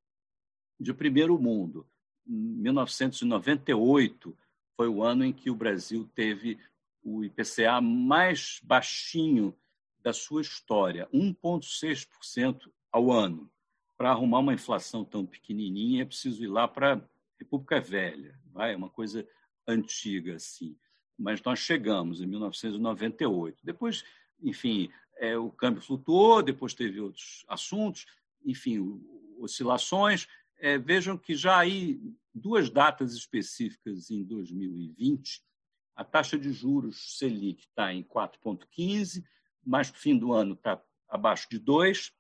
de 0.79 0.93
primeiro 0.93 1.39
mundo. 1.39 1.87
1998 2.27 4.37
foi 4.77 4.89
o 4.89 5.03
ano 5.03 5.25
em 5.25 5.33
que 5.33 5.51
o 5.51 5.55
Brasil 5.55 6.07
teve 6.15 6.59
o 7.03 7.25
IPCA 7.25 7.81
mais 7.81 8.61
baixinho 8.63 9.57
da 10.03 10.13
sua 10.13 10.41
história, 10.41 11.09
1,6% 11.13 12.71
ao 12.91 13.11
ano. 13.11 13.51
Para 13.97 14.11
arrumar 14.11 14.39
uma 14.39 14.55
inflação 14.55 15.05
tão 15.05 15.27
pequenininha, 15.27 16.03
é 16.03 16.07
preciso 16.07 16.43
ir 16.43 16.49
lá 16.49 16.67
para 16.67 16.95
a 16.95 17.01
República 17.39 17.81
Velha, 17.81 18.39
vai? 18.47 18.73
é 18.73 18.77
uma 18.77 18.89
coisa 18.89 19.27
antiga 19.67 20.37
assim. 20.37 20.77
Mas 21.19 21.43
nós 21.43 21.59
chegamos 21.59 22.21
em 22.21 22.27
1998. 22.27 23.59
Depois, 23.63 24.05
enfim, 24.43 24.91
é, 25.19 25.37
o 25.37 25.51
câmbio 25.51 25.83
flutuou, 25.83 26.43
depois 26.43 26.73
teve 26.73 27.01
outros 27.01 27.45
assuntos, 27.47 28.07
enfim, 28.45 29.01
oscilações, 29.39 30.27
é, 30.59 30.79
vejam 30.79 31.17
que 31.17 31.35
já 31.35 31.59
aí 31.59 32.01
duas 32.35 32.71
datas 32.71 33.13
específicas 33.13 34.11
em 34.11 34.23
2020, 34.25 35.43
a 35.95 36.05
taxa 36.05 36.39
de 36.39 36.53
juros 36.53 37.19
Selic 37.19 37.63
está 37.63 37.93
em 37.93 38.03
4,15, 38.03 39.23
mas 39.71 39.89
no 39.89 39.97
fim 39.97 40.19
do 40.19 40.33
ano 40.33 40.55
está 40.55 40.83
abaixo 41.09 41.47
de 41.49 41.57
2, 41.57 42.13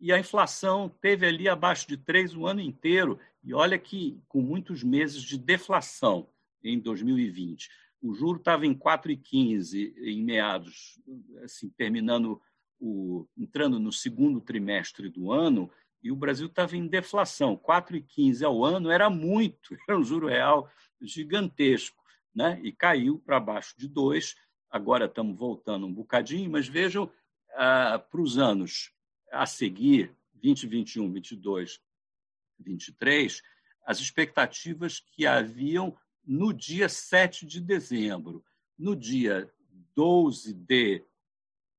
e 0.00 0.12
a 0.12 0.18
inflação 0.18 0.88
teve 1.00 1.24
ali 1.24 1.48
abaixo 1.48 1.86
de 1.86 1.96
3 1.96 2.34
o 2.34 2.44
ano 2.44 2.60
inteiro, 2.60 3.20
e 3.40 3.54
olha 3.54 3.78
que 3.78 4.20
com 4.26 4.42
muitos 4.42 4.82
meses 4.82 5.22
de 5.22 5.38
deflação 5.38 6.28
em 6.62 6.76
2020. 6.76 7.68
O 8.02 8.12
juro 8.14 8.38
estava 8.40 8.66
em 8.66 8.74
4,15 8.74 9.94
em 9.96 10.24
meados, 10.24 11.00
assim, 11.44 11.68
terminando 11.70 12.42
o, 12.80 13.28
entrando 13.36 13.78
no 13.78 13.92
segundo 13.92 14.40
trimestre 14.40 15.08
do 15.08 15.30
ano, 15.30 15.70
e 16.02 16.10
o 16.10 16.16
Brasil 16.16 16.48
estava 16.48 16.76
em 16.76 16.88
deflação. 16.88 17.56
4,15 17.56 18.44
ao 18.44 18.64
ano 18.64 18.90
era 18.90 19.08
muito, 19.08 19.76
era 19.88 19.96
um 19.96 20.02
juro 20.02 20.26
real 20.26 20.68
gigantesco, 21.00 22.02
né? 22.34 22.60
e 22.64 22.72
caiu 22.72 23.20
para 23.20 23.38
baixo 23.38 23.78
de 23.78 23.86
2. 23.86 24.34
Agora 24.70 25.06
estamos 25.06 25.38
voltando 25.38 25.86
um 25.86 25.92
bocadinho, 25.92 26.50
mas 26.50 26.68
vejam 26.68 27.10
ah, 27.54 27.98
para 27.98 28.20
os 28.20 28.38
anos 28.38 28.92
a 29.30 29.46
seguir, 29.46 30.14
2021, 30.34 31.10
22, 31.12 31.80
23, 32.60 33.42
as 33.84 33.98
expectativas 34.00 35.00
que 35.00 35.26
haviam 35.26 35.96
no 36.26 36.52
dia 36.52 36.88
7 36.88 37.46
de 37.46 37.60
dezembro. 37.60 38.44
No 38.78 38.94
dia 38.94 39.50
12 39.96 40.52
de 40.52 41.04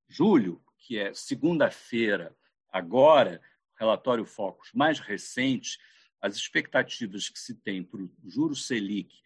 julho, 0.08 0.62
que 0.78 0.98
é 0.98 1.14
segunda-feira, 1.14 2.36
agora, 2.72 3.42
relatório 3.78 4.26
Focus 4.26 4.72
mais 4.74 5.00
recente, 5.00 5.78
as 6.22 6.36
expectativas 6.36 7.30
que 7.30 7.40
se 7.40 7.54
tem 7.54 7.84
para 7.84 8.02
o 8.02 8.12
juro 8.26 8.56
Selic, 8.56 9.22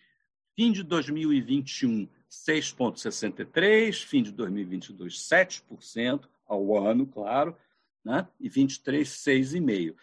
fim 0.56 0.72
de 0.72 0.84
2021, 0.84 2.08
6,63%, 2.34 4.06
fim 4.06 4.24
de 4.24 4.32
2022, 4.32 5.20
7% 5.20 6.28
ao 6.48 6.84
ano, 6.86 7.06
claro, 7.06 7.56
né? 8.04 8.28
e 8.40 8.50
23, 8.50 9.08
6,5%. 9.08 9.96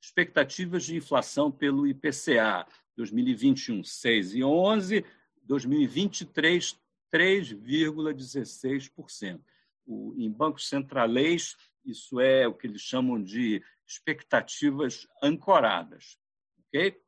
Expectativas 0.00 0.84
de 0.84 0.94
inflação 0.96 1.50
pelo 1.50 1.84
IPCA, 1.86 2.66
2021, 2.96 3.82
6,11%, 3.82 5.04
2023, 5.44 6.78
3,16%. 7.12 9.40
O, 9.84 10.14
em 10.16 10.30
bancos 10.30 10.68
centralês, 10.68 11.56
isso 11.84 12.20
é 12.20 12.46
o 12.46 12.54
que 12.54 12.64
eles 12.66 12.82
chamam 12.82 13.20
de 13.22 13.62
expectativas 13.86 15.06
ancoradas. 15.22 16.18
ok? 16.66 17.00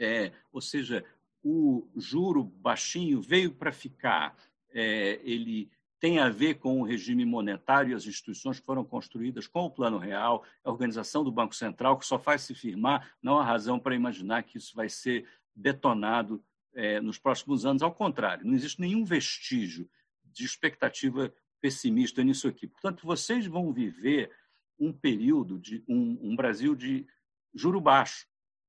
É, 0.00 0.32
ou 0.52 0.60
seja, 0.60 1.04
o 1.50 1.88
juro 1.96 2.44
baixinho 2.44 3.22
veio 3.22 3.50
para 3.52 3.72
ficar. 3.72 4.36
É, 4.70 5.18
ele 5.24 5.70
tem 5.98 6.18
a 6.18 6.28
ver 6.28 6.56
com 6.56 6.80
o 6.80 6.84
regime 6.84 7.24
monetário 7.24 7.90
e 7.90 7.94
as 7.94 8.06
instituições 8.06 8.60
que 8.60 8.66
foram 8.66 8.84
construídas 8.84 9.46
com 9.46 9.64
o 9.64 9.70
Plano 9.70 9.96
Real, 9.96 10.44
a 10.62 10.70
organização 10.70 11.24
do 11.24 11.32
Banco 11.32 11.56
Central, 11.56 11.98
que 11.98 12.06
só 12.06 12.18
faz 12.18 12.42
se 12.42 12.54
firmar, 12.54 13.14
não 13.22 13.38
há 13.38 13.44
razão 13.44 13.80
para 13.80 13.94
imaginar 13.94 14.42
que 14.42 14.58
isso 14.58 14.76
vai 14.76 14.90
ser 14.90 15.26
detonado 15.56 16.44
é, 16.74 17.00
nos 17.00 17.18
próximos 17.18 17.64
anos. 17.64 17.82
Ao 17.82 17.92
contrário, 17.92 18.46
não 18.46 18.54
existe 18.54 18.80
nenhum 18.80 19.02
vestígio 19.02 19.88
de 20.22 20.44
expectativa 20.44 21.32
pessimista 21.60 22.22
nisso 22.22 22.46
aqui. 22.46 22.66
Portanto, 22.66 23.06
vocês 23.06 23.46
vão 23.46 23.72
viver 23.72 24.30
um 24.78 24.92
período 24.92 25.58
de 25.58 25.82
um, 25.88 26.18
um 26.20 26.36
Brasil 26.36 26.76
de 26.76 27.06
juro 27.54 27.80
baixo. 27.80 28.26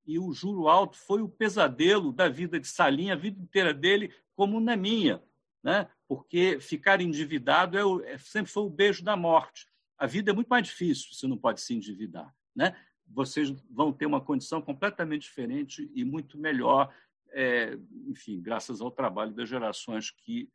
E 0.09 0.17
o 0.17 0.33
juro 0.33 0.67
alto 0.67 0.97
foi 0.97 1.21
o 1.21 1.29
pesadelo 1.29 2.11
da 2.11 2.27
vida 2.27 2.59
de 2.59 2.65
Salim, 2.65 3.11
a 3.11 3.15
vida 3.15 3.39
inteira 3.39 3.71
dele, 3.71 4.11
como 4.33 4.59
na 4.59 4.75
minha, 4.75 5.23
né? 5.61 5.87
porque 6.07 6.59
ficar 6.59 6.99
endividado 6.99 7.77
é, 7.77 7.85
o, 7.85 8.01
é 8.03 8.17
sempre 8.17 8.51
foi 8.51 8.63
o 8.63 8.71
beijo 8.71 9.03
da 9.03 9.15
morte. 9.15 9.67
A 9.99 10.07
vida 10.07 10.31
é 10.31 10.33
muito 10.33 10.47
mais 10.47 10.65
difícil, 10.65 11.13
você 11.13 11.27
não 11.27 11.37
pode 11.37 11.61
se 11.61 11.75
endividar. 11.75 12.35
Né? 12.55 12.75
Vocês 13.05 13.51
vão 13.69 13.93
ter 13.93 14.07
uma 14.07 14.19
condição 14.19 14.63
completamente 14.63 15.21
diferente 15.21 15.91
e 15.93 16.03
muito 16.03 16.39
melhor, 16.39 16.91
é, 17.27 17.77
enfim, 18.07 18.41
graças 18.41 18.81
ao 18.81 18.89
trabalho 18.89 19.31
das 19.31 19.47
gerações 19.47 20.09
que 20.09 20.49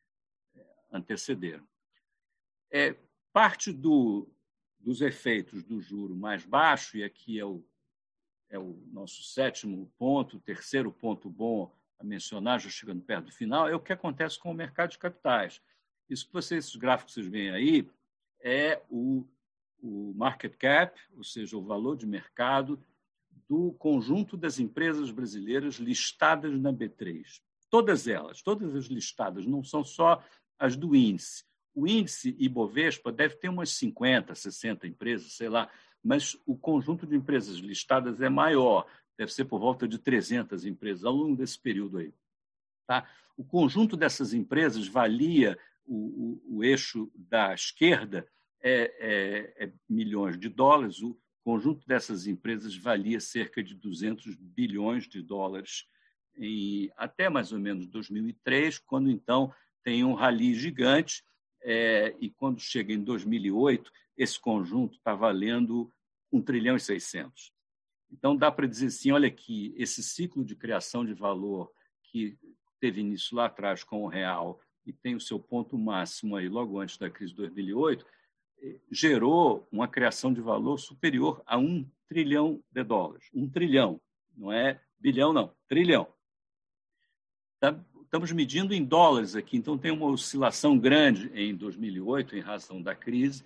é, 0.57 0.67
antecederam. 0.91 1.65
É, 2.73 2.97
parte 3.33 3.73
do, 3.73 4.29
dos 4.81 5.01
efeitos 5.01 5.63
do 5.63 5.81
juro 5.81 6.17
mais 6.17 6.45
baixo, 6.45 6.97
e 6.97 7.05
aqui 7.05 7.39
é 7.39 7.45
o, 7.45 7.65
é 8.51 8.59
o 8.59 8.79
nosso 8.93 9.23
sétimo 9.23 9.91
ponto, 9.99 10.41
terceiro 10.41 10.93
ponto 10.93 11.29
bom 11.29 11.75
a 11.99 12.05
mencionar, 12.05 12.61
já 12.61 12.69
chegando 12.69 13.03
perto 13.03 13.27
do 13.27 13.33
final, 13.33 13.69
é 13.69 13.75
o 13.75 13.81
que 13.81 13.93
acontece 13.93 14.39
com 14.39 14.51
o 14.51 14.55
mercado 14.55 14.91
de 14.91 14.99
capitais. 14.99 15.61
Isso 16.09 16.27
que 16.27 16.33
vocês, 16.33 16.67
esses 16.67 16.77
gráficos 16.77 17.15
que 17.15 17.21
vocês 17.21 17.33
veem 17.33 17.51
aí, 17.51 17.89
é 18.41 18.83
o, 18.91 19.27
o 19.83 20.13
market 20.15 20.55
cap, 20.57 21.01
ou 21.17 21.25
seja, 21.25 21.57
o 21.57 21.63
valor 21.63 21.97
de 21.97 22.07
mercado 22.07 22.79
do 23.49 23.73
conjunto 23.73 24.37
das 24.37 24.59
empresas 24.59 25.11
brasileiras 25.11 25.77
listadas 25.77 26.59
na 26.61 26.73
B3. 26.73 27.41
Todas 27.71 28.07
elas, 28.07 28.43
todas 28.43 28.75
as 28.75 28.87
listadas, 28.87 29.47
não 29.47 29.63
são 29.63 29.83
só 29.83 30.23
as 30.59 30.77
do 30.77 30.95
índice. 30.95 31.45
O 31.75 31.87
índice 31.87 32.37
Ibovespa 32.39 33.11
deve 33.11 33.35
ter 33.37 33.49
umas 33.49 33.71
50, 33.71 34.35
60 34.35 34.87
empresas, 34.87 35.33
sei 35.33 35.49
lá, 35.49 35.69
mas 36.05 36.37
o 36.45 36.57
conjunto 36.57 37.07
de 37.07 37.17
empresas 37.17 37.57
listadas 37.57 38.21
é 38.21 38.29
maior 38.29 38.87
deve 39.17 39.33
ser 39.33 39.45
por 39.45 39.59
volta 39.59 39.87
de 39.89 39.99
300 39.99 40.67
empresas 40.67 41.05
ao 41.05 41.15
longo 41.15 41.37
desse 41.37 41.59
período 41.59 41.99
aí. 41.99 42.13
Tá? 42.87 43.09
O 43.37 43.45
conjunto 43.45 43.97
dessas 43.97 44.35
empresas 44.35 44.87
valia 44.87 45.59
o, 45.87 46.41
o, 46.49 46.57
o 46.57 46.65
eixo 46.65 47.11
da 47.15 47.55
esquerda 47.55 48.27
é, 48.63 48.93
é, 48.99 49.65
é, 49.65 49.73
milhões 49.89 50.39
de 50.39 50.49
dólares, 50.49 51.03
o 51.03 51.17
conjunto 51.43 51.87
dessas 51.87 52.27
empresas 52.27 52.75
valia 52.77 53.21
cerca 53.21 53.63
de 53.63 53.75
200 53.75 54.35
bilhões 54.37 55.07
de 55.07 55.23
dólares 55.23 55.87
em 56.37 56.91
até 56.97 57.29
mais 57.29 57.53
ou 57.53 57.59
menos 57.59 57.87
2003, 57.87 58.79
quando 58.79 59.11
então 59.11 59.53
tem 59.83 60.03
um 60.03 60.15
rally 60.15 60.55
gigante 60.55 61.23
é, 61.63 62.17
e 62.21 62.31
quando 62.31 62.61
chega 62.61 62.93
em 62.93 63.03
2008 63.03 63.93
esse 64.17 64.41
conjunto 64.41 64.97
está 64.97 65.15
valendo 65.15 65.93
1 66.35 66.43
trilhão 66.43 66.77
e 66.77 66.81
600. 66.81 67.53
Então, 68.11 68.37
dá 68.37 68.51
para 68.51 68.67
dizer 68.67 68.87
assim: 68.87 69.13
olha 69.13 69.29
aqui, 69.29 69.75
esse 69.77 70.03
ciclo 70.03 70.45
de 70.45 70.55
criação 70.55 71.05
de 71.05 71.15
valor 71.15 71.71
que 72.03 72.39
teve 72.81 73.01
início 73.01 73.37
lá 73.37 73.47
atrás 73.47 73.83
com 73.83 74.03
o 74.05 74.09
real 74.09 74.61
e 74.87 74.93
tem 74.93 75.15
o 75.15 75.21
seu 75.21 75.39
ponto 75.41 75.79
máximo 75.79 76.37
aí 76.37 76.49
logo 76.49 76.79
antes 76.79 76.99
da 76.99 77.09
crise 77.09 77.33
de 77.33 77.39
2008, 77.39 78.07
eh, 78.63 78.81
gerou 78.91 79.67
uma 79.73 79.89
criação 79.89 80.33
de 80.33 80.41
valor 80.41 80.79
superior 80.79 81.43
a 81.47 81.57
um 81.57 81.89
trilhão 82.07 82.63
de 82.71 82.85
dólares. 82.85 83.31
Um 83.33 83.49
trilhão, 83.49 84.01
não 84.37 84.53
é 84.53 84.81
bilhão, 84.99 85.33
não, 85.33 85.55
trilhão. 85.67 86.07
Tá, 87.59 87.79
estamos 88.03 88.31
medindo 88.33 88.75
em 88.75 88.85
dólares 88.85 89.35
aqui, 89.35 89.57
então 89.57 89.79
tem 89.79 89.91
uma 89.91 90.07
oscilação 90.07 90.79
grande 90.79 91.31
em 91.35 91.55
2008 91.55 92.37
em 92.37 92.41
razão 92.41 92.81
da 92.81 92.95
crise, 92.95 93.43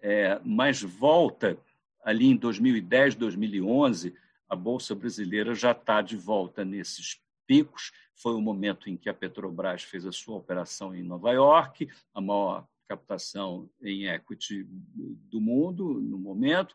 é, 0.00 0.38
mas 0.44 0.82
volta 0.82 1.58
ali 2.04 2.26
em 2.26 2.36
2010, 2.36 3.14
2011, 3.14 4.14
a 4.48 4.54
Bolsa 4.54 4.94
Brasileira 4.94 5.54
já 5.54 5.72
está 5.72 6.02
de 6.02 6.16
volta 6.16 6.64
nesses 6.64 7.18
picos. 7.46 7.90
Foi 8.14 8.34
o 8.34 8.40
momento 8.40 8.90
em 8.90 8.96
que 8.96 9.08
a 9.08 9.14
Petrobras 9.14 9.82
fez 9.82 10.06
a 10.06 10.12
sua 10.12 10.36
operação 10.36 10.94
em 10.94 11.02
Nova 11.02 11.32
York, 11.32 11.88
a 12.12 12.20
maior 12.20 12.66
captação 12.86 13.68
em 13.82 14.06
equity 14.06 14.66
do 14.68 15.40
mundo 15.40 15.94
no 15.94 16.18
momento. 16.18 16.74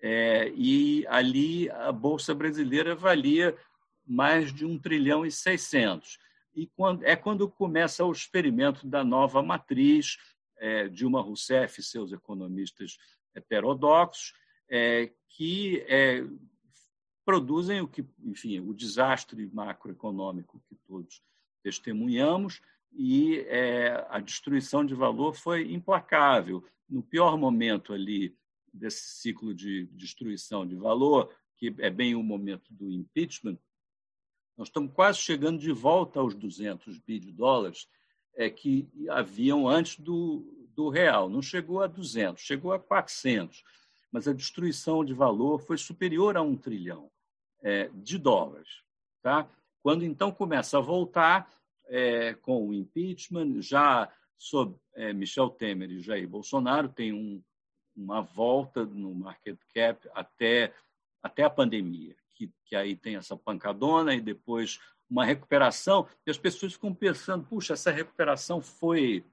É, 0.00 0.50
e 0.56 1.06
ali 1.06 1.70
a 1.70 1.92
Bolsa 1.92 2.34
Brasileira 2.34 2.94
valia 2.94 3.56
mais 4.04 4.52
de 4.52 4.64
1 4.64 4.78
trilhão 4.78 5.24
e 5.24 5.30
600. 5.30 6.18
E 6.54 6.66
quando, 6.66 7.04
é 7.04 7.14
quando 7.14 7.48
começa 7.48 8.04
o 8.04 8.10
experimento 8.10 8.86
da 8.86 9.04
nova 9.04 9.42
matriz, 9.42 10.18
é, 10.58 10.88
Dilma 10.88 11.20
Rousseff 11.20 11.80
e 11.80 11.84
seus 11.84 12.12
economistas 12.12 12.98
heterodoxos, 13.34 14.34
é, 14.72 15.12
que 15.28 15.84
é, 15.86 16.24
produzem 17.26 17.82
o 17.82 17.86
que, 17.86 18.02
enfim, 18.24 18.58
o 18.58 18.72
desastre 18.72 19.46
macroeconômico 19.52 20.62
que 20.66 20.74
todos 20.86 21.22
testemunhamos 21.62 22.62
e 22.90 23.40
é, 23.48 24.06
a 24.08 24.18
destruição 24.18 24.82
de 24.82 24.94
valor 24.94 25.34
foi 25.34 25.70
implacável. 25.70 26.64
No 26.88 27.02
pior 27.02 27.36
momento 27.36 27.92
ali 27.92 28.34
desse 28.72 29.20
ciclo 29.20 29.54
de 29.54 29.84
destruição 29.92 30.66
de 30.66 30.74
valor, 30.74 31.30
que 31.58 31.74
é 31.78 31.90
bem 31.90 32.14
o 32.14 32.22
momento 32.22 32.72
do 32.72 32.90
impeachment, 32.90 33.58
nós 34.56 34.68
estamos 34.68 34.92
quase 34.94 35.18
chegando 35.18 35.58
de 35.58 35.70
volta 35.70 36.18
aos 36.18 36.34
200 36.34 36.98
bi 36.98 37.18
de 37.18 37.30
dólares 37.30 37.86
é, 38.34 38.48
que 38.48 38.88
haviam 39.10 39.68
antes 39.68 39.98
do, 39.98 40.66
do 40.74 40.88
real. 40.88 41.28
Não 41.28 41.42
chegou 41.42 41.82
a 41.82 41.86
200, 41.86 42.42
chegou 42.42 42.72
a 42.72 42.78
400 42.78 43.62
mas 44.12 44.28
a 44.28 44.32
destruição 44.34 45.02
de 45.02 45.14
valor 45.14 45.58
foi 45.58 45.78
superior 45.78 46.36
a 46.36 46.42
um 46.42 46.54
trilhão 46.54 47.10
é, 47.62 47.88
de 47.94 48.18
dólares. 48.18 48.82
Tá? 49.22 49.48
Quando 49.82 50.04
então 50.04 50.30
começa 50.30 50.76
a 50.76 50.82
voltar 50.82 51.50
é, 51.86 52.34
com 52.34 52.68
o 52.68 52.74
impeachment, 52.74 53.62
já 53.62 54.12
sob 54.36 54.76
é, 54.94 55.12
Michel 55.12 55.48
Temer 55.48 55.90
e 55.90 56.00
Jair 56.00 56.28
Bolsonaro, 56.28 56.88
tem 56.88 57.12
um, 57.12 57.42
uma 57.96 58.20
volta 58.20 58.84
no 58.84 59.14
market 59.14 59.58
cap 59.74 60.08
até, 60.14 60.74
até 61.22 61.44
a 61.44 61.50
pandemia, 61.50 62.14
que, 62.34 62.52
que 62.66 62.76
aí 62.76 62.94
tem 62.94 63.16
essa 63.16 63.36
pancadona 63.36 64.14
e 64.14 64.20
depois 64.20 64.78
uma 65.08 65.24
recuperação, 65.24 66.08
e 66.26 66.30
as 66.30 66.38
pessoas 66.38 66.72
ficam 66.72 66.94
pensando, 66.94 67.46
puxa, 67.46 67.74
essa 67.74 67.90
recuperação 67.90 68.62
foi 68.62 69.24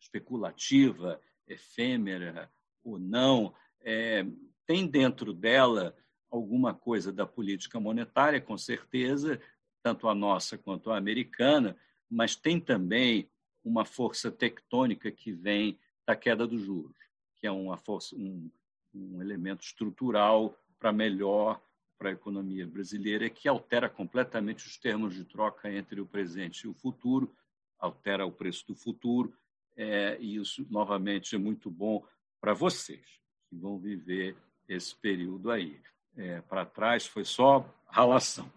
especulativa, 0.00 1.20
efêmera 1.46 2.50
ou 2.82 2.98
não 2.98 3.54
é, 3.82 4.26
tem 4.66 4.86
dentro 4.86 5.32
dela 5.32 5.96
alguma 6.30 6.74
coisa 6.74 7.12
da 7.12 7.26
política 7.26 7.78
monetária, 7.78 8.40
com 8.40 8.58
certeza, 8.58 9.40
tanto 9.82 10.08
a 10.08 10.14
nossa 10.14 10.58
quanto 10.58 10.90
a 10.90 10.96
americana, 10.96 11.76
mas 12.10 12.34
tem 12.34 12.60
também 12.60 13.30
uma 13.64 13.84
força 13.84 14.30
tectônica 14.30 15.10
que 15.10 15.32
vem 15.32 15.78
da 16.06 16.14
queda 16.14 16.46
dos 16.46 16.62
juros, 16.62 16.96
que 17.36 17.46
é 17.46 17.50
uma 17.50 17.76
força, 17.76 18.14
um, 18.16 18.50
um 18.94 19.22
elemento 19.22 19.62
estrutural 19.62 20.56
para 20.78 20.92
melhor 20.92 21.60
para 21.98 22.10
a 22.10 22.12
economia 22.12 22.66
brasileira, 22.66 23.30
que 23.30 23.48
altera 23.48 23.88
completamente 23.88 24.66
os 24.66 24.76
termos 24.76 25.14
de 25.14 25.24
troca 25.24 25.72
entre 25.72 26.00
o 26.00 26.06
presente 26.06 26.62
e 26.62 26.68
o 26.68 26.74
futuro, 26.74 27.34
altera 27.78 28.26
o 28.26 28.32
preço 28.32 28.66
do 28.66 28.74
futuro, 28.74 29.34
é, 29.76 30.18
e 30.20 30.36
isso, 30.36 30.66
novamente, 30.70 31.34
é 31.34 31.38
muito 31.38 31.70
bom 31.70 32.04
para 32.40 32.52
vocês 32.52 33.25
que 33.48 33.56
vão 33.56 33.78
viver 33.78 34.36
esse 34.68 34.94
período 34.94 35.50
aí. 35.50 35.80
É, 36.16 36.40
Para 36.42 36.64
trás 36.64 37.06
foi 37.06 37.24
só 37.24 37.64
ralação. 37.88 38.50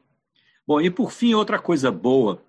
Bom, 0.66 0.80
e 0.80 0.90
por 0.90 1.12
fim, 1.12 1.34
outra 1.34 1.60
coisa 1.60 1.92
boa 1.92 2.44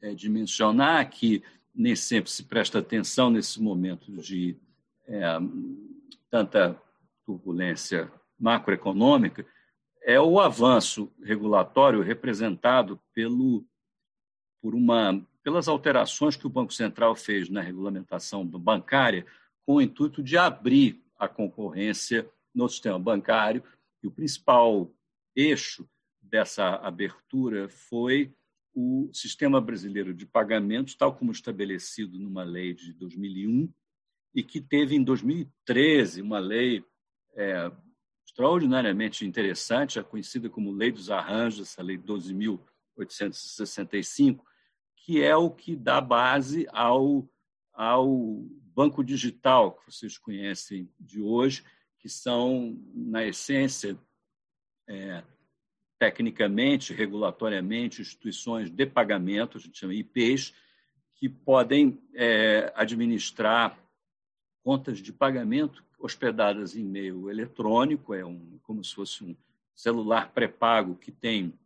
é 0.00 0.14
de 0.14 0.28
mencionar 0.28 1.08
que 1.10 1.42
nem 1.74 1.96
sempre 1.96 2.30
se 2.30 2.44
presta 2.44 2.78
atenção 2.78 3.30
nesses 3.30 3.56
momentos 3.56 4.26
de 4.26 4.56
é, 5.06 5.22
tanta 6.30 6.80
turbulência 7.24 8.10
macroeconômica, 8.38 9.46
é 10.02 10.20
o 10.20 10.38
avanço 10.38 11.10
regulatório 11.22 12.02
representado 12.02 13.00
pelo, 13.12 13.64
por 14.60 14.74
uma, 14.74 15.24
pelas 15.42 15.66
alterações 15.66 16.36
que 16.36 16.46
o 16.46 16.50
Banco 16.50 16.72
Central 16.72 17.14
fez 17.16 17.48
na 17.48 17.60
regulamentação 17.60 18.46
bancária 18.46 19.26
com 19.64 19.76
o 19.76 19.80
intuito 19.80 20.22
de 20.22 20.36
abrir 20.36 21.03
a 21.18 21.28
concorrência 21.28 22.28
no 22.54 22.68
sistema 22.68 22.98
bancário. 22.98 23.62
E 24.02 24.06
o 24.06 24.10
principal 24.10 24.90
eixo 25.34 25.88
dessa 26.20 26.76
abertura 26.76 27.68
foi 27.68 28.34
o 28.74 29.08
sistema 29.12 29.60
brasileiro 29.60 30.12
de 30.12 30.26
pagamentos, 30.26 30.94
tal 30.94 31.14
como 31.14 31.30
estabelecido 31.30 32.18
numa 32.18 32.42
lei 32.42 32.74
de 32.74 32.92
2001, 32.92 33.72
e 34.34 34.42
que 34.42 34.60
teve 34.60 34.96
em 34.96 35.04
2013 35.04 36.20
uma 36.20 36.40
lei 36.40 36.84
é, 37.34 37.70
extraordinariamente 38.26 39.24
interessante, 39.24 40.02
conhecida 40.02 40.50
como 40.50 40.72
Lei 40.72 40.90
dos 40.90 41.08
Arranjos, 41.08 41.68
essa 41.68 41.82
lei 41.82 41.96
12.865, 41.96 44.40
que 44.96 45.22
é 45.22 45.36
o 45.36 45.48
que 45.50 45.76
dá 45.76 46.00
base 46.00 46.66
ao, 46.72 47.28
ao 47.72 48.44
banco 48.74 49.04
digital 49.04 49.72
que 49.72 49.92
vocês 49.92 50.18
conhecem 50.18 50.88
de 50.98 51.20
hoje, 51.20 51.62
que 51.98 52.08
são, 52.08 52.78
na 52.94 53.24
essência, 53.24 53.96
é, 54.88 55.22
tecnicamente, 55.98 56.92
regulatoriamente, 56.92 58.02
instituições 58.02 58.70
de 58.70 58.84
pagamento, 58.84 59.56
a 59.56 59.60
gente 59.60 59.78
chama 59.78 59.94
IPs, 59.94 60.52
que 61.14 61.28
podem 61.28 62.02
é, 62.14 62.72
administrar 62.74 63.78
contas 64.62 64.98
de 64.98 65.12
pagamento 65.12 65.84
hospedadas 65.98 66.76
em 66.76 66.84
meio 66.84 67.30
eletrônico, 67.30 68.12
é 68.12 68.24
um, 68.24 68.58
como 68.62 68.84
se 68.84 68.94
fosse 68.94 69.24
um 69.24 69.36
celular 69.74 70.32
pré-pago 70.32 70.96
que 70.96 71.10
tem 71.10 71.58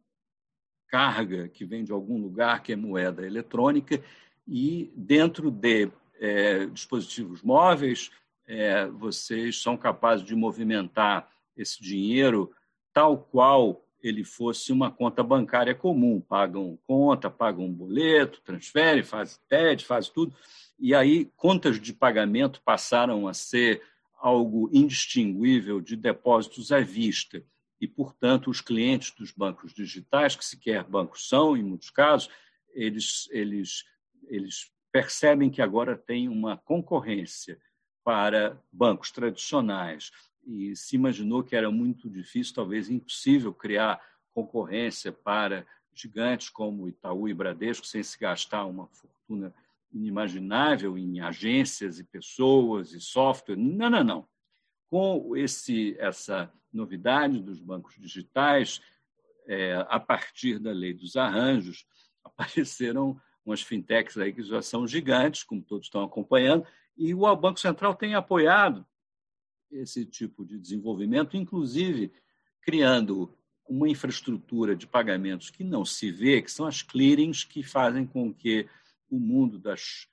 carga 0.87 1.49
que 1.49 1.65
vem 1.65 1.85
de 1.85 1.93
algum 1.93 2.21
lugar, 2.21 2.63
que 2.63 2.73
é 2.73 2.77
moeda 2.77 3.27
eletrônica, 3.27 4.03
e 4.47 4.91
dentro 4.97 5.51
de 5.51 5.91
é, 6.19 6.67
dispositivos 6.67 7.43
móveis, 7.43 8.11
é, 8.47 8.87
vocês 8.87 9.61
são 9.61 9.77
capazes 9.77 10.25
de 10.25 10.35
movimentar 10.35 11.31
esse 11.57 11.83
dinheiro 11.83 12.53
tal 12.93 13.19
qual 13.19 13.85
ele 14.03 14.25
fosse 14.25 14.73
uma 14.73 14.91
conta 14.91 15.23
bancária 15.23 15.75
comum. 15.75 16.21
Pagam 16.21 16.79
conta, 16.87 17.31
pagam 17.31 17.71
boleto, 17.71 18.41
transferem, 18.43 19.03
fazem 19.03 19.39
TED, 19.49 19.85
fazem 19.85 20.13
tudo. 20.13 20.35
E 20.79 20.95
aí, 20.95 21.27
contas 21.37 21.81
de 21.81 21.93
pagamento 21.93 22.63
passaram 22.65 23.27
a 23.27 23.35
ser 23.35 23.83
algo 24.19 24.71
indistinguível 24.73 25.81
de 25.81 25.97
depósitos 25.97 26.73
à 26.73 26.81
vista. 26.81 27.43
E, 27.81 27.87
portanto, 27.87 28.51
os 28.51 28.61
clientes 28.61 29.13
dos 29.13 29.31
bancos 29.31 29.73
digitais, 29.73 30.35
que 30.35 30.45
sequer 30.45 30.85
bancos 30.85 31.29
são, 31.29 31.57
em 31.57 31.63
muitos 31.63 31.91
casos, 31.91 32.29
eles, 32.73 33.29
eles, 33.31 33.85
eles 34.29 34.71
percebem 34.99 35.49
que 35.49 35.63
agora 35.63 35.97
tem 35.97 36.29
uma 36.29 36.57
concorrência 36.57 37.57
para 38.03 38.61
bancos 38.73 39.13
tradicionais 39.13 40.11
e 40.45 40.75
se 40.75 40.97
imaginou 40.97 41.45
que 41.45 41.55
era 41.55 41.71
muito 41.71 42.11
difícil, 42.11 42.53
talvez 42.53 42.91
impossível, 42.91 43.55
criar 43.55 44.03
concorrência 44.35 45.13
para 45.13 45.65
gigantes 45.95 46.51
como 46.51 46.89
Itaú 46.89 47.29
e 47.29 47.35
Bradesco 47.35 47.87
sem 47.87 48.03
se 48.03 48.19
gastar 48.19 48.65
uma 48.65 48.89
fortuna 48.89 49.55
inimaginável 49.93 50.99
em 50.99 51.21
agências 51.21 52.01
e 52.01 52.05
pessoas 52.05 52.93
e 52.93 53.01
software. 53.01 53.57
Não, 53.57 53.89
não, 53.89 54.03
não. 54.03 54.29
Com 54.91 55.37
esse, 55.37 55.97
essa 56.01 56.53
novidade 56.73 57.41
dos 57.41 57.61
bancos 57.61 57.95
digitais, 58.01 58.81
é, 59.47 59.77
a 59.89 60.01
partir 60.01 60.59
da 60.59 60.73
lei 60.73 60.93
dos 60.93 61.15
arranjos, 61.15 61.87
apareceram 62.25 63.17
umas 63.49 63.63
fintechs 63.63 64.17
aí 64.19 64.33
que 64.33 64.43
já 64.43 64.63
são 64.63 64.87
gigantes, 64.87 65.43
como 65.43 65.63
todos 65.63 65.87
estão 65.87 66.03
acompanhando, 66.03 66.67
e 66.97 67.15
o 67.15 67.37
Banco 67.37 67.61
Central 67.61 67.95
tem 67.95 68.15
apoiado 68.15 68.87
esse 69.71 70.05
tipo 70.05 70.45
de 70.45 70.59
desenvolvimento, 70.59 71.37
inclusive 71.37 72.13
criando 72.63 73.33
uma 73.69 73.89
infraestrutura 73.89 74.75
de 74.75 74.87
pagamentos 74.87 75.51
que 75.51 75.63
não 75.63 75.85
se 75.85 76.11
vê, 76.11 76.41
que 76.41 76.51
são 76.51 76.67
as 76.67 76.83
clearings 76.83 77.45
que 77.45 77.63
fazem 77.63 78.07
com 78.07 78.33
que 78.33 78.69
o 79.11 79.19
mundo 79.19 79.59
das 79.59 80.09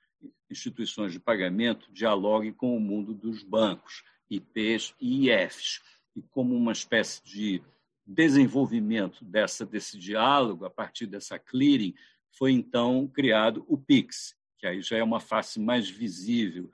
instituições 0.50 1.12
de 1.12 1.18
pagamento 1.18 1.90
dialogue 1.92 2.52
com 2.52 2.76
o 2.76 2.80
mundo 2.80 3.14
dos 3.14 3.42
bancos, 3.42 4.04
IPs 4.30 4.94
e 5.00 5.28
IFs. 5.30 5.80
E 6.14 6.22
como 6.22 6.54
uma 6.54 6.72
espécie 6.72 7.22
de 7.24 7.62
desenvolvimento 8.06 9.24
dessa, 9.24 9.66
desse 9.66 9.98
diálogo, 9.98 10.64
a 10.64 10.70
partir 10.70 11.06
dessa 11.06 11.38
clearing, 11.38 11.94
foi 12.36 12.52
então 12.52 13.08
criado 13.08 13.64
o 13.66 13.78
PIX, 13.78 14.36
que 14.58 14.66
aí 14.66 14.82
já 14.82 14.96
é 14.96 15.02
uma 15.02 15.20
face 15.20 15.58
mais 15.58 15.88
visível 15.88 16.70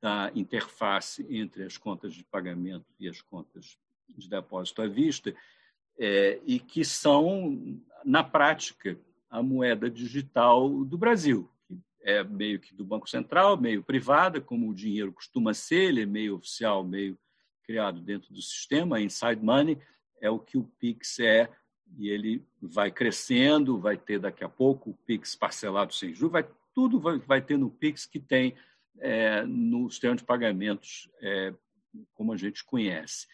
da 0.00 0.30
interface 0.34 1.26
entre 1.30 1.62
as 1.62 1.78
contas 1.78 2.14
de 2.14 2.24
pagamento 2.24 2.86
e 2.98 3.08
as 3.08 3.22
contas 3.22 3.78
de 4.08 4.28
depósito 4.28 4.82
à 4.82 4.86
vista, 4.86 5.34
é, 5.98 6.40
e 6.44 6.58
que 6.58 6.84
são, 6.84 7.80
na 8.04 8.22
prática, 8.22 8.98
a 9.30 9.42
moeda 9.42 9.88
digital 9.88 10.84
do 10.84 10.98
Brasil, 10.98 11.48
que 11.66 11.78
é 12.02 12.22
meio 12.22 12.60
que 12.60 12.74
do 12.74 12.84
Banco 12.84 13.08
Central, 13.08 13.56
meio 13.56 13.82
privada, 13.82 14.40
como 14.40 14.68
o 14.68 14.74
dinheiro 14.74 15.12
costuma 15.12 15.54
ser, 15.54 15.88
ele 15.88 16.02
é 16.02 16.06
meio 16.06 16.34
oficial, 16.36 16.84
meio 16.84 17.18
criado 17.62 18.00
dentro 18.00 18.32
do 18.34 18.42
sistema, 18.42 19.00
inside 19.00 19.42
money, 19.42 19.78
é 20.20 20.28
o 20.28 20.38
que 20.38 20.58
o 20.58 20.64
Pix 20.78 21.18
é, 21.20 21.48
e 21.96 22.08
ele 22.08 22.44
vai 22.60 22.90
crescendo, 22.90 23.78
vai 23.78 23.96
ter 23.96 24.18
daqui 24.18 24.42
a 24.42 24.48
pouco 24.48 24.90
o 24.90 24.98
Pix 25.06 25.34
parcelado 25.34 25.94
sem 25.94 26.14
juros, 26.14 26.32
vai, 26.32 26.46
tudo 26.74 26.98
vai, 26.98 27.18
vai 27.18 27.40
ter 27.40 27.56
no 27.56 27.70
Pix 27.70 28.06
que 28.06 28.18
tem 28.18 28.54
é, 28.98 29.44
no 29.44 29.90
sistema 29.90 30.16
de 30.16 30.24
pagamentos 30.24 31.08
é, 31.20 31.54
como 32.14 32.32
a 32.32 32.36
gente 32.36 32.64
conhece. 32.64 33.26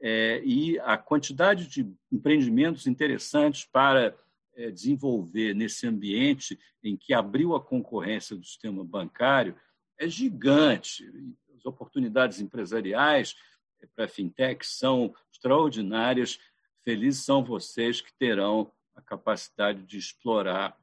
É, 0.00 0.42
e 0.44 0.78
a 0.80 0.96
quantidade 0.96 1.66
de 1.66 1.90
empreendimentos 2.12 2.86
interessantes 2.86 3.64
para 3.64 4.14
é, 4.54 4.70
desenvolver 4.70 5.54
nesse 5.54 5.86
ambiente 5.86 6.58
em 6.82 6.96
que 6.96 7.14
abriu 7.14 7.54
a 7.54 7.62
concorrência 7.62 8.36
do 8.36 8.44
sistema 8.44 8.84
bancário 8.84 9.56
é 9.98 10.08
gigante. 10.08 11.10
As 11.56 11.64
oportunidades 11.64 12.40
empresariais 12.40 13.34
é, 13.80 13.86
para 13.94 14.08
fintech 14.08 14.66
são 14.66 15.14
extraordinárias. 15.32 16.38
Felizes 16.86 17.24
são 17.24 17.42
vocês 17.42 18.00
que 18.00 18.12
terão 18.12 18.70
a 18.94 19.02
capacidade 19.02 19.82
de 19.82 19.98
explorar 19.98 20.78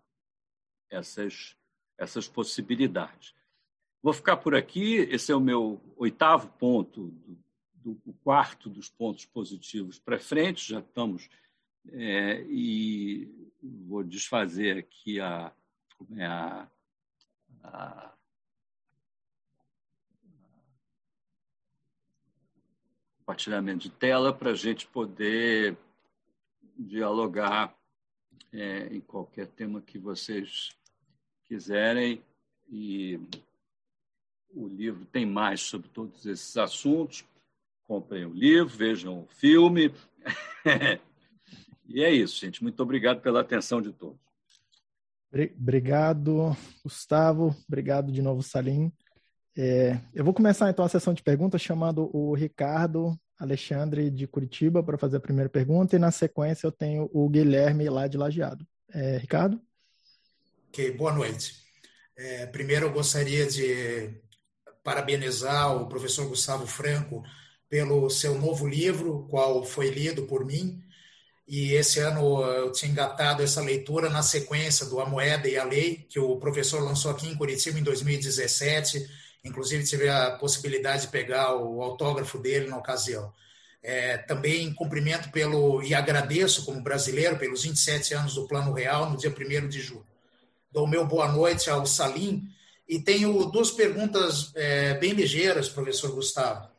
essas, 0.89 1.55
essas 1.97 2.27
possibilidades. 2.27 3.33
Vou 4.01 4.11
ficar 4.11 4.35
por 4.35 4.53
aqui. 4.53 4.95
Esse 4.95 5.31
é 5.31 5.35
o 5.35 5.39
meu 5.39 5.81
oitavo 5.95 6.49
ponto, 6.59 7.07
do, 7.75 7.93
do 8.05 8.11
quarto 8.15 8.69
dos 8.69 8.89
pontos 8.89 9.25
positivos 9.25 9.97
para 9.97 10.19
frente. 10.19 10.71
Já 10.71 10.79
estamos. 10.79 11.29
É, 11.89 12.41
e 12.49 13.49
vou 13.87 14.03
desfazer 14.03 14.79
aqui 14.79 15.21
a, 15.21 15.53
é 16.17 16.25
a, 16.25 16.67
a 17.63 18.13
compartilhamento 23.19 23.83
de 23.83 23.89
tela 23.89 24.33
para 24.33 24.51
a 24.51 24.55
gente 24.55 24.85
poder 24.85 25.77
dialogar 26.77 27.75
é, 28.51 28.87
em 28.87 29.01
qualquer 29.01 29.47
tema 29.47 29.81
que 29.81 29.97
vocês 29.97 30.69
quiserem. 31.45 32.21
E 32.69 33.19
o 34.49 34.67
livro 34.67 35.05
tem 35.05 35.25
mais 35.25 35.61
sobre 35.61 35.89
todos 35.89 36.25
esses 36.25 36.55
assuntos. 36.57 37.25
Comprem 37.85 38.25
o 38.25 38.33
livro, 38.33 38.75
vejam 38.75 39.21
o 39.21 39.27
filme. 39.27 39.93
e 41.87 42.03
é 42.03 42.11
isso, 42.11 42.39
gente. 42.39 42.63
Muito 42.63 42.81
obrigado 42.81 43.21
pela 43.21 43.41
atenção 43.41 43.81
de 43.81 43.91
todos. 43.91 44.23
Obrigado, 45.57 46.55
Gustavo. 46.83 47.55
Obrigado 47.67 48.11
de 48.11 48.21
novo, 48.21 48.43
Salim. 48.43 48.91
É, 49.57 49.99
eu 50.13 50.23
vou 50.23 50.33
começar 50.33 50.69
então 50.69 50.85
a 50.85 50.89
sessão 50.89 51.13
de 51.13 51.23
perguntas 51.23 51.61
chamando 51.61 52.09
o 52.15 52.33
Ricardo 52.33 53.15
Alexandre 53.43 54.09
de 54.09 54.25
Curitiba 54.25 54.81
para 54.81 54.97
fazer 54.97 55.17
a 55.17 55.19
primeira 55.19 55.49
pergunta 55.49 55.95
e 55.95 55.99
na 55.99 56.11
sequência 56.11 56.65
eu 56.65 56.71
tenho 56.71 57.09
o 57.13 57.27
Guilherme 57.27 57.89
lá 57.89 58.07
de 58.07 58.17
Lajeado. 58.17 58.65
É, 58.91 59.17
Ricardo? 59.17 59.61
Ok, 60.69 60.91
boa 60.91 61.11
noite. 61.11 61.55
É, 62.15 62.45
primeiro 62.45 62.85
eu 62.85 62.93
gostaria 62.93 63.45
de 63.45 64.09
parabenizar 64.83 65.75
o 65.75 65.87
professor 65.87 66.27
Gustavo 66.27 66.65
Franco 66.65 67.23
pelo 67.69 68.09
seu 68.09 68.39
novo 68.39 68.67
livro, 68.67 69.27
qual 69.29 69.63
foi 69.65 69.89
lido 69.89 70.23
por 70.23 70.45
mim. 70.45 70.81
E 71.45 71.73
esse 71.73 71.99
ano 71.99 72.41
eu 72.43 72.71
tinha 72.71 72.91
engatado 72.91 73.43
essa 73.43 73.61
leitura 73.61 74.09
na 74.09 74.23
sequência 74.23 74.85
do 74.85 75.01
A 75.01 75.05
Moeda 75.05 75.49
e 75.49 75.57
a 75.57 75.65
Lei, 75.65 76.05
que 76.09 76.19
o 76.19 76.37
professor 76.37 76.81
lançou 76.81 77.11
aqui 77.11 77.27
em 77.27 77.35
Curitiba 77.35 77.77
em 77.77 77.83
2017. 77.83 79.05
Inclusive, 79.43 79.83
tive 79.83 80.09
a 80.09 80.31
possibilidade 80.31 81.03
de 81.03 81.07
pegar 81.09 81.55
o 81.55 81.81
autógrafo 81.81 82.37
dele 82.37 82.67
na 82.67 82.77
ocasião. 82.77 83.33
É, 83.81 84.17
também 84.17 84.73
cumprimento 84.73 85.29
pelo 85.29 85.83
e 85.83 85.93
agradeço 85.93 86.63
como 86.63 86.81
brasileiro 86.81 87.37
pelos 87.37 87.63
27 87.63 88.13
anos 88.13 88.35
do 88.35 88.47
Plano 88.47 88.71
Real 88.71 89.09
no 89.09 89.17
dia 89.17 89.29
1 89.29 89.67
de 89.67 89.81
julho. 89.81 90.07
Dou 90.71 90.87
meu 90.87 91.05
boa 91.05 91.29
noite 91.29 91.69
ao 91.69 91.85
Salim, 91.85 92.49
e 92.87 92.99
tenho 92.99 93.45
duas 93.45 93.71
perguntas 93.71 94.51
é, 94.55 94.93
bem 94.95 95.13
ligeiras, 95.13 95.69
professor 95.69 96.11
Gustavo. 96.11 96.69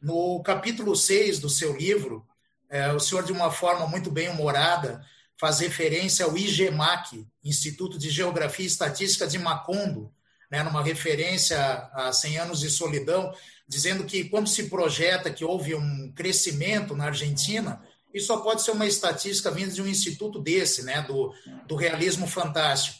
No 0.00 0.42
capítulo 0.42 0.96
6 0.96 1.38
do 1.38 1.48
seu 1.48 1.76
livro, 1.76 2.26
é, 2.68 2.92
o 2.92 2.98
senhor, 2.98 3.24
de 3.24 3.32
uma 3.32 3.50
forma 3.50 3.86
muito 3.86 4.10
bem 4.10 4.28
humorada, 4.28 5.04
faz 5.36 5.60
referência 5.60 6.24
ao 6.24 6.36
IGMAC, 6.36 7.26
Instituto 7.44 7.98
de 7.98 8.10
Geografia 8.10 8.64
e 8.64 8.68
Estatística 8.68 9.26
de 9.26 9.38
Macondo, 9.38 10.12
né, 10.52 10.62
numa 10.62 10.82
referência 10.82 11.58
a 11.94 12.12
100 12.12 12.38
anos 12.38 12.60
de 12.60 12.68
solidão, 12.68 13.34
dizendo 13.66 14.04
que 14.04 14.24
quando 14.24 14.50
se 14.50 14.64
projeta 14.64 15.32
que 15.32 15.46
houve 15.46 15.74
um 15.74 16.12
crescimento 16.14 16.94
na 16.94 17.06
Argentina, 17.06 17.82
isso 18.12 18.26
só 18.26 18.36
pode 18.36 18.60
ser 18.60 18.72
uma 18.72 18.86
estatística 18.86 19.50
vinda 19.50 19.72
de 19.72 19.80
um 19.80 19.88
instituto 19.88 20.38
desse, 20.38 20.82
né, 20.82 21.00
do, 21.08 21.32
do 21.66 21.74
realismo 21.74 22.26
fantástico. 22.26 22.98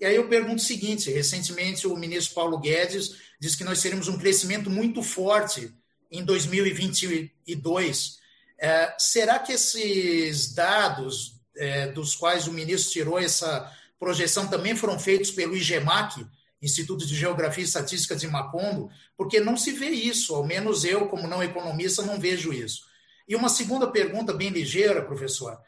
E 0.00 0.06
aí 0.06 0.16
eu 0.16 0.26
pergunto 0.28 0.62
o 0.62 0.66
seguinte: 0.66 1.10
recentemente 1.10 1.86
o 1.86 1.94
ministro 1.94 2.34
Paulo 2.34 2.58
Guedes 2.58 3.16
disse 3.38 3.58
que 3.58 3.64
nós 3.64 3.82
teremos 3.82 4.08
um 4.08 4.16
crescimento 4.16 4.70
muito 4.70 5.02
forte 5.02 5.70
em 6.10 6.24
2022. 6.24 8.18
É, 8.58 8.94
será 8.98 9.38
que 9.38 9.52
esses 9.52 10.54
dados 10.54 11.34
é, 11.54 11.88
dos 11.88 12.16
quais 12.16 12.48
o 12.48 12.52
ministro 12.52 12.92
tirou 12.92 13.18
essa 13.18 13.70
projeção 13.98 14.48
também 14.48 14.74
foram 14.74 14.98
feitos 14.98 15.30
pelo 15.30 15.54
IGEMAC, 15.54 16.26
Instituto 16.64 17.06
de 17.06 17.14
Geografia 17.14 17.62
e 17.62 17.66
Estatística 17.66 18.16
de 18.16 18.26
Macondo? 18.26 18.90
Porque 19.16 19.40
não 19.40 19.56
se 19.56 19.72
vê 19.72 19.90
isso, 19.90 20.34
ao 20.34 20.44
menos 20.44 20.84
eu, 20.84 21.08
como 21.08 21.28
não 21.28 21.42
economista, 21.42 22.02
não 22.02 22.18
vejo 22.18 22.52
isso. 22.52 22.82
E 23.28 23.36
uma 23.36 23.48
segunda 23.48 23.86
pergunta, 23.86 24.32
bem 24.32 24.50
ligeira, 24.50 25.02
professor. 25.02 25.58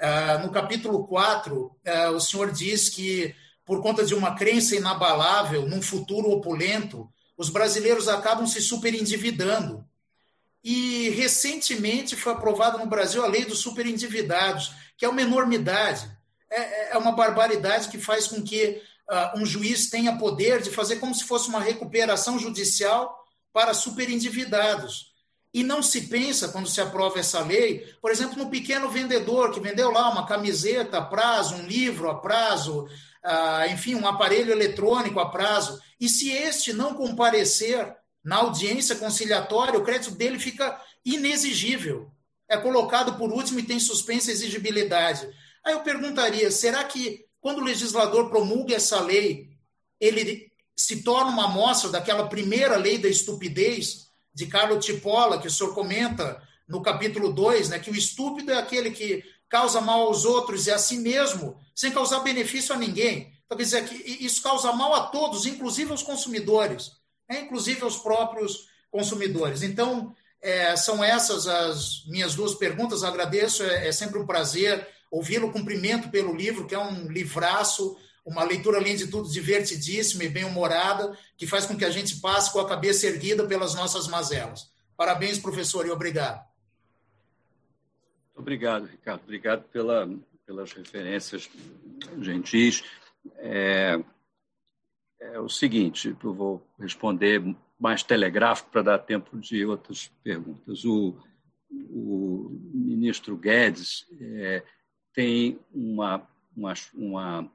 Uh, 0.00 0.44
no 0.44 0.50
capítulo 0.50 1.06
4, 1.06 1.56
uh, 1.56 2.10
o 2.14 2.20
senhor 2.20 2.50
diz 2.50 2.88
que, 2.88 3.34
por 3.64 3.82
conta 3.82 4.04
de 4.04 4.14
uma 4.14 4.34
crença 4.34 4.74
inabalável 4.74 5.66
num 5.66 5.82
futuro 5.82 6.30
opulento, 6.30 7.08
os 7.36 7.48
brasileiros 7.48 8.08
acabam 8.08 8.46
se 8.46 8.60
superendividando. 8.60 9.86
E 10.64 11.10
recentemente 11.10 12.14
foi 12.16 12.32
aprovada 12.32 12.78
no 12.78 12.86
Brasil 12.86 13.24
a 13.24 13.28
lei 13.28 13.44
dos 13.44 13.58
superendividados, 13.58 14.72
que 14.96 15.04
é 15.04 15.08
uma 15.08 15.22
enormidade. 15.22 16.10
É, 16.48 16.92
é 16.92 16.98
uma 16.98 17.12
barbaridade 17.12 17.88
que 17.88 17.98
faz 17.98 18.26
com 18.26 18.42
que 18.42 18.80
uh, 19.10 19.38
um 19.38 19.46
juiz 19.46 19.88
tenha 19.88 20.16
poder 20.16 20.62
de 20.62 20.70
fazer 20.70 20.96
como 20.96 21.14
se 21.14 21.24
fosse 21.24 21.48
uma 21.48 21.60
recuperação 21.60 22.38
judicial 22.38 23.18
para 23.52 23.74
superendividados. 23.74 25.12
E 25.54 25.62
não 25.62 25.82
se 25.82 26.02
pensa, 26.02 26.48
quando 26.48 26.68
se 26.68 26.80
aprova 26.80 27.18
essa 27.18 27.40
lei, 27.40 27.80
por 28.00 28.10
exemplo, 28.10 28.38
no 28.38 28.48
pequeno 28.48 28.88
vendedor 28.88 29.52
que 29.52 29.60
vendeu 29.60 29.90
lá 29.90 30.08
uma 30.08 30.26
camiseta 30.26 30.98
a 30.98 31.04
prazo, 31.04 31.56
um 31.56 31.66
livro 31.66 32.08
a 32.08 32.14
prazo, 32.14 32.84
uh, 32.84 33.70
enfim, 33.70 33.94
um 33.94 34.06
aparelho 34.06 34.50
eletrônico 34.50 35.20
a 35.20 35.28
prazo. 35.28 35.78
E 36.00 36.08
se 36.08 36.30
este 36.30 36.72
não 36.72 36.94
comparecer 36.94 37.94
na 38.24 38.36
audiência 38.36 38.96
conciliatória, 38.96 39.78
o 39.78 39.84
crédito 39.84 40.14
dele 40.14 40.38
fica 40.38 40.80
inexigível. 41.04 42.10
É 42.48 42.56
colocado 42.56 43.18
por 43.18 43.30
último 43.30 43.58
e 43.58 43.64
tem 43.64 43.78
suspensa 43.78 44.30
exigibilidade. 44.30 45.28
Aí 45.64 45.72
eu 45.72 45.80
perguntaria: 45.80 46.50
será 46.50 46.82
que 46.84 47.26
quando 47.42 47.58
o 47.58 47.64
legislador 47.64 48.30
promulga 48.30 48.74
essa 48.74 48.98
lei, 49.02 49.50
ele 50.00 50.50
se 50.74 51.02
torna 51.02 51.30
uma 51.30 51.44
amostra 51.44 51.90
daquela 51.90 52.26
primeira 52.26 52.76
lei 52.76 52.96
da 52.96 53.08
estupidez? 53.08 54.10
de 54.34 54.46
Carlo 54.46 54.78
Tipola, 54.78 55.40
que 55.40 55.46
o 55.46 55.50
senhor 55.50 55.74
comenta 55.74 56.42
no 56.66 56.80
capítulo 56.80 57.32
2, 57.32 57.68
né, 57.68 57.78
que 57.78 57.90
o 57.90 57.96
estúpido 57.96 58.52
é 58.52 58.58
aquele 58.58 58.90
que 58.90 59.22
causa 59.48 59.80
mal 59.80 60.02
aos 60.02 60.24
outros 60.24 60.66
e 60.66 60.70
a 60.70 60.78
si 60.78 60.98
mesmo, 60.98 61.60
sem 61.74 61.92
causar 61.92 62.20
benefício 62.20 62.74
a 62.74 62.78
ninguém. 62.78 63.32
Então, 63.44 63.58
quer 63.58 63.64
dizer, 63.64 63.84
que 63.84 64.24
isso 64.24 64.42
causa 64.42 64.72
mal 64.72 64.94
a 64.94 65.06
todos, 65.08 65.44
inclusive 65.44 65.90
aos 65.90 66.02
consumidores, 66.02 66.92
né, 67.28 67.42
inclusive 67.42 67.82
aos 67.82 67.98
próprios 67.98 68.68
consumidores. 68.90 69.62
Então, 69.62 70.14
é, 70.40 70.74
são 70.76 71.04
essas 71.04 71.46
as 71.46 72.04
minhas 72.06 72.34
duas 72.34 72.54
perguntas. 72.54 73.04
Agradeço, 73.04 73.62
é, 73.62 73.88
é 73.88 73.92
sempre 73.92 74.18
um 74.18 74.26
prazer 74.26 74.88
ouvi-lo. 75.12 75.52
Cumprimento 75.52 76.08
pelo 76.10 76.34
livro, 76.34 76.66
que 76.66 76.74
é 76.74 76.78
um 76.78 77.06
livraço 77.06 77.96
uma 78.24 78.44
leitura, 78.44 78.78
além 78.78 78.96
de 78.96 79.08
tudo, 79.08 79.28
divertidíssima 79.28 80.24
e 80.24 80.28
bem-humorada, 80.28 81.16
que 81.36 81.46
faz 81.46 81.66
com 81.66 81.76
que 81.76 81.84
a 81.84 81.90
gente 81.90 82.20
passe 82.20 82.52
com 82.52 82.60
a 82.60 82.68
cabeça 82.68 83.06
erguida 83.06 83.46
pelas 83.46 83.74
nossas 83.74 84.06
mazelas. 84.06 84.72
Parabéns, 84.96 85.38
professor, 85.38 85.86
e 85.86 85.90
obrigado. 85.90 86.46
Obrigado, 88.34 88.86
Ricardo. 88.86 89.22
Obrigado 89.24 89.64
pela, 89.64 90.08
pelas 90.46 90.72
referências 90.72 91.50
gentis. 92.20 92.84
É, 93.36 94.00
é 95.20 95.40
o 95.40 95.48
seguinte, 95.48 96.16
eu 96.22 96.34
vou 96.34 96.66
responder 96.78 97.42
mais 97.78 98.02
telegráfico 98.02 98.70
para 98.70 98.82
dar 98.82 98.98
tempo 98.98 99.38
de 99.38 99.64
outras 99.66 100.10
perguntas. 100.22 100.84
O, 100.84 101.16
o 101.70 102.56
ministro 102.72 103.36
Guedes 103.36 104.06
é, 104.20 104.62
tem 105.12 105.58
uma, 105.72 106.26
uma, 106.56 106.74
uma 106.94 107.50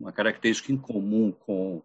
uma 0.00 0.12
característica 0.12 0.72
em 0.72 0.78
comum 0.78 1.30
com 1.30 1.82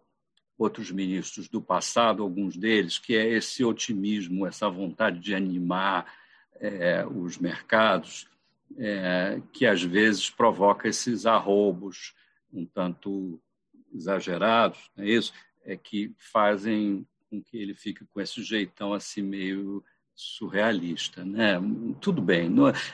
outros 0.58 0.90
ministros 0.90 1.48
do 1.48 1.60
passado, 1.60 2.22
alguns 2.22 2.56
deles, 2.56 2.98
que 2.98 3.14
é 3.14 3.28
esse 3.28 3.62
otimismo, 3.62 4.46
essa 4.46 4.70
vontade 4.70 5.20
de 5.20 5.34
animar 5.34 6.10
é, 6.54 7.04
os 7.06 7.36
mercados, 7.36 8.26
é, 8.78 9.40
que 9.52 9.66
às 9.66 9.82
vezes 9.82 10.30
provoca 10.30 10.88
esses 10.88 11.26
arrobos 11.26 12.14
um 12.50 12.64
tanto 12.64 13.38
exagerados, 13.92 14.90
é 14.96 15.06
isso? 15.06 15.32
É 15.62 15.76
que 15.76 16.14
fazem 16.16 17.06
com 17.28 17.42
que 17.42 17.58
ele 17.58 17.74
fique 17.74 18.06
com 18.06 18.20
esse 18.20 18.42
jeitão 18.42 18.94
assim 18.94 19.20
meio 19.20 19.84
surrealista, 20.16 21.24
né? 21.24 21.60
Tudo 22.00 22.22
bem, 22.22 22.50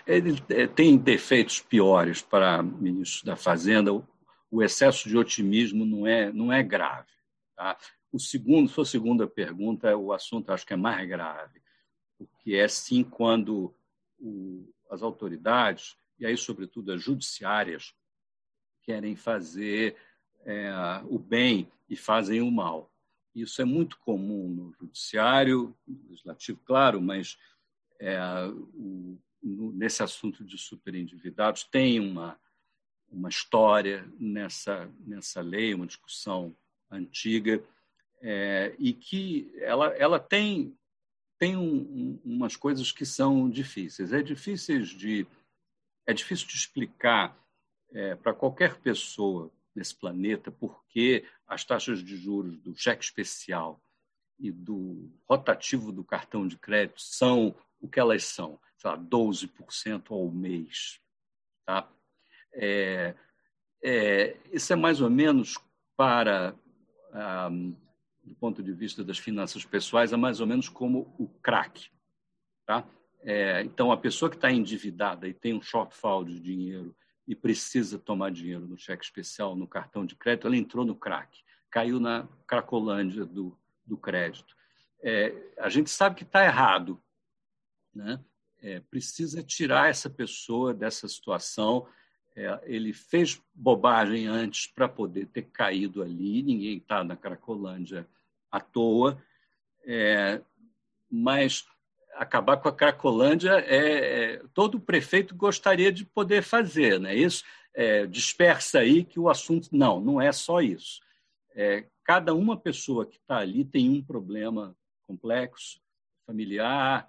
é, 0.06 0.16
ele 0.16 0.42
é, 0.48 0.66
tem 0.66 0.98
defeitos 0.98 1.60
piores 1.60 2.20
para 2.20 2.62
ministros 2.62 3.22
da 3.22 3.36
Fazenda 3.36 3.92
o 4.52 4.62
excesso 4.62 5.08
de 5.08 5.16
otimismo 5.16 5.86
não 5.86 6.06
é, 6.06 6.30
não 6.30 6.52
é 6.52 6.62
grave. 6.62 7.08
Tá? 7.56 7.78
O 8.12 8.18
segundo, 8.18 8.68
sua 8.68 8.84
segunda 8.84 9.26
pergunta, 9.26 9.96
o 9.96 10.12
assunto 10.12 10.52
acho 10.52 10.66
que 10.66 10.74
é 10.74 10.76
mais 10.76 11.08
grave, 11.08 11.62
porque 12.18 12.54
é 12.54 12.68
sim 12.68 13.02
quando 13.02 13.74
o, 14.20 14.70
as 14.90 15.02
autoridades, 15.02 15.96
e 16.18 16.26
aí 16.26 16.36
sobretudo 16.36 16.92
as 16.92 17.02
judiciárias, 17.02 17.94
querem 18.82 19.16
fazer 19.16 19.96
é, 20.44 20.70
o 21.06 21.18
bem 21.18 21.72
e 21.88 21.96
fazem 21.96 22.42
o 22.42 22.50
mal. 22.50 22.91
Isso 23.34 23.62
é 23.62 23.64
muito 23.64 23.98
comum 23.98 24.48
no 24.48 24.72
judiciário, 24.72 25.76
no 25.86 26.10
legislativo, 26.10 26.60
claro, 26.64 27.00
mas 27.00 27.38
é, 28.00 28.18
o, 28.74 29.18
no, 29.42 29.72
nesse 29.72 30.02
assunto 30.02 30.44
de 30.44 30.58
superendividados 30.58 31.64
tem 31.64 31.98
uma 31.98 32.38
uma 33.12 33.28
história 33.28 34.10
nessa, 34.18 34.90
nessa 35.06 35.40
lei, 35.42 35.74
uma 35.74 35.86
discussão 35.86 36.56
antiga, 36.90 37.62
é, 38.22 38.74
e 38.78 38.92
que 38.92 39.52
ela, 39.58 39.88
ela 39.88 40.18
tem, 40.18 40.76
tem 41.38 41.56
um, 41.56 41.74
um, 41.74 42.20
umas 42.24 42.56
coisas 42.56 42.90
que 42.90 43.04
são 43.04 43.50
difíceis. 43.50 44.12
É 44.12 44.22
difícil 44.22 44.80
de, 44.82 45.26
é 46.06 46.14
difícil 46.14 46.46
de 46.46 46.54
explicar 46.54 47.36
é, 47.92 48.14
para 48.14 48.32
qualquer 48.32 48.76
pessoa 48.76 49.50
nesse 49.74 49.94
planeta 49.94 50.50
por 50.50 50.84
que 50.86 51.24
as 51.52 51.64
taxas 51.64 52.02
de 52.02 52.16
juros 52.16 52.58
do 52.58 52.74
cheque 52.74 53.04
especial 53.04 53.78
e 54.38 54.50
do 54.50 55.12
rotativo 55.28 55.92
do 55.92 56.02
cartão 56.02 56.48
de 56.48 56.56
crédito 56.56 57.00
são 57.02 57.54
o 57.78 57.88
que 57.88 58.00
elas 58.00 58.24
são, 58.24 58.58
sei 58.78 58.90
lá, 58.90 58.98
12% 58.98 60.10
ao 60.10 60.30
mês. 60.30 60.98
Tá? 61.66 61.86
É, 62.54 63.14
é, 63.82 64.36
isso 64.50 64.72
é 64.72 64.76
mais 64.76 65.02
ou 65.02 65.10
menos 65.10 65.58
para, 65.94 66.54
ah, 67.12 67.50
do 68.24 68.34
ponto 68.36 68.62
de 68.62 68.72
vista 68.72 69.04
das 69.04 69.18
finanças 69.18 69.64
pessoais, 69.64 70.12
é 70.12 70.16
mais 70.16 70.40
ou 70.40 70.46
menos 70.46 70.70
como 70.70 71.14
o 71.18 71.28
crack. 71.42 71.90
Tá? 72.64 72.88
É, 73.20 73.60
então, 73.62 73.92
a 73.92 73.96
pessoa 73.96 74.30
que 74.30 74.36
está 74.36 74.50
endividada 74.50 75.28
e 75.28 75.34
tem 75.34 75.52
um 75.52 75.60
shortfall 75.60 76.24
de 76.24 76.40
dinheiro 76.40 76.96
e 77.32 77.34
precisa 77.34 77.98
tomar 77.98 78.30
dinheiro 78.30 78.68
no 78.68 78.76
cheque 78.76 79.02
especial, 79.02 79.56
no 79.56 79.66
cartão 79.66 80.04
de 80.04 80.14
crédito, 80.14 80.46
ela 80.46 80.56
entrou 80.56 80.84
no 80.84 80.94
crack, 80.94 81.42
caiu 81.70 81.98
na 81.98 82.28
cracolândia 82.46 83.24
do, 83.24 83.58
do 83.86 83.96
crédito. 83.96 84.54
É, 85.02 85.34
a 85.58 85.70
gente 85.70 85.88
sabe 85.88 86.16
que 86.16 86.24
está 86.24 86.44
errado, 86.44 87.02
né? 87.94 88.20
É, 88.60 88.80
precisa 88.80 89.42
tirar 89.42 89.88
essa 89.88 90.10
pessoa 90.10 90.74
dessa 90.74 91.08
situação 91.08 91.88
é, 92.36 92.60
ele 92.64 92.92
fez 92.92 93.42
bobagem 93.54 94.26
antes 94.26 94.66
para 94.66 94.88
poder 94.88 95.26
ter 95.26 95.42
caído 95.42 96.02
ali, 96.02 96.42
ninguém 96.42 96.78
está 96.78 97.02
na 97.02 97.16
Cracolândia 97.16 98.06
à 98.50 98.60
toa, 98.60 99.22
é, 99.84 100.40
mas 101.10 101.66
acabar 102.14 102.56
com 102.58 102.68
a 102.68 102.72
Cracolândia 102.72 103.52
é, 103.66 103.76
é, 104.34 104.42
todo 104.54 104.80
prefeito 104.80 105.34
gostaria 105.34 105.92
de 105.92 106.04
poder 106.04 106.42
fazer, 106.42 106.98
não 107.00 107.10
é 107.10 107.16
isso? 107.16 107.44
É, 107.74 108.06
dispersa 108.06 108.80
aí 108.80 109.04
que 109.04 109.18
o 109.18 109.28
assunto 109.28 109.68
não, 109.72 110.00
não 110.00 110.20
é 110.20 110.30
só 110.30 110.60
isso. 110.60 111.00
É, 111.54 111.86
cada 112.04 112.34
uma 112.34 112.56
pessoa 112.56 113.06
que 113.06 113.16
está 113.16 113.38
ali 113.38 113.64
tem 113.64 113.88
um 113.88 114.02
problema 114.02 114.76
complexo, 115.06 115.80
familiar, 116.26 117.08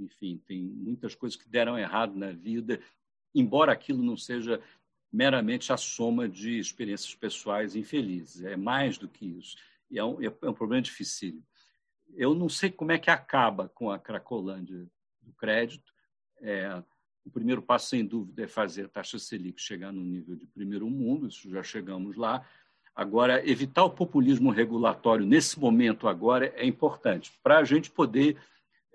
enfim, 0.00 0.40
tem 0.46 0.62
muitas 0.62 1.14
coisas 1.14 1.36
que 1.36 1.48
deram 1.48 1.78
errado 1.78 2.16
na 2.16 2.32
vida 2.32 2.80
embora 3.34 3.72
aquilo 3.72 4.02
não 4.02 4.16
seja 4.16 4.62
meramente 5.12 5.72
a 5.72 5.76
soma 5.76 6.28
de 6.28 6.58
experiências 6.58 7.14
pessoais 7.14 7.74
infelizes. 7.74 8.44
É 8.44 8.56
mais 8.56 8.96
do 8.96 9.08
que 9.08 9.26
isso. 9.26 9.56
E 9.90 9.98
é 9.98 10.04
um, 10.04 10.22
é 10.22 10.48
um 10.48 10.54
problema 10.54 10.82
difícil. 10.82 11.42
Eu 12.16 12.34
não 12.34 12.48
sei 12.48 12.70
como 12.70 12.92
é 12.92 12.98
que 12.98 13.10
acaba 13.10 13.68
com 13.68 13.90
a 13.90 13.98
Cracolândia 13.98 14.86
do 15.20 15.32
crédito. 15.32 15.92
É, 16.40 16.82
o 17.24 17.30
primeiro 17.30 17.62
passo, 17.62 17.88
sem 17.88 18.04
dúvida, 18.04 18.44
é 18.44 18.46
fazer 18.46 18.84
a 18.84 18.88
taxa 18.88 19.18
Selic 19.18 19.60
chegar 19.60 19.92
no 19.92 20.02
nível 20.02 20.36
de 20.36 20.46
primeiro 20.46 20.88
mundo, 20.88 21.28
isso 21.28 21.48
já 21.50 21.62
chegamos 21.62 22.16
lá. 22.16 22.46
Agora, 22.94 23.48
evitar 23.48 23.84
o 23.84 23.90
populismo 23.90 24.50
regulatório 24.50 25.26
nesse 25.26 25.58
momento 25.58 26.06
agora 26.06 26.52
é 26.54 26.64
importante, 26.64 27.32
para 27.42 27.58
a 27.58 27.64
gente 27.64 27.90
poder 27.90 28.38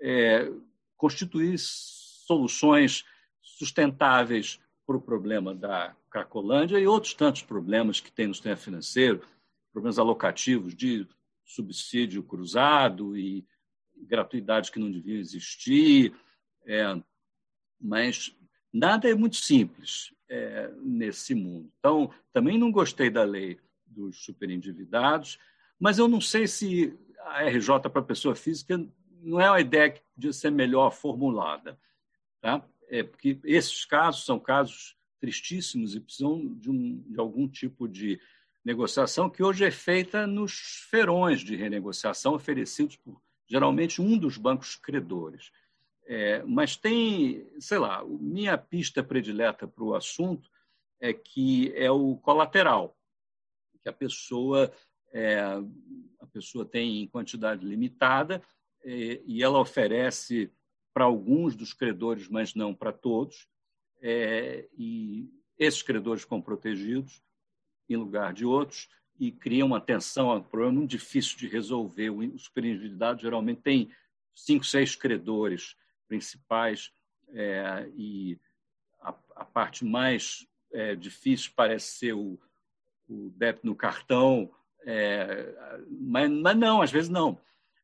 é, 0.00 0.50
constituir 0.96 1.58
soluções 1.58 3.04
sustentáveis 3.42 4.58
para 4.86 4.96
o 4.96 5.00
problema 5.00 5.54
da 5.54 5.94
Cracolândia 6.10 6.78
e 6.78 6.86
outros 6.86 7.14
tantos 7.14 7.42
problemas 7.42 8.00
que 8.00 8.10
tem 8.10 8.26
no 8.26 8.34
sistema 8.34 8.56
financeiro, 8.56 9.22
problemas 9.72 9.98
alocativos 9.98 10.74
de 10.74 11.06
subsídio 11.54 12.22
cruzado 12.22 13.16
e 13.16 13.46
gratuidades 13.96 14.70
que 14.70 14.78
não 14.78 14.90
deviam 14.90 15.18
existir. 15.18 16.14
É, 16.66 17.00
mas 17.80 18.34
nada 18.72 19.08
é 19.08 19.14
muito 19.14 19.36
simples 19.36 20.14
é, 20.28 20.70
nesse 20.82 21.34
mundo. 21.34 21.70
Então, 21.78 22.12
também 22.32 22.58
não 22.58 22.70
gostei 22.70 23.10
da 23.10 23.24
lei 23.24 23.58
dos 23.84 24.24
superendividados, 24.24 25.38
mas 25.78 25.98
eu 25.98 26.06
não 26.06 26.20
sei 26.20 26.46
se 26.46 26.96
a 27.18 27.44
RJ 27.44 27.90
para 27.90 28.02
pessoa 28.02 28.34
física 28.34 28.78
não 29.22 29.40
é 29.40 29.50
uma 29.50 29.60
ideia 29.60 29.90
que 29.90 30.02
podia 30.14 30.32
ser 30.32 30.50
melhor 30.50 30.90
formulada. 30.90 31.78
Tá? 32.40 32.64
É 32.88 33.02
porque 33.02 33.38
esses 33.44 33.84
casos 33.84 34.24
são 34.24 34.38
casos 34.38 34.96
tristíssimos 35.20 35.94
e 35.94 36.00
precisam 36.00 36.54
de, 36.54 36.70
um, 36.70 37.02
de 37.02 37.20
algum 37.20 37.46
tipo 37.46 37.86
de 37.86 38.20
negociação 38.64 39.30
que 39.30 39.42
hoje 39.42 39.64
é 39.64 39.70
feita 39.70 40.26
nos 40.26 40.86
ferões 40.90 41.40
de 41.40 41.56
renegociação 41.56 42.34
oferecidos 42.34 42.96
por 42.96 43.20
geralmente 43.46 44.00
um 44.00 44.16
dos 44.16 44.36
bancos 44.36 44.76
credores. 44.76 45.50
É, 46.06 46.42
mas 46.44 46.76
tem, 46.76 47.46
sei 47.58 47.78
lá, 47.78 48.04
minha 48.04 48.56
pista 48.58 49.02
predileta 49.02 49.66
para 49.66 49.84
o 49.84 49.94
assunto 49.94 50.50
é 51.00 51.12
que 51.12 51.72
é 51.74 51.90
o 51.90 52.16
colateral, 52.16 52.96
que 53.82 53.88
a 53.88 53.92
pessoa 53.92 54.72
é, 55.12 55.40
a 56.20 56.26
pessoa 56.32 56.64
tem 56.64 57.02
em 57.02 57.06
quantidade 57.08 57.64
limitada 57.66 58.42
é, 58.84 59.20
e 59.26 59.42
ela 59.42 59.58
oferece 59.58 60.50
para 60.92 61.04
alguns 61.04 61.56
dos 61.56 61.72
credores, 61.72 62.28
mas 62.28 62.54
não 62.54 62.74
para 62.74 62.92
todos, 62.92 63.48
é, 64.00 64.68
e 64.76 65.28
esses 65.58 65.82
credores 65.82 66.22
ficam 66.22 66.40
protegidos 66.40 67.22
em 67.94 67.96
lugar 67.96 68.32
de 68.32 68.44
outros 68.44 68.88
e 69.18 69.30
cria 69.30 69.66
uma 69.66 69.80
tensão, 69.80 70.34
um 70.34 70.42
problema 70.42 70.72
muito 70.72 70.90
difícil 70.90 71.36
de 71.36 71.46
resolver. 71.46 72.10
O 72.10 72.38
superendividado 72.38 73.20
geralmente 73.20 73.60
tem 73.60 73.90
cinco, 74.34 74.64
seis 74.64 74.96
credores 74.96 75.76
principais 76.08 76.90
é, 77.32 77.88
e 77.94 78.38
a, 79.00 79.14
a, 79.36 79.44
parte 79.44 79.84
mais 79.84 80.46
é, 80.72 80.94
difícil 80.94 81.52
parece 81.54 81.98
ser 81.98 82.14
o, 82.14 82.40
o 83.08 83.30
débito 83.36 83.66
no 83.66 83.74
cartão, 83.74 84.50
é, 84.86 85.54
mas, 86.00 86.30
mas, 86.30 86.56
não, 86.56 86.80
às 86.80 86.90
vezes 86.90 87.10
não. 87.10 87.38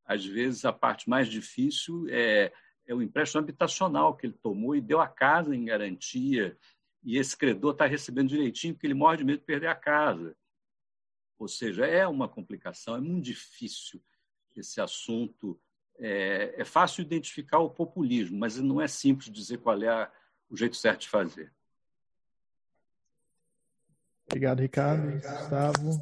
Às 0.07 0.25
vezes 0.25 0.65
a 0.65 0.73
parte 0.73 1.09
mais 1.09 1.29
difícil 1.29 2.07
é, 2.09 2.53
é 2.87 2.95
o 2.95 3.03
empréstimo 3.03 3.43
habitacional 3.43 4.17
que 4.17 4.27
ele 4.27 4.39
tomou 4.43 4.75
e 4.75 4.81
deu 4.81 5.01
a 5.01 5.09
casa 5.09 5.55
em 5.55 5.65
garantia 5.65 6.57
e 7.07 7.19
esse 7.19 7.37
credor 7.37 7.71
está 7.71 7.87
recebendo 7.87 8.31
direitinho 8.31 8.75
porque 8.75 8.85
ele 8.89 8.93
morre 8.93 9.19
de 9.19 9.25
medo 9.25 9.39
de 9.39 9.45
perder 9.45 9.69
a 9.69 9.77
casa. 9.77 10.37
Ou 11.39 11.47
seja, 11.47 11.87
é 11.87 12.05
uma 12.05 12.29
complicação, 12.29 12.97
é 12.97 13.01
muito 13.01 13.27
difícil 13.27 14.03
esse 14.57 14.81
assunto. 14.81 15.57
É, 15.99 16.61
é 16.61 16.65
fácil 16.65 17.03
identificar 17.03 17.61
o 17.61 17.71
populismo, 17.71 18.37
mas 18.37 18.57
não 18.57 18.81
é 18.81 18.89
simples 18.89 19.33
dizer 19.33 19.59
qual 19.59 19.81
é 19.81 20.11
o 20.51 20.57
jeito 20.57 20.77
certo 20.77 21.03
de 21.03 21.09
fazer. 21.09 21.55
Obrigado, 24.27 24.59
Ricardo, 24.59 25.13
Gustavo. 25.13 26.01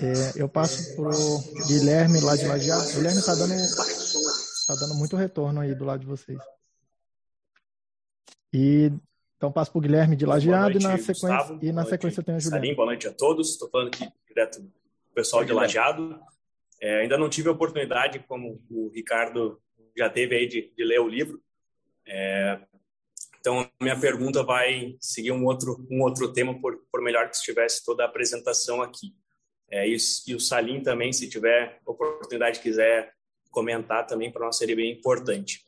É, 0.00 0.40
eu 0.40 0.48
passo 0.48 0.96
para 0.96 1.10
o 1.10 1.66
Guilherme 1.66 2.18
lá 2.22 2.34
de 2.34 2.46
Lajeado. 2.46 2.94
Guilherme 2.94 3.18
está 3.18 3.34
dando, 3.34 3.52
tá 4.66 4.74
dando 4.74 4.94
muito 4.94 5.16
retorno 5.16 5.60
aí 5.60 5.74
do 5.74 5.84
lado 5.84 6.00
de 6.00 6.06
vocês. 6.06 6.38
E 8.54 8.90
então 9.36 9.52
passo 9.52 9.70
para 9.70 9.78
o 9.78 9.82
Guilherme 9.82 10.16
de 10.16 10.24
Lajeado 10.24 10.70
noite, 10.70 10.84
e 10.84 10.88
na 10.88 10.96
sequência, 10.96 11.28
Gustavo, 11.28 11.58
e 11.62 11.72
na 11.72 11.84
sequência 11.84 12.22
tem 12.22 12.34
a 12.34 12.38
Juliana. 12.38 12.62
Salim, 12.62 12.74
boa 12.74 12.86
noite 12.86 13.06
a 13.06 13.12
todos. 13.12 13.50
Estou 13.50 13.68
falando 13.68 13.88
aqui 13.88 14.08
direto 14.26 14.60
do 14.60 14.72
pessoal 15.14 15.44
de 15.44 15.52
Lajeado. 15.52 16.18
É, 16.80 17.00
ainda 17.00 17.18
não 17.18 17.28
tive 17.28 17.48
a 17.48 17.52
oportunidade, 17.52 18.18
como 18.20 18.62
o 18.70 18.88
Ricardo 18.88 19.60
já 19.96 20.08
teve 20.10 20.36
aí, 20.36 20.46
de, 20.46 20.72
de 20.76 20.84
ler 20.84 21.00
o 21.00 21.08
livro. 21.08 21.40
É, 22.06 22.58
então, 23.40 23.70
minha 23.80 23.98
pergunta 23.98 24.42
vai 24.42 24.96
seguir 25.00 25.32
um 25.32 25.44
outro, 25.44 25.86
um 25.90 26.02
outro 26.02 26.32
tema, 26.32 26.58
por, 26.60 26.78
por 26.90 27.00
melhor 27.00 27.28
que 27.28 27.36
estivesse 27.36 27.84
toda 27.84 28.02
a 28.02 28.06
apresentação 28.06 28.82
aqui. 28.82 29.14
É, 29.70 29.88
e, 29.88 29.96
e, 30.26 30.34
o 30.34 30.40
Salim 30.40 30.82
também, 30.82 31.12
se 31.12 31.28
tiver 31.28 31.80
oportunidade, 31.84 32.60
quiser 32.60 33.12
comentar 33.50 34.06
também, 34.06 34.30
para 34.30 34.46
nós 34.46 34.56
seria 34.58 34.76
bem 34.76 34.92
importante. 34.92 35.64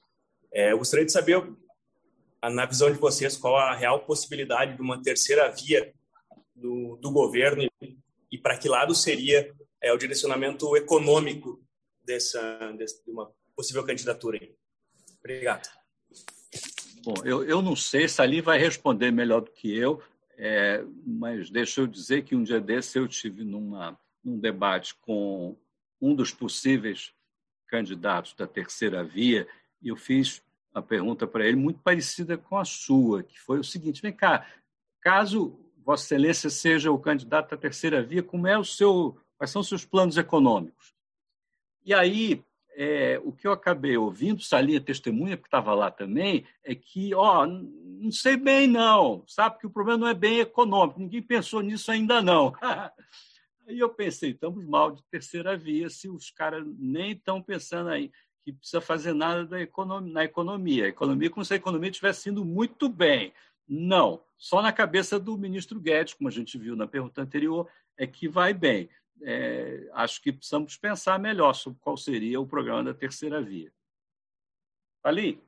É, 0.52 0.72
eu 0.72 0.78
gostaria 0.78 1.06
de 1.06 1.12
saber 1.12 1.42
na 2.42 2.66
visão 2.66 2.92
de 2.92 2.98
vocês, 2.98 3.36
qual 3.36 3.56
a 3.56 3.74
real 3.74 4.04
possibilidade 4.04 4.76
de 4.76 4.82
uma 4.82 5.02
terceira 5.02 5.50
via 5.50 5.92
do, 6.54 6.96
do 6.96 7.10
governo 7.10 7.62
e, 7.62 7.98
e 8.30 8.38
para 8.38 8.56
que 8.56 8.68
lado 8.68 8.94
seria 8.94 9.52
é, 9.80 9.92
o 9.92 9.98
direcionamento 9.98 10.76
econômico 10.76 11.60
dessa, 12.04 12.72
dessa 12.72 13.02
de 13.04 13.10
uma 13.10 13.30
possível 13.56 13.84
candidatura? 13.84 14.38
Obrigado. 15.18 15.68
Bom, 17.04 17.14
eu, 17.24 17.44
eu 17.44 17.62
não 17.62 17.74
sei, 17.74 18.08
Salim 18.08 18.40
vai 18.40 18.58
responder 18.58 19.10
melhor 19.10 19.40
do 19.40 19.50
que 19.50 19.76
eu, 19.76 20.02
é, 20.36 20.84
mas 21.04 21.50
deixa 21.50 21.80
eu 21.80 21.86
dizer 21.86 22.22
que 22.22 22.36
um 22.36 22.42
dia 22.42 22.60
desse 22.60 22.98
eu 22.98 23.08
tive 23.08 23.44
numa, 23.44 23.98
num 24.22 24.38
debate 24.38 24.94
com 24.94 25.56
um 26.00 26.14
dos 26.14 26.32
possíveis 26.32 27.12
candidatos 27.66 28.34
da 28.34 28.46
terceira 28.46 29.02
via 29.02 29.48
e 29.82 29.88
eu 29.88 29.96
fiz 29.96 30.42
uma 30.78 30.82
pergunta 30.82 31.26
para 31.26 31.46
ele 31.46 31.56
muito 31.56 31.80
parecida 31.80 32.38
com 32.38 32.56
a 32.56 32.64
sua, 32.64 33.22
que 33.22 33.38
foi 33.38 33.58
o 33.58 33.64
seguinte: 33.64 34.02
vem 34.02 34.12
cá, 34.12 34.46
caso 35.00 35.58
Vossa 35.84 36.04
Excelência 36.04 36.50
seja 36.50 36.92
o 36.92 36.98
candidato 36.98 37.54
à 37.54 37.58
terceira 37.58 38.02
via, 38.02 38.22
como 38.22 38.46
é 38.46 38.58
o 38.58 38.64
seu, 38.64 39.16
quais 39.36 39.50
são 39.50 39.60
os 39.60 39.68
seus 39.68 39.84
planos 39.84 40.16
econômicos? 40.16 40.94
E 41.84 41.94
aí, 41.94 42.44
é, 42.76 43.20
o 43.24 43.32
que 43.32 43.46
eu 43.46 43.52
acabei 43.52 43.96
ouvindo, 43.96 44.42
Salinha 44.42 44.80
testemunha, 44.80 45.36
porque 45.36 45.48
estava 45.48 45.74
lá 45.74 45.90
também, 45.90 46.44
é 46.62 46.74
que, 46.74 47.14
ó, 47.14 47.46
não 47.46 48.12
sei 48.12 48.36
bem 48.36 48.66
não, 48.66 49.24
sabe 49.26 49.58
que 49.58 49.66
o 49.66 49.70
problema 49.70 49.98
não 49.98 50.08
é 50.08 50.14
bem 50.14 50.40
econômico, 50.40 51.00
ninguém 51.00 51.22
pensou 51.22 51.60
nisso 51.60 51.90
ainda 51.90 52.22
não. 52.22 52.52
Aí 53.66 53.78
eu 53.78 53.90
pensei, 53.90 54.30
estamos 54.30 54.64
mal 54.64 54.92
de 54.92 55.02
terceira 55.10 55.56
via 55.56 55.90
se 55.90 56.08
os 56.08 56.30
caras 56.30 56.64
nem 56.78 57.12
estão 57.12 57.42
pensando 57.42 57.90
aí 57.90 58.10
que 58.52 58.58
precisa 58.60 58.80
fazer 58.80 59.12
nada 59.12 59.44
da 59.44 59.60
economia, 59.60 60.12
na 60.12 60.24
economia. 60.24 60.84
A 60.86 60.88
economia, 60.88 61.30
como 61.30 61.44
se 61.44 61.52
a 61.52 61.56
economia 61.56 61.90
estivesse 61.90 62.30
indo 62.30 62.44
muito 62.44 62.88
bem. 62.88 63.32
Não. 63.68 64.22
Só 64.38 64.62
na 64.62 64.72
cabeça 64.72 65.18
do 65.18 65.36
ministro 65.36 65.78
Guedes, 65.78 66.14
como 66.14 66.28
a 66.28 66.32
gente 66.32 66.56
viu 66.56 66.74
na 66.74 66.86
pergunta 66.86 67.20
anterior, 67.20 67.70
é 67.96 68.06
que 68.06 68.26
vai 68.26 68.54
bem. 68.54 68.88
É, 69.20 69.90
acho 69.92 70.22
que 70.22 70.32
precisamos 70.32 70.76
pensar 70.76 71.18
melhor 71.18 71.52
sobre 71.52 71.78
qual 71.80 71.96
seria 71.96 72.40
o 72.40 72.46
programa 72.46 72.84
da 72.84 72.94
terceira 72.94 73.42
via. 73.42 73.70
Ali. 75.02 75.42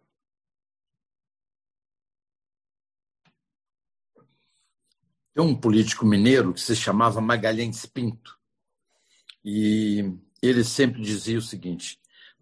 Tem 5.33 5.43
um 5.43 5.59
político 5.59 6.05
mineiro 6.05 6.53
que 6.53 6.61
se 6.61 6.77
chamava 6.77 7.21
Magalhães 7.21 7.87
Pinto. 7.87 8.39
E 9.43 10.13
ele 10.43 10.65
sempre 10.65 11.01
dizia 11.01 11.39
o 11.39 11.43
seguinte: 11.43 11.99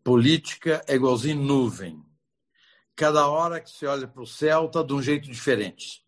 Política 0.08 0.82
é 0.88 0.94
igualzinho 0.94 1.36
nuvem. 1.42 2.02
Cada 2.96 3.28
hora 3.28 3.60
que 3.60 3.68
se 3.68 3.84
olha 3.84 4.08
para 4.08 4.22
o 4.22 4.26
céu 4.26 4.64
está 4.64 4.82
de 4.82 4.94
um 4.94 5.02
jeito 5.02 5.30
diferente. 5.30 6.02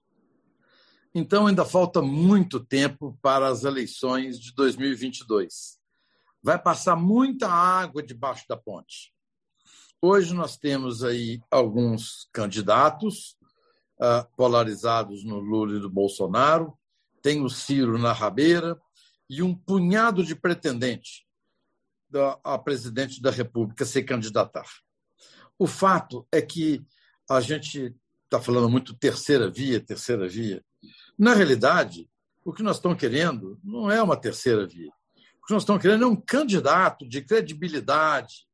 Então, 1.14 1.46
ainda 1.46 1.66
falta 1.66 2.00
muito 2.00 2.64
tempo 2.64 3.18
para 3.20 3.48
as 3.48 3.62
eleições 3.62 4.40
de 4.40 4.54
2022. 4.54 5.78
Vai 6.42 6.58
passar 6.58 6.96
muita 6.96 7.46
água 7.46 8.02
debaixo 8.02 8.46
da 8.48 8.56
ponte. 8.56 9.12
Hoje 10.00 10.32
nós 10.32 10.56
temos 10.56 11.04
aí 11.04 11.38
alguns 11.50 12.26
candidatos 12.32 13.36
uh, 14.00 14.26
polarizados 14.34 15.22
no 15.26 15.40
Lula 15.40 15.76
e 15.76 15.80
do 15.80 15.90
Bolsonaro, 15.90 16.72
tem 17.20 17.44
o 17.44 17.50
Ciro 17.50 17.98
na 17.98 18.14
rabeira 18.14 18.80
e 19.28 19.42
um 19.42 19.54
punhado 19.54 20.24
de 20.24 20.34
pretendentes 22.10 22.40
a 22.42 22.58
presidente 22.58 23.22
da 23.22 23.30
República 23.30 23.84
se 23.84 24.02
candidatar. 24.02 24.66
O 25.58 25.66
fato 25.66 26.26
é 26.32 26.42
que 26.42 26.84
a 27.28 27.40
gente 27.40 27.94
está 28.24 28.40
falando 28.40 28.68
muito 28.68 28.94
terceira 28.94 29.50
via, 29.50 29.80
terceira 29.80 30.28
via. 30.28 30.64
Na 31.18 31.34
realidade, 31.34 32.08
o 32.44 32.52
que 32.52 32.62
nós 32.62 32.76
estamos 32.76 32.98
querendo 32.98 33.58
não 33.62 33.90
é 33.90 34.02
uma 34.02 34.16
terceira 34.16 34.66
via. 34.66 34.90
O 35.42 35.46
que 35.46 35.52
nós 35.52 35.62
estamos 35.62 35.82
querendo 35.82 36.04
é 36.04 36.06
um 36.06 36.16
candidato 36.16 37.08
de 37.08 37.22
credibilidade, 37.22 38.46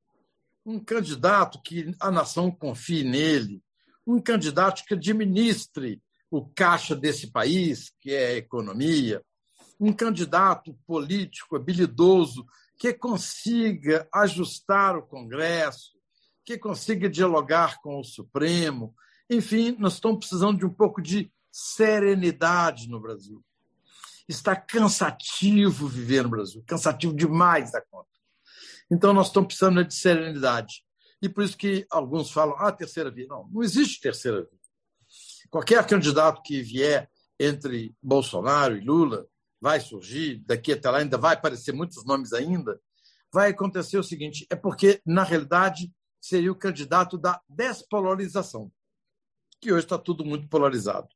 um 0.65 0.79
candidato 0.79 1.61
que 1.63 1.95
a 2.01 2.11
nação 2.11 2.51
confie 2.51 3.05
nele, 3.05 3.63
um 4.07 4.21
candidato 4.21 4.85
que 4.85 4.95
administre 4.95 6.03
o 6.31 6.45
caixa 6.45 6.95
desse 6.95 7.31
país, 7.31 7.93
que 8.01 8.11
é 8.13 8.27
a 8.29 8.37
economia, 8.37 9.23
um 9.79 9.93
candidato 9.93 10.77
político 10.87 11.55
habilidoso 11.55 12.45
que 12.79 12.93
consiga 12.93 14.09
ajustar 14.13 14.97
o 14.97 15.07
Congresso, 15.07 15.97
que 16.45 16.59
consiga 16.59 17.09
dialogar 17.09 17.81
com 17.81 17.99
o 17.99 18.05
Supremo, 18.05 18.95
Enfim, 19.29 19.75
nós 19.79 19.95
estamos 19.95 20.19
precisando 20.21 20.59
de 20.59 20.65
um 20.65 20.73
pouco 20.73 21.03
de 21.03 21.33
serenidade 21.51 22.89
no 22.89 23.01
Brasil. 23.01 23.45
Está 24.29 24.55
cansativo 24.55 25.89
viver 25.89 26.23
no 26.23 26.31
Brasil, 26.31 26.63
cansativo 26.67 27.13
demais 27.13 27.73
da 27.73 27.81
conta. 27.81 28.09
Então, 28.91 29.13
nós 29.13 29.27
estamos 29.27 29.49
precisando 29.49 29.85
de 29.85 29.95
serenidade. 29.95 30.85
E 31.21 31.29
por 31.29 31.43
isso 31.43 31.57
que 31.57 31.87
alguns 31.91 32.31
falam, 32.31 32.55
ah, 32.59 32.71
terceira 32.71 33.11
via. 33.11 33.27
Não, 33.27 33.49
não 33.49 33.63
existe 33.63 34.01
terceira 34.01 34.43
via. 34.43 34.61
Qualquer 35.51 35.85
candidato 35.87 36.43
que 36.43 36.63
vier 36.63 37.11
entre 37.39 37.95
Bolsonaro 38.03 38.77
e 38.77 38.81
Lula 38.81 39.27
vai 39.61 39.81
surgir, 39.81 40.43
daqui 40.47 40.73
até 40.73 40.91
lá 40.91 40.99
ainda 40.99 41.19
vai 41.19 41.35
aparecer 41.35 41.73
muitos 41.73 42.05
nomes 42.05 42.33
ainda, 42.33 42.81
vai 43.33 43.51
acontecer 43.51 43.99
o 43.99 44.05
seguinte, 44.05 44.47
é 44.51 44.57
porque, 44.57 45.01
na 45.05 45.23
realidade, 45.23 45.93
seria 46.21 46.51
o 46.51 46.57
candidato 46.57 47.17
da 47.17 47.41
despolarização, 47.49 48.71
que 49.61 49.73
hoje 49.73 49.85
está 49.85 49.99
tudo 49.99 50.25
muito 50.25 50.49
polarizado. 50.49 51.09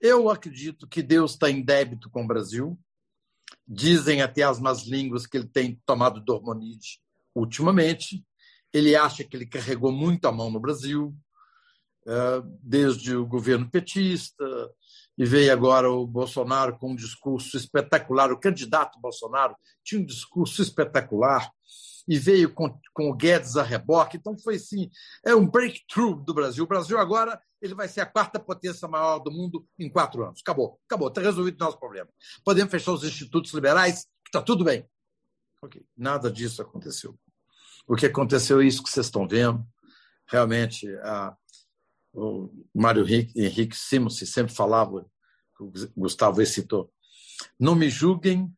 Eu 0.00 0.28
acredito 0.28 0.88
que 0.88 1.00
Deus 1.00 1.32
está 1.32 1.48
em 1.48 1.62
débito 1.62 2.10
com 2.10 2.24
o 2.24 2.26
Brasil. 2.26 2.76
Dizem 3.68 4.20
até 4.20 4.42
as 4.42 4.58
más 4.58 4.82
línguas 4.82 5.26
que 5.26 5.36
ele 5.36 5.46
tem 5.46 5.80
tomado 5.86 6.20
dormonide 6.20 7.00
ultimamente. 7.32 8.26
Ele 8.72 8.96
acha 8.96 9.22
que 9.22 9.36
ele 9.36 9.46
carregou 9.46 9.92
muito 9.92 10.26
a 10.26 10.32
mão 10.32 10.50
no 10.50 10.58
Brasil, 10.58 11.14
eh, 12.04 12.42
desde 12.60 13.14
o 13.14 13.24
governo 13.24 13.70
petista, 13.70 14.44
e 15.16 15.24
veio 15.24 15.52
agora 15.52 15.90
o 15.90 16.06
Bolsonaro 16.06 16.78
com 16.78 16.92
um 16.92 16.96
discurso 16.96 17.56
espetacular. 17.56 18.32
O 18.32 18.40
candidato 18.40 19.00
Bolsonaro 19.00 19.54
tinha 19.84 20.00
um 20.00 20.04
discurso 20.04 20.62
espetacular 20.62 21.50
e 22.08 22.18
veio 22.18 22.52
com, 22.52 22.78
com 22.92 23.10
o 23.10 23.14
Guedes 23.14 23.56
a 23.56 23.62
reboque. 23.62 24.16
Então 24.16 24.36
foi 24.38 24.56
assim, 24.56 24.90
é 25.24 25.34
um 25.34 25.46
breakthrough 25.46 26.16
do 26.24 26.34
Brasil. 26.34 26.64
O 26.64 26.68
Brasil 26.68 26.98
agora 26.98 27.40
ele 27.60 27.74
vai 27.74 27.88
ser 27.88 28.00
a 28.00 28.06
quarta 28.06 28.40
potência 28.40 28.88
maior 28.88 29.18
do 29.20 29.30
mundo 29.30 29.66
em 29.78 29.88
quatro 29.88 30.24
anos. 30.24 30.40
Acabou, 30.40 30.80
acabou, 30.86 31.08
está 31.08 31.20
resolvido 31.20 31.60
o 31.60 31.64
nosso 31.64 31.78
problema. 31.78 32.08
Podemos 32.44 32.70
fechar 32.70 32.92
os 32.92 33.04
institutos 33.04 33.52
liberais, 33.52 34.06
está 34.26 34.42
tudo 34.42 34.64
bem. 34.64 34.84
Ok, 35.62 35.84
nada 35.96 36.30
disso 36.30 36.60
aconteceu. 36.60 37.16
O 37.86 37.94
que 37.94 38.06
aconteceu 38.06 38.60
é 38.60 38.64
isso 38.64 38.82
que 38.82 38.90
vocês 38.90 39.06
estão 39.06 39.28
vendo. 39.28 39.64
Realmente, 40.26 40.88
a, 41.02 41.36
o 42.12 42.50
Mário 42.74 43.02
Henrique, 43.02 43.40
Henrique 43.40 43.76
Simons 43.76 44.18
sempre 44.18 44.52
falava, 44.52 45.06
o 45.58 45.72
Gustavo 45.96 46.44
citou, 46.44 46.92
não 47.58 47.74
me 47.74 47.88
julguem 47.88 48.52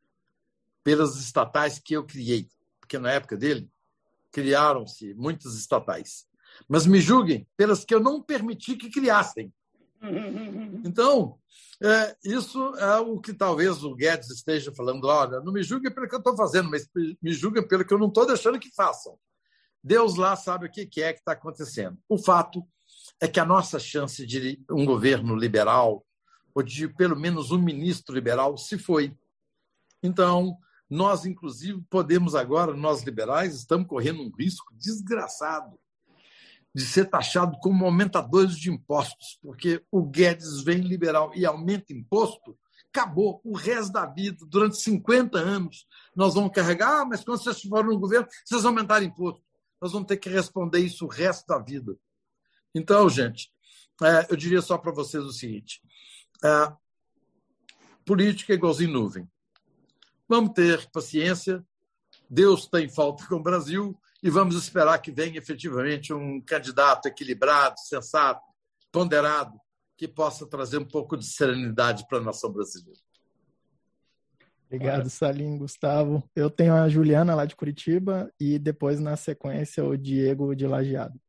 pelas 0.82 1.16
estatais 1.16 1.78
que 1.78 1.94
eu 1.94 2.04
criei, 2.04 2.48
porque 2.80 2.98
na 2.98 3.12
época 3.12 3.36
dele 3.36 3.70
criaram-se 4.30 5.14
muitas 5.14 5.54
estatais, 5.54 6.26
mas 6.68 6.86
me 6.86 7.00
julguem 7.00 7.46
pelas 7.56 7.84
que 7.84 7.94
eu 7.94 8.00
não 8.00 8.22
permiti 8.22 8.76
que 8.76 8.90
criassem. 8.90 9.52
Então, 10.86 11.38
é, 11.82 12.16
isso 12.22 12.74
é 12.76 12.98
o 12.98 13.18
que 13.18 13.32
talvez 13.32 13.82
o 13.82 13.94
Guedes 13.94 14.30
esteja 14.30 14.70
falando. 14.72 15.06
Olha, 15.06 15.40
não 15.40 15.50
me 15.50 15.62
julguem 15.62 15.92
pelo 15.92 16.06
que 16.06 16.14
eu 16.14 16.18
estou 16.18 16.36
fazendo, 16.36 16.70
mas 16.70 16.86
me 17.22 17.32
julguem 17.32 17.66
pelo 17.66 17.86
que 17.86 17.94
eu 17.94 17.98
não 17.98 18.08
estou 18.08 18.26
deixando 18.26 18.60
que 18.60 18.70
façam. 18.74 19.18
Deus 19.82 20.16
lá 20.16 20.36
sabe 20.36 20.66
o 20.66 20.70
que 20.70 21.02
é 21.02 21.12
que 21.12 21.20
está 21.20 21.32
acontecendo. 21.32 21.98
O 22.06 22.18
fato 22.18 22.62
é 23.20 23.28
que 23.28 23.40
a 23.40 23.44
nossa 23.44 23.78
chance 23.78 24.26
de 24.26 24.62
um 24.70 24.84
governo 24.84 25.34
liberal, 25.34 26.04
ou 26.54 26.62
de 26.62 26.88
pelo 26.88 27.16
menos 27.16 27.50
um 27.50 27.58
ministro 27.58 28.14
liberal, 28.14 28.56
se 28.56 28.78
foi. 28.78 29.16
Então, 30.02 30.56
nós, 30.88 31.24
inclusive, 31.24 31.82
podemos 31.88 32.34
agora, 32.34 32.74
nós 32.74 33.02
liberais, 33.02 33.54
estamos 33.54 33.86
correndo 33.86 34.22
um 34.22 34.30
risco 34.30 34.72
desgraçado 34.74 35.78
de 36.74 36.84
ser 36.84 37.08
taxado 37.08 37.56
como 37.58 37.84
aumentadores 37.84 38.56
de 38.56 38.70
impostos, 38.70 39.38
porque 39.40 39.82
o 39.90 40.02
Guedes 40.02 40.60
vem 40.62 40.78
liberal 40.78 41.32
e 41.34 41.46
aumenta 41.46 41.92
imposto, 41.92 42.58
acabou 42.92 43.40
o 43.44 43.56
resto 43.56 43.92
da 43.92 44.06
vida, 44.06 44.44
durante 44.48 44.76
50 44.76 45.38
anos, 45.38 45.86
nós 46.16 46.34
vamos 46.34 46.52
carregar, 46.52 47.02
ah, 47.02 47.04
mas 47.04 47.24
quando 47.24 47.42
vocês 47.42 47.62
forem 47.62 47.90
no 47.90 47.98
governo, 47.98 48.26
vocês 48.44 48.64
aumentaram 48.64 49.06
imposto. 49.06 49.42
Nós 49.80 49.92
vamos 49.92 50.08
ter 50.08 50.16
que 50.16 50.28
responder 50.28 50.80
isso 50.80 51.04
o 51.04 51.08
resto 51.08 51.46
da 51.46 51.58
vida. 51.58 51.96
Então, 52.74 53.08
gente, 53.08 53.50
é, 54.02 54.26
eu 54.30 54.36
diria 54.36 54.60
só 54.60 54.76
para 54.76 54.92
vocês 54.92 55.22
o 55.22 55.32
seguinte: 55.32 55.80
é, 56.44 56.72
política 58.04 58.52
é 58.52 58.56
igualzinho 58.56 58.92
nuvem. 58.92 59.28
Vamos 60.28 60.52
ter 60.52 60.90
paciência. 60.90 61.64
Deus 62.28 62.66
tem 62.66 62.88
falta 62.88 63.26
com 63.26 63.36
o 63.36 63.42
Brasil 63.42 63.98
e 64.22 64.30
vamos 64.30 64.56
esperar 64.56 64.98
que 64.98 65.12
venha 65.12 65.38
efetivamente 65.38 66.12
um 66.12 66.40
candidato 66.40 67.06
equilibrado, 67.06 67.78
sensato, 67.78 68.42
ponderado, 68.90 69.60
que 69.96 70.08
possa 70.08 70.46
trazer 70.46 70.78
um 70.78 70.84
pouco 70.84 71.16
de 71.16 71.26
serenidade 71.26 72.06
para 72.08 72.18
a 72.18 72.22
nação 72.22 72.50
brasileira. 72.50 73.00
Obrigado, 74.66 75.08
Salim, 75.10 75.58
Gustavo. 75.58 76.28
Eu 76.34 76.50
tenho 76.50 76.74
a 76.74 76.88
Juliana 76.88 77.34
lá 77.34 77.44
de 77.44 77.54
Curitiba 77.54 78.32
e 78.40 78.58
depois, 78.58 78.98
na 78.98 79.14
sequência, 79.14 79.84
o 79.84 79.96
Diego 79.96 80.54
de 80.56 80.66
Lajeado. 80.66 81.20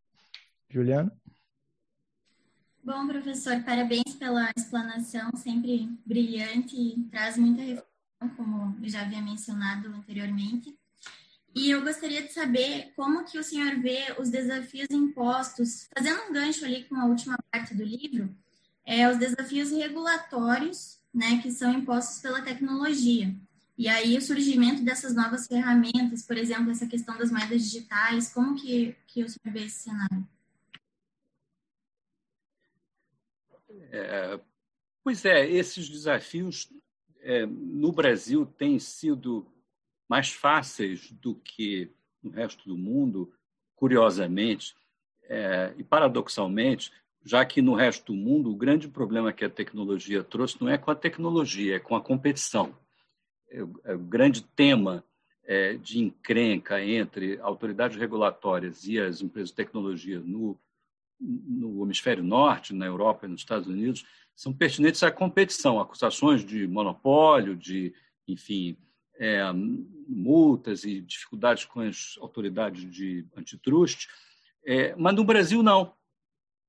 Juliana? 0.69 1.15
Bom, 2.86 3.07
professor, 3.07 3.63
parabéns 3.63 4.13
pela 4.19 4.51
explanação, 4.55 5.31
sempre 5.36 5.89
brilhante 6.05 6.75
e 6.79 7.01
traz 7.09 7.36
muita 7.36 7.63
reflexão, 7.63 8.29
como 8.38 8.77
eu 8.79 8.88
já 8.88 9.01
havia 9.01 9.23
mencionado 9.23 9.88
anteriormente. 9.88 10.77
E 11.55 11.71
eu 11.71 11.81
gostaria 11.81 12.21
de 12.21 12.31
saber 12.31 12.93
como 12.95 13.25
que 13.25 13.39
o 13.39 13.43
senhor 13.43 13.79
vê 13.79 14.15
os 14.19 14.29
desafios 14.29 14.91
impostos, 14.91 15.88
fazendo 15.97 16.29
um 16.29 16.31
gancho 16.31 16.63
ali 16.63 16.83
com 16.83 16.95
a 16.95 17.05
última 17.05 17.39
parte 17.51 17.73
do 17.73 17.83
livro, 17.83 18.29
é, 18.86 19.09
os 19.09 19.17
desafios 19.17 19.71
regulatórios, 19.71 20.99
né, 21.11 21.41
que 21.41 21.51
são 21.51 21.73
impostos 21.73 22.21
pela 22.21 22.43
tecnologia. 22.43 23.36
E 23.75 23.88
aí 23.88 24.15
o 24.15 24.21
surgimento 24.21 24.83
dessas 24.83 25.15
novas 25.15 25.47
ferramentas, 25.47 26.21
por 26.21 26.38
exemplo, 26.38 26.69
essa 26.69 26.86
questão 26.86 27.17
das 27.17 27.31
moedas 27.31 27.63
digitais, 27.63 28.31
como 28.31 28.53
que, 28.53 28.95
que 29.07 29.23
o 29.23 29.27
senhor 29.27 29.51
vê 29.51 29.65
esse 29.65 29.86
cenário? 29.86 30.34
É, 33.97 34.39
pois 35.01 35.23
é, 35.23 35.49
esses 35.49 35.87
desafios 35.87 36.69
é, 37.21 37.45
no 37.45 37.91
Brasil 37.93 38.45
têm 38.45 38.77
sido 38.77 39.47
mais 40.07 40.30
fáceis 40.30 41.11
do 41.11 41.35
que 41.35 41.89
no 42.22 42.30
resto 42.30 42.67
do 42.67 42.77
mundo, 42.77 43.31
curiosamente 43.76 44.76
é, 45.23 45.73
e 45.77 45.84
paradoxalmente, 45.84 46.91
já 47.23 47.43
que 47.45 47.61
no 47.61 47.73
resto 47.73 48.13
do 48.13 48.17
mundo 48.17 48.51
o 48.51 48.55
grande 48.55 48.88
problema 48.89 49.31
que 49.31 49.45
a 49.45 49.49
tecnologia 49.49 50.23
trouxe 50.23 50.61
não 50.61 50.69
é 50.69 50.77
com 50.77 50.91
a 50.91 50.95
tecnologia, 50.95 51.77
é 51.77 51.80
com 51.80 51.95
a 51.95 52.01
competição. 52.01 52.77
É, 53.49 53.59
é 53.85 53.95
o 53.95 53.99
grande 53.99 54.43
tema 54.43 55.03
é, 55.45 55.77
de 55.77 55.99
encrenca 55.99 56.84
entre 56.84 57.39
autoridades 57.39 57.97
regulatórias 57.97 58.85
e 58.85 58.99
as 58.99 59.22
empresas 59.22 59.49
de 59.49 59.55
tecnologia 59.55 60.19
no 60.19 60.59
no 61.19 61.83
hemisfério 61.83 62.23
norte, 62.23 62.73
na 62.73 62.85
Europa 62.85 63.25
e 63.25 63.29
nos 63.29 63.41
Estados 63.41 63.67
Unidos, 63.67 64.05
são 64.35 64.53
pertinentes 64.53 65.01
à 65.03 65.11
competição, 65.11 65.79
acusações 65.79 66.43
de 66.43 66.67
monopólio, 66.67 67.55
de, 67.55 67.93
enfim, 68.27 68.77
é, 69.17 69.41
multas 70.07 70.83
e 70.83 71.01
dificuldades 71.01 71.65
com 71.65 71.79
as 71.79 72.15
autoridades 72.19 72.89
de 72.89 73.25
antitruste. 73.35 74.09
É, 74.65 74.95
mas 74.95 75.15
no 75.15 75.23
Brasil, 75.23 75.63
não. 75.63 75.93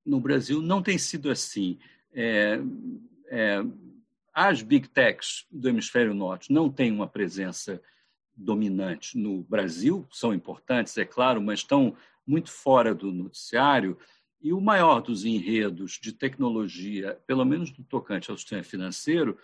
No 0.05 0.21
Brasil, 0.21 0.63
não 0.63 0.83
tem 0.83 0.97
sido 0.97 1.31
assim. 1.31 1.79
É, 2.13 2.61
é 3.29 3.65
as 4.33 4.61
big 4.61 4.89
techs 4.89 5.47
do 5.51 5.67
hemisfério 5.67 6.13
norte 6.13 6.53
não 6.53 6.71
têm 6.71 6.93
uma 6.93 7.09
presença 7.09 7.81
dominante 8.37 9.17
no 9.17 9.43
Brasil, 9.43 10.07
são 10.13 10.35
importantes, 10.35 10.99
é 10.99 11.07
claro, 11.07 11.41
mas 11.41 11.61
estão 11.61 11.97
muito 12.27 12.51
fora 12.51 12.95
do 12.95 13.11
noticiário 13.11 13.97
e 14.47 14.53
o 14.53 14.61
maior 14.61 15.01
dos 15.01 15.25
enredos 15.25 15.99
de 16.01 16.13
tecnologia, 16.13 17.19
pelo 17.27 17.45
menos 17.45 17.77
no 17.77 17.83
tocante 17.83 18.31
ao 18.31 18.39
sistema 18.39 18.63
financeiro, 18.63 19.37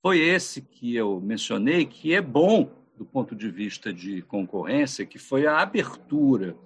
foi 0.00 0.20
esse 0.20 0.62
que 0.62 0.96
eu 0.96 1.20
mencionei, 1.20 1.84
que 1.84 2.14
é 2.14 2.22
bom 2.22 2.64
do 2.96 3.04
ponto 3.04 3.36
de 3.36 3.50
vista 3.50 3.92
de 3.92 4.22
concorrência, 4.22 5.04
que 5.04 5.18
foi 5.18 5.46
a 5.46 5.60
abertura 5.60 6.56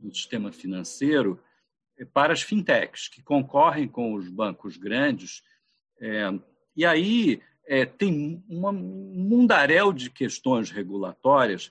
do 0.00 0.12
sistema 0.12 0.50
financeiro 0.50 1.40
para 2.12 2.32
as 2.32 2.42
fintechs, 2.42 3.06
que 3.06 3.22
concorrem 3.22 3.86
com 3.86 4.14
os 4.14 4.28
bancos 4.28 4.76
grandes. 4.76 5.44
É, 6.00 6.24
e 6.74 6.84
aí 6.84 7.40
é, 7.68 7.86
tem 7.86 8.42
uma, 8.48 8.70
um 8.70 9.28
mundaréu 9.28 9.92
de 9.92 10.10
questões 10.10 10.72
regulatórias, 10.72 11.70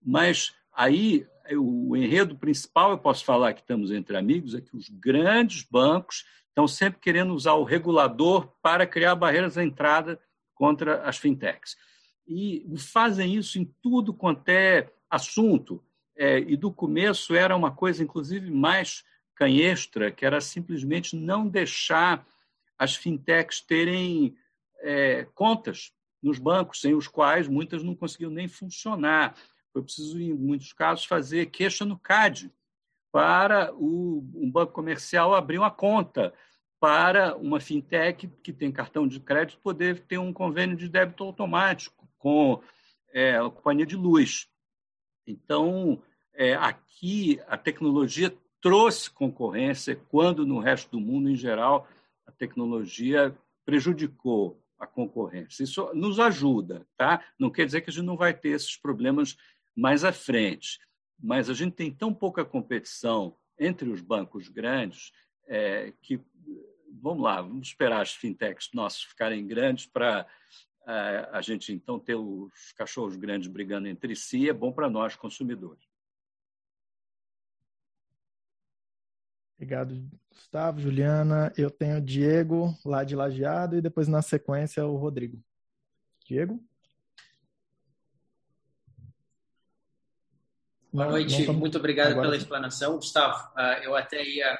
mas 0.00 0.54
aí 0.72 1.26
o 1.52 1.96
enredo 1.96 2.36
principal, 2.36 2.90
eu 2.90 2.98
posso 2.98 3.24
falar 3.24 3.52
que 3.52 3.60
estamos 3.60 3.90
entre 3.90 4.16
amigos, 4.16 4.54
é 4.54 4.60
que 4.60 4.76
os 4.76 4.88
grandes 4.88 5.62
bancos 5.62 6.24
estão 6.48 6.66
sempre 6.66 7.00
querendo 7.00 7.34
usar 7.34 7.54
o 7.54 7.64
regulador 7.64 8.48
para 8.62 8.86
criar 8.86 9.14
barreiras 9.14 9.58
à 9.58 9.64
entrada 9.64 10.20
contra 10.54 11.02
as 11.02 11.18
fintechs. 11.18 11.76
E 12.26 12.64
fazem 12.78 13.34
isso 13.34 13.58
em 13.58 13.64
tudo 13.82 14.14
quanto 14.14 14.48
é 14.48 14.90
assunto. 15.10 15.82
É, 16.16 16.38
e 16.38 16.56
do 16.56 16.72
começo 16.72 17.34
era 17.34 17.56
uma 17.56 17.72
coisa, 17.72 18.02
inclusive, 18.02 18.50
mais 18.50 19.04
canhestra, 19.34 20.12
que 20.12 20.24
era 20.24 20.40
simplesmente 20.40 21.16
não 21.16 21.48
deixar 21.48 22.24
as 22.78 22.94
fintechs 22.94 23.60
terem 23.60 24.36
é, 24.80 25.26
contas 25.34 25.92
nos 26.22 26.38
bancos, 26.38 26.80
sem 26.80 26.94
os 26.94 27.08
quais 27.08 27.48
muitas 27.48 27.82
não 27.82 27.94
conseguiam 27.94 28.30
nem 28.30 28.48
funcionar. 28.48 29.34
Foi 29.74 29.82
preciso, 29.82 30.20
em 30.20 30.32
muitos 30.32 30.72
casos, 30.72 31.04
fazer 31.04 31.46
queixa 31.46 31.84
no 31.84 31.98
CAD 31.98 32.50
para 33.10 33.74
o, 33.74 34.24
um 34.32 34.48
banco 34.48 34.72
comercial 34.72 35.34
abrir 35.34 35.58
uma 35.58 35.70
conta, 35.70 36.32
para 36.78 37.36
uma 37.36 37.58
fintech 37.58 38.28
que 38.40 38.52
tem 38.52 38.70
cartão 38.70 39.08
de 39.08 39.18
crédito 39.18 39.58
poder 39.58 39.98
ter 40.00 40.18
um 40.18 40.32
convênio 40.32 40.76
de 40.76 40.88
débito 40.88 41.24
automático 41.24 42.08
com 42.18 42.62
é, 43.12 43.36
a 43.36 43.50
companhia 43.50 43.84
de 43.84 43.96
luz. 43.96 44.48
Então, 45.26 46.00
é, 46.32 46.54
aqui 46.54 47.40
a 47.48 47.56
tecnologia 47.56 48.32
trouxe 48.60 49.10
concorrência, 49.10 49.96
quando 50.08 50.46
no 50.46 50.60
resto 50.60 50.90
do 50.92 51.00
mundo, 51.00 51.28
em 51.28 51.36
geral, 51.36 51.88
a 52.26 52.30
tecnologia 52.30 53.36
prejudicou 53.64 54.62
a 54.78 54.86
concorrência. 54.86 55.64
Isso 55.64 55.90
nos 55.94 56.20
ajuda, 56.20 56.86
tá? 56.96 57.24
Não 57.38 57.50
quer 57.50 57.66
dizer 57.66 57.80
que 57.80 57.90
a 57.90 57.92
gente 57.92 58.04
não 58.04 58.16
vai 58.16 58.34
ter 58.34 58.50
esses 58.50 58.76
problemas 58.76 59.36
mais 59.76 60.04
à 60.04 60.12
frente, 60.12 60.78
mas 61.18 61.48
a 61.48 61.54
gente 61.54 61.74
tem 61.74 61.92
tão 61.92 62.12
pouca 62.12 62.44
competição 62.44 63.36
entre 63.58 63.88
os 63.88 64.00
bancos 64.00 64.48
grandes 64.48 65.12
é, 65.46 65.92
que 66.02 66.20
vamos 67.00 67.22
lá, 67.22 67.42
vamos 67.42 67.68
esperar 67.68 68.00
as 68.00 68.12
fintechs 68.12 68.70
nossos 68.72 69.02
ficarem 69.02 69.46
grandes 69.46 69.86
para 69.86 70.26
é, 70.86 71.28
a 71.32 71.40
gente 71.40 71.72
então 71.72 71.98
ter 71.98 72.14
os 72.14 72.72
cachorros 72.76 73.16
grandes 73.16 73.48
brigando 73.48 73.88
entre 73.88 74.14
si, 74.14 74.48
é 74.48 74.52
bom 74.52 74.72
para 74.72 74.88
nós 74.88 75.16
consumidores. 75.16 75.84
Obrigado, 79.56 80.10
Gustavo, 80.30 80.80
Juliana. 80.80 81.52
Eu 81.56 81.70
tenho 81.70 82.00
Diego, 82.00 82.76
lá 82.84 83.04
de 83.04 83.14
Lajeado, 83.14 83.76
e 83.76 83.80
depois, 83.80 84.08
na 84.08 84.20
sequência, 84.20 84.84
o 84.84 84.96
Rodrigo. 84.96 85.42
Diego? 86.26 86.62
Boa 90.94 91.10
noite, 91.10 91.50
muito 91.50 91.76
obrigado 91.76 92.12
Agora 92.12 92.28
pela 92.28 92.36
explanação. 92.36 92.94
Gustavo, 92.94 93.36
uh, 93.56 93.82
eu 93.82 93.96
até 93.96 94.24
ia 94.24 94.56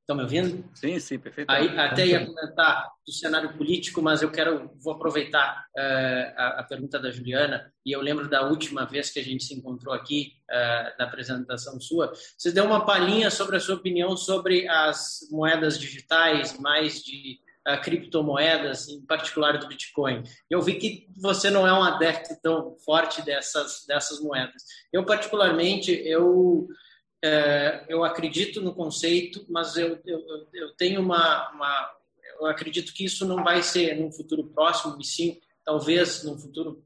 Estão 0.00 0.16
me 0.16 0.22
ouvindo? 0.22 0.64
Sim, 0.74 0.98
sim, 0.98 1.18
perfeito. 1.18 1.50
Aí 1.50 1.68
até 1.78 2.06
ia 2.06 2.24
comentar 2.24 2.88
do 3.06 3.12
cenário 3.12 3.52
político, 3.58 4.00
mas 4.00 4.22
eu 4.22 4.30
quero, 4.30 4.70
vou 4.82 4.94
aproveitar 4.94 5.66
uh, 5.76 6.32
a, 6.34 6.60
a, 6.60 6.62
pergunta 6.62 6.98
da 6.98 7.10
Juliana, 7.10 7.70
e 7.84 7.92
eu 7.92 8.00
lembro 8.00 8.26
da 8.26 8.48
última 8.48 8.86
vez 8.86 9.10
que 9.10 9.18
a 9.18 9.22
gente 9.22 9.44
se 9.44 9.52
encontrou 9.52 9.92
aqui, 9.92 10.32
uh, 10.50 10.98
na 10.98 11.04
apresentação 11.04 11.78
sua, 11.78 12.10
você 12.38 12.50
deu 12.50 12.64
uma 12.64 12.86
palhinha 12.86 13.30
sobre 13.30 13.58
a 13.58 13.60
sua 13.60 13.74
opinião 13.74 14.16
sobre 14.16 14.66
as 14.66 15.28
moedas 15.30 15.78
digitais, 15.78 16.58
mais 16.58 17.02
de 17.02 17.38
uh, 17.66 17.80
criptomoedas, 17.80 18.88
em 18.88 19.00
particular 19.06 19.58
do 19.58 19.68
Bitcoin. 19.68 20.22
Eu 20.50 20.60
vi 20.60 20.74
que 20.74 21.08
você 21.16 21.50
não 21.50 21.66
é 21.66 21.72
um 21.72 21.82
adepto 21.82 22.36
tão 22.42 22.76
forte 22.84 23.22
dessas, 23.22 23.84
dessas 23.86 24.20
moedas. 24.20 24.62
Eu, 24.92 25.04
particularmente, 25.04 25.90
eu 25.90 26.68
é, 27.22 27.84
eu 27.88 28.04
acredito 28.04 28.60
no 28.60 28.74
conceito, 28.74 29.44
mas 29.48 29.76
eu, 29.76 30.00
eu, 30.04 30.20
eu 30.52 30.74
tenho 30.76 31.00
uma, 31.00 31.50
uma, 31.50 31.90
Eu 32.40 32.46
acredito 32.46 32.94
que 32.94 33.04
isso 33.04 33.26
não 33.26 33.42
vai 33.42 33.62
ser 33.62 33.96
num 33.96 34.12
futuro 34.12 34.44
próximo, 34.44 34.96
e 35.00 35.04
sim, 35.04 35.40
talvez 35.64 36.22
num 36.22 36.38
futuro 36.38 36.84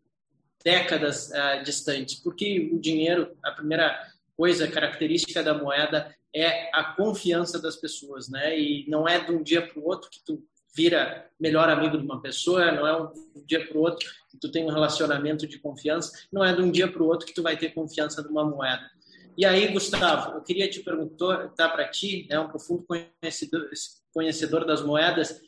décadas 0.65 1.28
uh, 1.31 1.62
distantes, 1.65 2.15
porque 2.15 2.70
o 2.73 2.78
dinheiro, 2.78 3.36
a 3.43 3.51
primeira 3.51 4.01
coisa, 4.36 4.70
característica 4.70 5.43
da 5.43 5.53
moeda 5.53 6.15
é 6.35 6.70
a 6.73 6.94
confiança 6.94 7.61
das 7.61 7.77
pessoas, 7.77 8.28
né? 8.28 8.59
E 8.59 8.89
não 8.89 9.07
é 9.07 9.19
de 9.19 9.32
um 9.32 9.43
dia 9.43 9.61
para 9.61 9.78
o 9.78 9.85
outro 9.85 10.09
que 10.09 10.24
tu 10.24 10.43
vira 10.74 11.31
melhor 11.39 11.69
amigo 11.69 11.99
de 11.99 12.05
uma 12.05 12.20
pessoa, 12.20 12.73
não 12.73 12.86
é 12.86 13.03
um 13.03 13.12
dia 13.47 13.66
para 13.66 13.77
o 13.77 13.81
outro 13.81 14.09
que 14.31 14.39
tu 14.39 14.51
tem 14.51 14.65
um 14.65 14.70
relacionamento 14.70 15.47
de 15.47 15.59
confiança, 15.59 16.27
não 16.32 16.44
é 16.44 16.55
de 16.55 16.62
um 16.62 16.70
dia 16.70 16.90
para 16.90 17.03
o 17.03 17.07
outro 17.07 17.27
que 17.27 17.35
tu 17.35 17.43
vai 17.43 17.57
ter 17.57 17.74
confiança 17.74 18.23
numa 18.23 18.44
moeda. 18.44 18.90
E 19.36 19.47
aí, 19.47 19.69
Gustavo, 19.69 20.36
eu 20.36 20.43
queria 20.43 20.69
te 20.69 20.81
perguntar 20.81 21.49
tá, 21.51 21.69
para 21.69 21.89
ti, 21.89 22.27
né, 22.28 22.39
um 22.39 22.49
profundo 22.49 22.85
conhecedor, 22.85 23.69
conhecedor 24.12 24.66
das 24.66 24.82
moedas, 24.82 25.40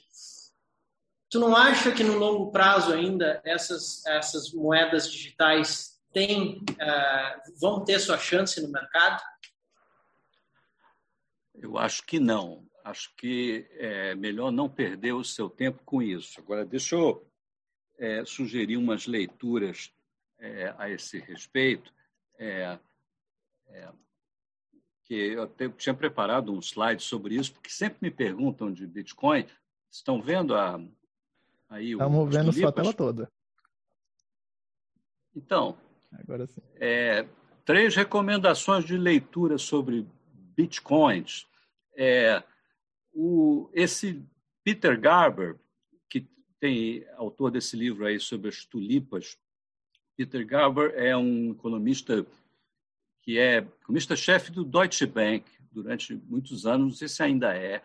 tu 1.30 1.38
não 1.38 1.54
acha 1.54 1.92
que 1.92 2.04
no 2.04 2.16
longo 2.16 2.50
prazo 2.50 2.92
ainda 2.92 3.42
essas, 3.44 4.04
essas 4.06 4.52
moedas 4.52 5.10
digitais 5.10 6.00
têm, 6.12 6.58
uh, 6.58 7.60
vão 7.60 7.84
ter 7.84 7.98
sua 7.98 8.16
chance 8.16 8.60
no 8.62 8.68
mercado? 8.68 9.22
Eu 11.54 11.76
acho 11.76 12.04
que 12.06 12.18
não. 12.18 12.64
Acho 12.84 13.14
que 13.16 13.66
é 13.72 14.14
melhor 14.14 14.52
não 14.52 14.68
perder 14.68 15.14
o 15.14 15.24
seu 15.24 15.48
tempo 15.48 15.82
com 15.84 16.02
isso. 16.02 16.38
Agora, 16.38 16.66
deixa 16.66 16.94
eu 16.94 17.26
é, 17.98 18.24
sugerir 18.26 18.76
umas 18.76 19.06
leituras 19.06 19.90
é, 20.38 20.74
a 20.76 20.90
esse 20.90 21.18
respeito. 21.18 21.90
É, 22.38 22.78
é, 23.68 23.88
que 25.04 25.14
eu 25.14 25.42
até 25.44 25.68
tinha 25.70 25.94
preparado 25.94 26.52
um 26.52 26.60
slide 26.60 27.02
sobre 27.02 27.36
isso, 27.36 27.52
porque 27.54 27.70
sempre 27.70 27.98
me 28.02 28.10
perguntam 28.10 28.70
de 28.70 28.86
Bitcoin. 28.86 29.46
Estão 29.90 30.20
vendo 30.20 30.54
a, 30.54 30.78
aí 31.70 31.92
Estamos 31.92 32.34
vendo 32.34 32.52
sua 32.52 32.72
tela 32.72 32.92
toda. 32.92 33.30
Então, 35.34 35.78
Agora 36.12 36.46
sim. 36.46 36.60
É, 36.76 37.26
três 37.64 37.96
recomendações 37.96 38.84
de 38.84 38.96
leitura 38.96 39.58
sobre 39.58 40.06
Bitcoins. 40.56 41.46
É, 41.96 42.42
o, 43.14 43.70
esse 43.72 44.22
Peter 44.62 45.00
Garber, 45.00 45.56
que 46.08 46.26
tem 46.58 47.06
autor 47.16 47.50
desse 47.50 47.76
livro 47.76 48.04
aí 48.04 48.18
sobre 48.18 48.48
as 48.48 48.64
tulipas, 48.64 49.38
Peter 50.16 50.44
Garber 50.46 50.92
é 50.96 51.16
um 51.16 51.52
economista 51.52 52.26
que 53.22 53.38
é 53.38 53.58
economista-chefe 53.58 54.50
do 54.52 54.64
Deutsche 54.64 55.06
Bank 55.06 55.44
durante 55.72 56.14
muitos 56.14 56.66
anos, 56.66 56.86
não 56.86 56.92
sei 56.92 57.08
se 57.08 57.22
ainda 57.22 57.56
é, 57.56 57.82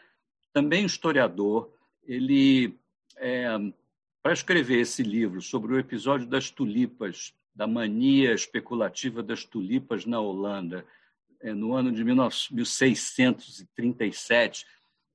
também 0.53 0.85
historiador. 0.85 1.73
Ele, 2.03 2.77
é, 3.17 3.47
para 4.21 4.33
escrever 4.33 4.81
esse 4.81 5.01
livro 5.01 5.41
sobre 5.41 5.73
o 5.73 5.79
episódio 5.79 6.27
das 6.27 6.51
tulipas, 6.51 7.33
da 7.55 7.65
mania 7.67 8.33
especulativa 8.33 9.23
das 9.23 9.45
tulipas 9.45 10.05
na 10.05 10.19
Holanda, 10.19 10.85
é, 11.41 11.53
no 11.53 11.73
ano 11.73 11.89
de 11.91 12.03
1637, 12.03 14.67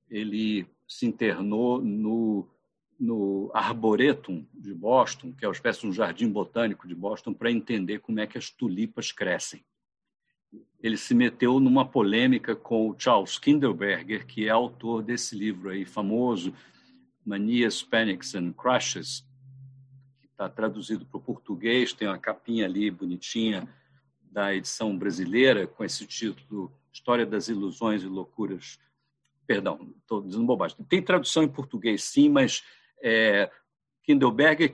ele 0.09 0.67
se 0.87 1.05
internou 1.05 1.81
no, 1.81 2.47
no 2.99 3.49
Arboretum 3.53 4.45
de 4.53 4.73
Boston, 4.73 5.33
que 5.33 5.45
é 5.45 5.47
uma 5.47 5.53
espécie 5.53 5.81
de 5.81 5.87
um 5.87 5.93
jardim 5.93 6.29
botânico 6.29 6.87
de 6.87 6.95
Boston, 6.95 7.33
para 7.33 7.51
entender 7.51 7.99
como 7.99 8.19
é 8.19 8.27
que 8.27 8.37
as 8.37 8.49
tulipas 8.49 9.11
crescem 9.11 9.63
ele 10.85 10.97
se 10.97 11.15
meteu 11.15 11.59
numa 11.59 11.83
polêmica 11.83 12.55
com 12.55 12.89
o 12.89 12.95
Charles 12.97 13.39
Kinderberger, 13.39 14.25
que 14.25 14.45
é 14.45 14.49
autor 14.49 15.01
desse 15.01 15.35
livro 15.35 15.69
aí 15.69 15.83
famoso, 15.83 16.53
Manias, 17.25 17.81
Panics 17.81 18.35
and 18.35 18.53
Crushes, 18.53 19.25
que 20.19 20.27
está 20.27 20.47
traduzido 20.47 21.03
para 21.03 21.17
o 21.17 21.21
português, 21.21 21.91
tem 21.91 22.07
uma 22.07 22.19
capinha 22.19 22.65
ali 22.65 22.91
bonitinha 22.91 23.67
da 24.21 24.53
edição 24.53 24.95
brasileira 24.95 25.65
com 25.65 25.83
esse 25.83 26.05
título 26.05 26.71
História 26.93 27.25
das 27.25 27.47
Ilusões 27.47 28.03
e 28.03 28.07
Loucuras. 28.07 28.77
Perdão, 29.47 29.93
estou 29.99 30.21
dizendo 30.21 30.45
bobagem. 30.45 30.77
Tem 30.89 31.01
tradução 31.01 31.43
em 31.43 31.47
português, 31.47 32.03
sim, 32.03 32.29
mas 32.29 32.63
é, 33.01 33.49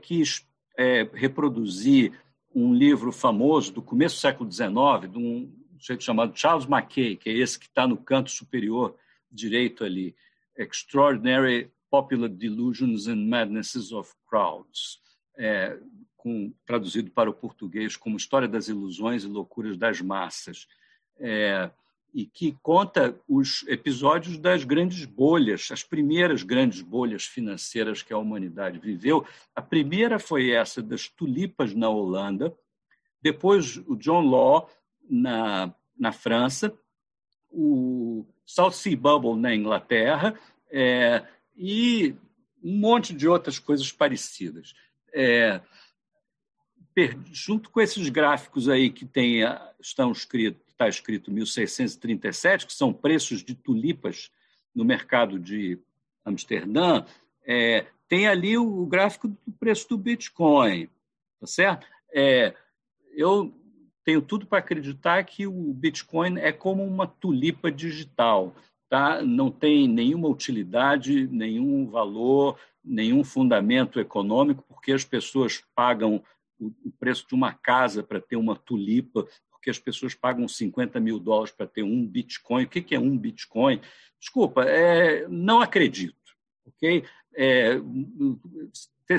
quis 0.01 0.47
é, 0.77 1.09
reproduzir 1.13 2.13
um 2.53 2.73
livro 2.73 3.11
famoso 3.11 3.73
do 3.73 3.81
começo 3.81 4.15
do 4.15 4.19
século 4.19 4.51
XIX, 4.51 5.11
de 5.11 5.17
um 5.17 5.53
sujeito 5.77 6.03
chamado 6.03 6.37
Charles 6.37 6.65
Mackay, 6.65 7.15
que 7.15 7.29
é 7.29 7.33
esse 7.33 7.57
que 7.57 7.65
está 7.65 7.87
no 7.87 7.97
canto 7.97 8.29
superior 8.29 8.95
direito 9.31 9.83
ali, 9.83 10.15
Extraordinary 10.57 11.71
Popular 11.89 12.29
Delusions 12.29 13.07
and 13.07 13.27
Madnesses 13.27 13.91
of 13.91 14.13
Crowds, 14.27 14.99
é, 15.37 15.77
com, 16.15 16.53
traduzido 16.65 17.09
para 17.11 17.29
o 17.29 17.33
português 17.33 17.95
como 17.95 18.17
História 18.17 18.47
das 18.47 18.67
Ilusões 18.67 19.23
e 19.23 19.27
Loucuras 19.27 19.77
das 19.77 20.01
Massas, 20.01 20.67
é, 21.19 21.71
e 22.13 22.25
que 22.25 22.57
conta 22.61 23.17
os 23.27 23.63
episódios 23.67 24.37
das 24.37 24.63
grandes 24.63 25.05
bolhas, 25.05 25.69
as 25.71 25.83
primeiras 25.83 26.43
grandes 26.43 26.81
bolhas 26.81 27.25
financeiras 27.25 28.01
que 28.01 28.13
a 28.13 28.17
humanidade 28.17 28.79
viveu. 28.79 29.25
A 29.55 29.61
primeira 29.61 30.19
foi 30.19 30.51
essa 30.51 30.81
das 30.81 31.07
tulipas 31.07 31.73
na 31.73 31.89
Holanda, 31.89 32.53
depois 33.21 33.77
o 33.87 33.95
John 33.95 34.25
Law 34.25 34.69
na, 35.09 35.73
na 35.97 36.11
França, 36.11 36.77
o 37.49 38.25
South 38.45 38.71
Sea 38.71 38.97
Bubble 38.97 39.35
na 39.35 39.55
Inglaterra 39.55 40.37
é, 40.69 41.25
e 41.55 42.15
um 42.63 42.77
monte 42.77 43.13
de 43.13 43.27
outras 43.27 43.59
coisas 43.59 43.91
parecidas. 43.91 44.73
É, 45.13 45.61
per, 46.93 47.17
junto 47.31 47.69
com 47.69 47.79
esses 47.81 48.09
gráficos 48.09 48.67
aí 48.67 48.89
que 48.89 49.05
tem, 49.05 49.41
estão 49.79 50.11
escritos, 50.11 50.70
está 50.81 50.89
escrito 50.89 51.31
1637, 51.31 52.65
que 52.65 52.73
são 52.73 52.91
preços 52.91 53.43
de 53.43 53.53
tulipas 53.53 54.31
no 54.73 54.83
mercado 54.83 55.37
de 55.37 55.77
Amsterdã, 56.25 57.05
é, 57.45 57.85
tem 58.07 58.27
ali 58.27 58.57
o, 58.57 58.85
gráfico 58.85 59.27
do 59.27 59.51
preço 59.59 59.87
do 59.89 59.97
Bitcoin, 59.97 60.89
tá 61.39 61.47
certo? 61.47 61.85
É, 62.13 62.55
eu 63.13 63.53
tenho 64.03 64.21
tudo 64.21 64.45
para 64.45 64.59
acreditar 64.59 65.23
que 65.23 65.45
o 65.45 65.73
Bitcoin 65.73 66.39
é 66.39 66.51
como 66.51 66.83
uma 66.83 67.05
tulipa 67.05 67.71
digital, 67.71 68.55
tá? 68.89 69.21
Não 69.21 69.51
tem 69.51 69.87
nenhuma 69.87 70.27
utilidade, 70.27 71.27
nenhum 71.27 71.85
valor, 71.87 72.57
nenhum 72.83 73.23
fundamento 73.23 73.99
econômico, 73.99 74.63
porque 74.67 74.91
as 74.91 75.05
pessoas 75.05 75.63
pagam 75.75 76.23
o 76.59 76.91
preço 76.99 77.27
de 77.27 77.33
uma 77.33 77.53
casa 77.53 78.03
para 78.03 78.21
ter 78.21 78.35
uma 78.35 78.55
tulipa, 78.55 79.27
porque 79.61 79.69
as 79.69 79.77
pessoas 79.77 80.15
pagam 80.15 80.47
50 80.47 80.99
mil 80.99 81.19
dólares 81.19 81.53
para 81.53 81.67
ter 81.67 81.83
um 81.83 82.05
Bitcoin. 82.05 82.63
O 82.63 82.67
que 82.67 82.95
é 82.95 82.99
um 82.99 83.15
Bitcoin? 83.15 83.79
Desculpa, 84.19 84.63
é, 84.63 85.27
não 85.27 85.61
acredito. 85.61 86.15
ok? 86.65 87.05
É, 87.35 87.75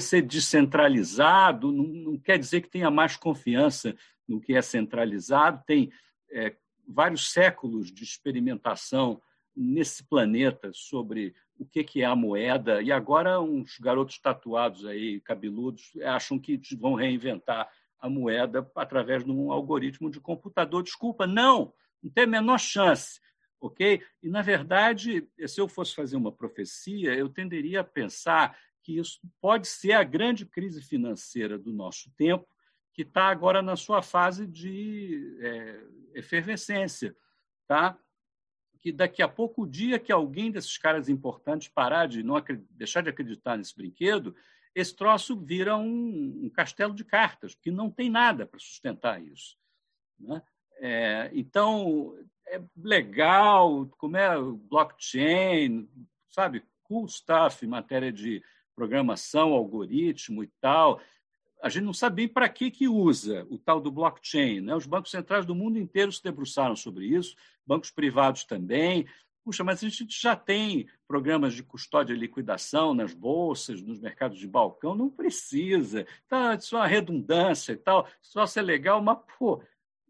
ser 0.01 0.23
descentralizado 0.23 1.70
não, 1.70 1.85
não, 1.85 2.19
quer 2.19 2.39
dizer 2.39 2.60
que 2.62 2.69
tenha 2.69 2.90
mais 2.90 3.16
confiança 3.16 3.94
no 4.27 4.40
que 4.40 4.55
é 4.55 4.60
centralizado. 4.60 5.62
Tem 5.64 5.93
é, 6.31 6.56
vários 6.89 7.31
séculos 7.31 7.93
de 7.93 8.02
experimentação 8.02 9.23
nesse 9.55 10.02
planeta 10.02 10.73
sobre 10.73 11.35
o 11.56 11.64
que 11.64 12.02
é 12.02 12.05
a 12.05 12.16
moeda, 12.16 12.82
e 12.82 12.90
agora 12.90 13.40
uns 13.40 13.78
garotos 13.78 14.19
tatuados 14.19 14.85
aí, 14.85 15.20
cabeludos, 15.20 15.93
acham 16.02 16.36
que 16.36 16.60
vão 16.77 16.94
reinventar 16.94 17.70
a 18.02 18.10
moeda 18.10 18.68
através 18.74 19.24
de 19.24 19.30
um 19.30 19.52
algoritmo 19.52 20.10
de 20.10 20.20
computador. 20.20 20.82
Desculpa, 20.82 21.26
não, 21.26 21.72
não 22.02 22.10
tem 22.10 22.24
a 22.24 22.26
menor 22.26 22.58
chance. 22.58 23.20
ok? 23.60 24.02
E, 24.20 24.28
na 24.28 24.42
verdade, 24.42 25.26
se 25.46 25.60
eu 25.60 25.68
fosse 25.68 25.94
fazer 25.94 26.16
uma 26.16 26.32
profecia, 26.32 27.14
eu 27.14 27.28
tenderia 27.28 27.80
a 27.80 27.84
pensar 27.84 28.58
que 28.82 28.98
isso 28.98 29.20
pode 29.40 29.68
ser 29.68 29.92
a 29.92 30.02
grande 30.02 30.44
crise 30.44 30.82
financeira 30.82 31.56
do 31.56 31.72
nosso 31.72 32.10
tempo, 32.16 32.46
que 32.92 33.02
está 33.02 33.28
agora 33.28 33.62
na 33.62 33.76
sua 33.76 34.02
fase 34.02 34.46
de 34.46 35.38
é, 35.40 35.84
efervescência. 36.14 37.16
Tá? 37.68 37.96
que 38.82 38.90
daqui 38.90 39.22
a 39.22 39.28
pouco 39.28 39.62
o 39.62 39.66
dia 39.66 39.96
que 39.96 40.10
alguém 40.10 40.50
desses 40.50 40.76
caras 40.76 41.08
importantes 41.08 41.68
parar 41.68 42.06
de 42.06 42.24
não 42.24 42.34
deixar 42.70 43.00
de 43.00 43.08
acreditar 43.08 43.56
nesse 43.56 43.76
brinquedo, 43.76 44.34
esse 44.74 44.94
troço 44.94 45.36
vira 45.36 45.77
um, 45.77 46.44
um 46.44 46.51
castelo 46.51 46.94
de 46.94 47.05
cartas, 47.05 47.55
porque 47.55 47.70
não 47.70 47.90
tem 47.90 48.09
nada 48.09 48.47
para 48.47 48.59
sustentar 48.59 49.23
isso. 49.23 49.57
Né? 50.19 50.43
É, 50.78 51.31
então, 51.35 52.16
é 52.49 52.61
legal, 52.77 53.86
como 53.99 54.16
é 54.16 54.35
blockchain, 54.39 55.89
sabe, 56.28 56.65
cool 56.85 57.09
stuff 57.09 57.65
em 57.65 57.69
matéria 57.69 58.12
de 58.12 58.43
programação, 58.74 59.53
algoritmo 59.53 60.43
e 60.43 60.49
tal. 60.61 61.01
A 61.62 61.69
gente 61.69 61.85
não 61.85 61.93
sabe 61.93 62.16
bem 62.16 62.28
para 62.28 62.49
que, 62.49 62.70
que 62.70 62.89
usa 62.89 63.47
o 63.49 63.59
tal 63.59 63.81
do 63.81 63.93
blockchain. 63.93 64.61
Né? 64.61 64.74
Os 64.74 64.86
bancos 64.86 65.11
centrais 65.11 65.47
do 65.47 65.55
mundo 65.55 65.78
inteiro 65.78 66.11
se 66.11 66.23
debruçaram 66.23 66.74
sobre 66.74 67.07
isso, 67.07 67.36
bancos 67.66 67.90
privados 67.90 68.44
também. 68.44 69.07
Puxa, 69.44 69.64
mas 69.64 69.82
a 69.82 69.89
gente 69.89 70.20
já 70.20 70.36
tem 70.36 70.89
programas 71.06 71.55
de 71.55 71.64
custódia 71.64 72.14
e 72.14 72.16
liquidação 72.16 72.94
nas 72.94 73.12
bolsas, 73.12 73.82
nos 73.82 74.01
mercados 74.01 74.39
de 74.39 74.47
balcão, 74.47 74.94
não 74.94 75.10
precisa. 75.10 76.06
Tá, 76.28 76.55
isso 76.55 76.77
é 76.77 76.78
uma 76.78 76.86
redundância 76.86 77.73
e 77.73 77.77
tal, 77.77 78.09
só 78.20 78.47
ser 78.47 78.62
legal, 78.62 79.02
mas, 79.02 79.19
pô. 79.39 79.62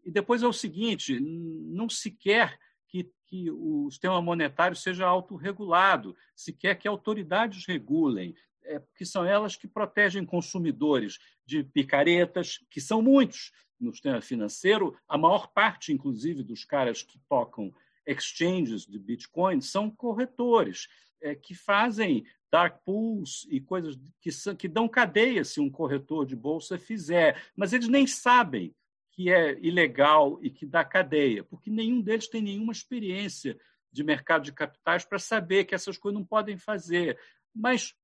E 0.05 0.11
depois 0.11 0.43
é 0.43 0.47
o 0.47 0.53
seguinte: 0.53 1.19
não 1.19 1.89
se 1.89 2.11
quer 2.11 2.59
que, 2.87 3.11
que 3.25 3.49
o 3.49 3.89
sistema 3.89 4.21
monetário 4.21 4.77
seja 4.77 5.07
autorregulado, 5.07 6.15
se 6.35 6.53
quer 6.53 6.75
que 6.75 6.87
autoridades 6.87 7.65
regulem, 7.65 8.35
é, 8.63 8.77
porque 8.77 9.03
são 9.03 9.25
elas 9.25 9.55
que 9.55 9.67
protegem 9.67 10.25
consumidores 10.25 11.17
de 11.43 11.63
picaretas, 11.63 12.59
que 12.69 12.79
são 12.79 13.01
muitos, 13.01 13.51
no 13.79 13.91
sistema 13.91 14.21
financeiro, 14.21 14.95
a 15.07 15.17
maior 15.17 15.47
parte, 15.47 15.91
inclusive, 15.91 16.43
dos 16.43 16.63
caras 16.63 17.01
que 17.01 17.19
tocam 17.27 17.73
exchanges 18.05 18.85
de 18.85 18.99
Bitcoin 18.99 19.61
são 19.61 19.89
corretores 19.89 20.87
é, 21.21 21.35
que 21.35 21.55
fazem 21.55 22.25
dark 22.51 22.81
pools 22.85 23.47
e 23.49 23.59
coisas 23.59 23.97
que, 24.21 24.31
são, 24.31 24.55
que 24.55 24.67
dão 24.67 24.87
cadeia 24.87 25.43
se 25.43 25.59
um 25.59 25.69
corretor 25.69 26.25
de 26.25 26.35
bolsa 26.35 26.77
fizer, 26.77 27.41
mas 27.55 27.73
eles 27.73 27.87
nem 27.87 28.05
sabem 28.05 28.75
que 29.11 29.31
é 29.31 29.57
ilegal 29.59 30.39
e 30.41 30.49
que 30.49 30.65
dá 30.65 30.83
cadeia, 30.83 31.43
porque 31.43 31.69
nenhum 31.69 32.01
deles 32.01 32.27
tem 32.27 32.41
nenhuma 32.41 32.71
experiência 32.71 33.57
de 33.91 34.03
mercado 34.03 34.43
de 34.43 34.51
capitais 34.51 35.05
para 35.05 35.19
saber 35.19 35.65
que 35.65 35.75
essas 35.75 35.97
coisas 35.97 36.19
não 36.19 36.25
podem 36.25 36.57
fazer. 36.57 37.19
Mas 37.53 37.95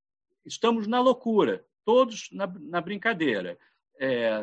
estamos 0.44 0.86
na 0.86 1.00
loucura, 1.00 1.64
todos 1.84 2.28
na, 2.32 2.46
na 2.46 2.80
brincadeira 2.80 3.58
é, 4.00 4.40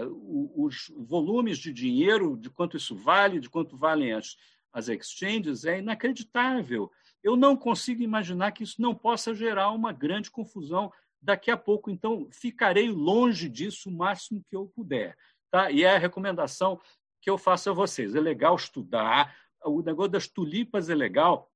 os 0.55 0.91
volumes 0.95 1.57
de 1.57 1.73
dinheiro, 1.73 2.37
de 2.37 2.49
quanto 2.49 2.77
isso 2.77 2.95
vale, 2.95 3.39
de 3.39 3.49
quanto 3.49 3.75
valem 3.75 4.13
as, 4.13 4.37
as 4.71 4.89
exchanges, 4.89 5.65
é 5.65 5.79
inacreditável. 5.79 6.91
Eu 7.23 7.35
não 7.35 7.55
consigo 7.55 8.01
imaginar 8.01 8.51
que 8.51 8.63
isso 8.63 8.81
não 8.81 8.93
possa 8.93 9.33
gerar 9.33 9.71
uma 9.71 9.91
grande 9.91 10.29
confusão 10.29 10.91
daqui 11.21 11.51
a 11.51 11.57
pouco. 11.57 11.89
Então, 11.89 12.27
ficarei 12.31 12.89
longe 12.89 13.49
disso 13.49 13.89
o 13.89 13.93
máximo 13.93 14.43
que 14.47 14.55
eu 14.55 14.67
puder. 14.67 15.17
Tá? 15.49 15.71
E 15.71 15.83
é 15.83 15.95
a 15.95 15.99
recomendação 15.99 16.79
que 17.21 17.29
eu 17.29 17.37
faço 17.37 17.69
a 17.69 17.73
vocês. 17.73 18.15
É 18.15 18.19
legal 18.19 18.55
estudar. 18.55 19.35
O 19.63 19.81
negócio 19.81 20.11
das 20.11 20.27
tulipas 20.27 20.89
é 20.89 20.95
legal, 20.95 21.51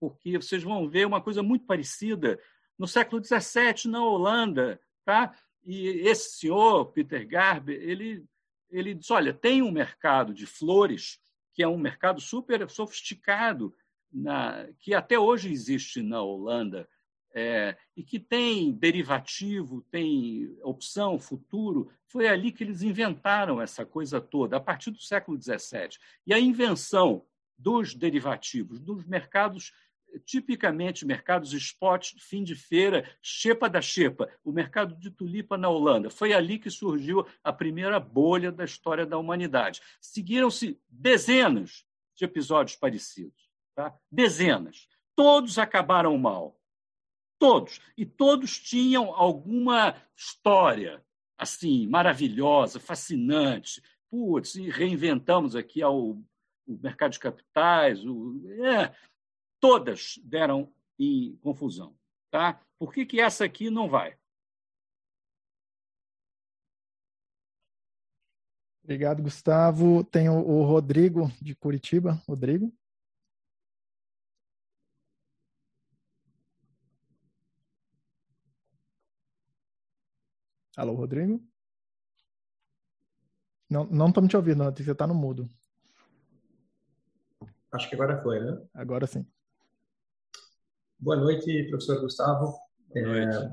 porque 0.00 0.36
vocês 0.36 0.62
vão 0.62 0.88
ver 0.88 1.06
uma 1.06 1.20
coisa 1.20 1.42
muito 1.42 1.66
parecida 1.66 2.38
no 2.78 2.86
século 2.86 3.22
XVII, 3.24 3.90
na 3.90 4.04
Holanda. 4.04 4.80
Tá? 5.04 5.34
E 5.64 5.86
esse 6.08 6.38
senhor, 6.38 6.86
Peter 6.86 7.26
Garber, 7.26 7.80
ele, 7.80 8.24
ele 8.70 8.94
diz: 8.94 9.10
olha, 9.10 9.32
tem 9.32 9.62
um 9.62 9.70
mercado 9.70 10.34
de 10.34 10.46
flores, 10.46 11.18
que 11.52 11.62
é 11.62 11.68
um 11.68 11.78
mercado 11.78 12.20
super 12.20 12.68
sofisticado, 12.70 13.74
na, 14.12 14.68
que 14.78 14.94
até 14.94 15.18
hoje 15.18 15.50
existe 15.50 16.02
na 16.02 16.22
Holanda, 16.22 16.88
é, 17.34 17.76
e 17.96 18.02
que 18.02 18.20
tem 18.20 18.72
derivativo, 18.72 19.82
tem 19.90 20.54
opção, 20.62 21.18
futuro. 21.18 21.90
Foi 22.06 22.28
ali 22.28 22.52
que 22.52 22.62
eles 22.62 22.82
inventaram 22.82 23.60
essa 23.60 23.86
coisa 23.86 24.20
toda, 24.20 24.56
a 24.56 24.60
partir 24.60 24.90
do 24.90 25.00
século 25.00 25.40
XVII. 25.40 25.98
E 26.26 26.34
a 26.34 26.38
invenção 26.38 27.24
dos 27.56 27.94
derivativos, 27.94 28.80
dos 28.80 29.04
mercados 29.06 29.72
tipicamente 30.24 31.06
mercados 31.06 31.52
spot, 31.52 32.14
fim 32.18 32.42
de 32.42 32.54
feira, 32.54 33.08
xepa 33.22 33.68
da 33.68 33.80
xepa, 33.80 34.28
o 34.44 34.52
mercado 34.52 34.94
de 34.96 35.10
tulipa 35.10 35.56
na 35.56 35.68
Holanda. 35.68 36.10
Foi 36.10 36.32
ali 36.32 36.58
que 36.58 36.70
surgiu 36.70 37.26
a 37.42 37.52
primeira 37.52 37.98
bolha 37.98 38.52
da 38.52 38.64
história 38.64 39.06
da 39.06 39.18
humanidade. 39.18 39.80
Seguiram-se 40.00 40.80
dezenas 40.88 41.84
de 42.14 42.24
episódios 42.24 42.76
parecidos. 42.76 43.50
Tá? 43.74 43.94
Dezenas. 44.10 44.88
Todos 45.16 45.58
acabaram 45.58 46.16
mal. 46.18 46.58
Todos. 47.38 47.80
E 47.96 48.06
todos 48.06 48.58
tinham 48.58 49.12
alguma 49.14 49.96
história 50.16 51.04
assim, 51.36 51.86
maravilhosa, 51.88 52.78
fascinante. 52.78 53.82
Putz, 54.10 54.54
e 54.54 54.70
reinventamos 54.70 55.56
aqui 55.56 55.82
ao, 55.82 55.98
o 56.00 56.24
mercado 56.80 57.12
de 57.12 57.18
capitais. 57.18 58.04
O, 58.04 58.40
é, 58.64 58.94
todas 59.62 60.18
deram 60.24 60.74
em 60.98 61.36
confusão. 61.36 61.96
Tá? 62.32 62.60
Por 62.80 62.92
que, 62.92 63.06
que 63.06 63.20
essa 63.20 63.44
aqui 63.44 63.70
não 63.70 63.88
vai? 63.88 64.18
Obrigado, 68.82 69.22
Gustavo. 69.22 70.02
Tem 70.02 70.28
o, 70.28 70.34
o 70.34 70.64
Rodrigo 70.64 71.28
de 71.40 71.54
Curitiba. 71.54 72.20
Rodrigo. 72.26 72.74
Alô, 80.76 80.94
Rodrigo? 80.94 81.40
Não, 83.70 83.84
não 83.84 84.08
estamos 84.08 84.28
te 84.28 84.36
ouvindo, 84.36 84.64
você 84.64 84.90
está 84.90 85.06
no 85.06 85.14
mudo. 85.14 85.48
Acho 87.70 87.88
que 87.88 87.94
agora 87.94 88.20
foi, 88.22 88.40
né? 88.40 88.66
Agora 88.74 89.06
sim. 89.06 89.24
Boa 91.02 91.16
noite, 91.16 91.64
professor 91.64 92.00
Gustavo. 92.00 92.54
Boa 92.94 93.04
noite. 93.04 93.36
É, 93.36 93.50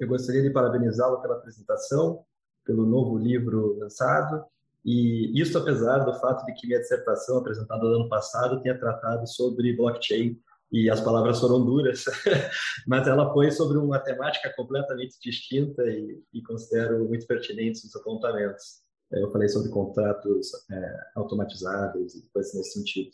eu 0.00 0.08
gostaria 0.08 0.40
de 0.40 0.48
parabenizá-lo 0.48 1.20
pela 1.20 1.34
apresentação, 1.34 2.24
pelo 2.64 2.86
novo 2.86 3.18
livro 3.18 3.78
lançado, 3.78 4.46
e 4.82 5.38
isso 5.38 5.58
apesar 5.58 5.98
do 6.06 6.14
fato 6.14 6.46
de 6.46 6.54
que 6.54 6.66
minha 6.66 6.80
dissertação 6.80 7.36
apresentada 7.36 7.82
no 7.82 7.96
ano 7.96 8.08
passado 8.08 8.62
tinha 8.62 8.78
tratado 8.78 9.26
sobre 9.26 9.76
blockchain 9.76 10.40
e 10.72 10.88
as 10.88 11.02
palavras 11.02 11.38
foram 11.38 11.62
duras, 11.62 12.02
mas 12.88 13.06
ela 13.06 13.30
foi 13.30 13.50
sobre 13.50 13.76
uma 13.76 13.98
temática 13.98 14.50
completamente 14.56 15.18
distinta 15.22 15.82
e, 15.82 16.24
e 16.32 16.42
considero 16.42 17.04
muito 17.04 17.26
pertinentes 17.26 17.84
os 17.84 17.94
apontamentos. 17.94 18.80
Eu 19.12 19.30
falei 19.30 19.50
sobre 19.50 19.68
contratos 19.68 20.48
é, 20.70 20.96
automatizáveis 21.14 22.14
e 22.14 22.26
coisas 22.32 22.54
nesse 22.54 22.72
sentido. 22.72 23.10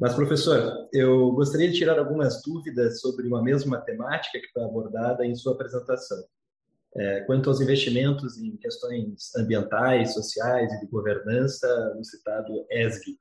Mas, 0.00 0.14
professor, 0.14 0.88
eu 0.94 1.30
gostaria 1.32 1.68
de 1.68 1.76
tirar 1.76 1.98
algumas 1.98 2.40
dúvidas 2.42 3.02
sobre 3.02 3.28
uma 3.28 3.42
mesma 3.42 3.78
temática 3.82 4.40
que 4.40 4.50
foi 4.50 4.62
abordada 4.64 5.26
em 5.26 5.34
sua 5.34 5.52
apresentação. 5.52 6.16
É, 6.96 7.20
quanto 7.20 7.50
aos 7.50 7.60
investimentos 7.60 8.38
em 8.38 8.56
questões 8.56 9.34
ambientais, 9.36 10.14
sociais 10.14 10.72
e 10.72 10.80
de 10.80 10.86
governança, 10.86 11.94
no 11.94 12.02
citado 12.02 12.64
ESG. 12.70 13.18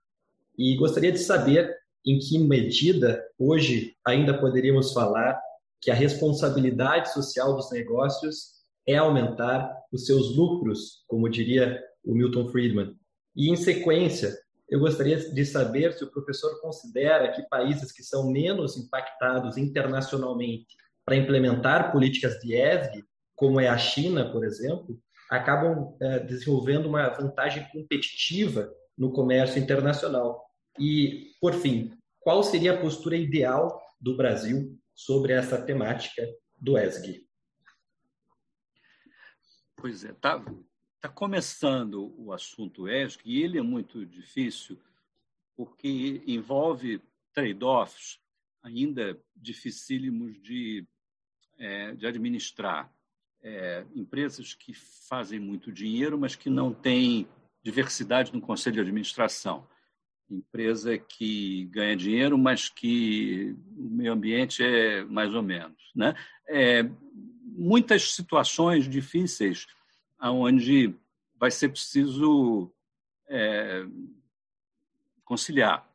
E 0.57 0.77
gostaria 0.77 1.11
de 1.11 1.19
saber 1.19 1.69
em 2.05 2.17
que 2.17 2.39
medida 2.39 3.27
hoje 3.37 3.93
ainda 4.07 4.39
poderíamos 4.39 4.93
falar 4.93 5.37
que 5.81 5.91
a 5.91 5.95
responsabilidade 5.95 7.11
social 7.11 7.57
dos 7.57 7.69
negócios 7.71 8.53
é 8.87 8.95
aumentar 8.95 9.69
os 9.91 10.05
seus 10.05 10.33
lucros, 10.33 11.03
como 11.07 11.29
diria 11.29 11.77
o 12.05 12.15
Milton 12.15 12.47
Friedman. 12.47 12.95
E, 13.35 13.49
em 13.49 13.57
sequência, 13.57 14.33
eu 14.69 14.79
gostaria 14.79 15.17
de 15.17 15.45
saber 15.45 15.93
se 15.93 16.03
o 16.03 16.11
professor 16.11 16.59
considera 16.61 17.31
que 17.31 17.41
países 17.49 17.91
que 17.91 18.03
são 18.03 18.29
menos 18.31 18.77
impactados 18.77 19.57
internacionalmente 19.57 20.67
para 21.05 21.15
implementar 21.15 21.91
políticas 21.91 22.39
de 22.39 22.53
ESG, 22.53 23.03
como 23.35 23.59
é 23.59 23.67
a 23.67 23.77
China, 23.77 24.31
por 24.31 24.45
exemplo, 24.45 24.99
acabam 25.29 25.95
é, 26.01 26.19
desenvolvendo 26.19 26.87
uma 26.87 27.09
vantagem 27.09 27.67
competitiva 27.71 28.71
no 28.97 29.11
comércio 29.11 29.59
internacional. 29.59 30.45
E, 30.77 31.31
por 31.41 31.53
fim, 31.53 31.91
qual 32.19 32.43
seria 32.43 32.73
a 32.73 32.81
postura 32.81 33.15
ideal 33.15 33.81
do 33.99 34.15
Brasil 34.15 34.77
sobre 34.93 35.33
essa 35.33 35.59
temática 35.59 36.27
do 36.57 36.77
ESG? 36.77 37.25
Pois 39.75 40.03
é, 40.03 40.13
está 40.99 41.07
tá 41.07 41.09
começando 41.09 42.13
o 42.17 42.33
assunto 42.33 42.87
ESG 42.87 43.21
e 43.23 43.41
ele 43.41 43.57
é 43.57 43.61
muito 43.61 44.05
difícil 44.05 44.77
porque 45.55 46.21
envolve 46.27 47.01
trade-offs 47.33 48.19
ainda 48.61 49.17
dificílimos 49.35 50.39
de, 50.41 50.85
é, 51.57 51.93
de 51.95 52.05
administrar. 52.05 52.93
É, 53.41 53.85
empresas 53.95 54.53
que 54.53 54.73
fazem 54.73 55.39
muito 55.39 55.71
dinheiro, 55.71 56.17
mas 56.17 56.35
que 56.35 56.49
não 56.49 56.73
têm 56.73 57.25
diversidade 57.63 58.33
no 58.33 58.41
conselho 58.41 58.75
de 58.75 58.81
administração. 58.81 59.65
Empresa 60.29 60.97
que 60.97 61.65
ganha 61.71 61.95
dinheiro, 61.95 62.37
mas 62.37 62.67
que 62.67 63.55
o 63.77 63.83
meio 63.83 64.11
ambiente 64.11 64.61
é 64.61 65.05
mais 65.05 65.33
ou 65.33 65.41
menos. 65.41 65.81
Né? 65.95 66.13
É, 66.45 66.83
muitas 67.45 68.11
situações 68.11 68.89
difíceis 68.89 69.65
onde 70.21 70.93
vai 71.37 71.51
ser 71.51 71.69
preciso 71.69 72.71
é, 73.27 73.85
conciliar. 75.23 75.87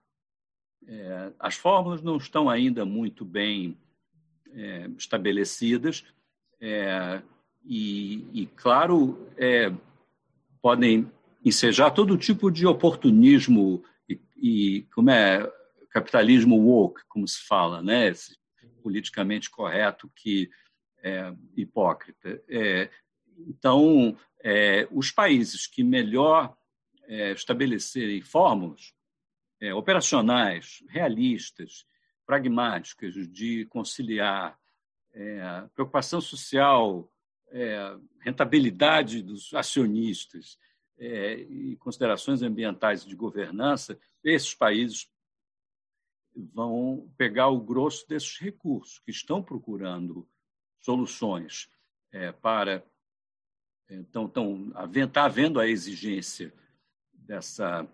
É, 0.87 1.33
as 1.39 1.57
fórmulas 1.57 2.03
não 2.03 2.17
estão 2.17 2.49
ainda 2.49 2.85
muito 2.85 3.25
bem 3.25 3.77
é, 4.53 4.89
estabelecidas 4.97 6.05
é, 6.61 7.23
e, 7.65 8.27
e, 8.33 8.47
claro, 8.57 9.29
é, 9.37 9.73
podem 10.61 11.11
ensejar 11.45 11.91
todo 11.91 12.17
tipo 12.17 12.51
de 12.51 12.67
oportunismo 12.67 13.83
e, 14.09 14.21
e, 14.37 14.83
como 14.95 15.11
é 15.11 15.51
capitalismo 15.91 16.57
woke, 16.57 17.03
como 17.09 17.27
se 17.29 17.47
fala, 17.47 17.83
né? 17.83 18.09
Esse 18.09 18.37
politicamente 18.83 19.51
correto 19.51 20.11
que 20.15 20.51
é, 21.03 21.35
hipócrita. 21.57 22.43
É, 22.49 22.91
então, 23.39 24.17
é, 24.43 24.87
os 24.91 25.11
países 25.11 25.67
que 25.67 25.83
melhor 25.83 26.57
é, 27.07 27.33
estabelecerem 27.33 28.21
fórmulas 28.23 28.93
é, 29.61 29.75
operacionais, 29.75 30.83
realistas, 30.89 31.87
pragmáticas, 32.27 33.15
de 33.31 33.67
conciliar 33.67 34.59
é, 35.13 35.69
preocupação 35.75 36.21
social, 36.21 37.11
é, 37.51 37.97
rentabilidade 38.21 39.23
dos 39.23 39.53
acionistas 39.55 40.59
e 40.97 41.77
considerações 41.81 42.41
ambientais 42.41 43.05
de 43.05 43.17
governança, 43.17 43.99
esses 44.23 44.55
países 44.55 45.09
vão 46.35 47.13
pegar 47.17 47.49
o 47.49 47.61
grosso 47.61 48.07
desses 48.09 48.39
recursos, 48.39 48.99
que 49.01 49.11
estão 49.11 49.43
procurando 49.43 50.29
soluções 50.81 51.69
é, 52.13 52.33
para. 52.33 52.85
Então, 53.89 54.27
está 54.27 55.25
havendo 55.25 55.61
a 55.61 55.69
exigência 55.69 56.53
dessa 57.13 57.87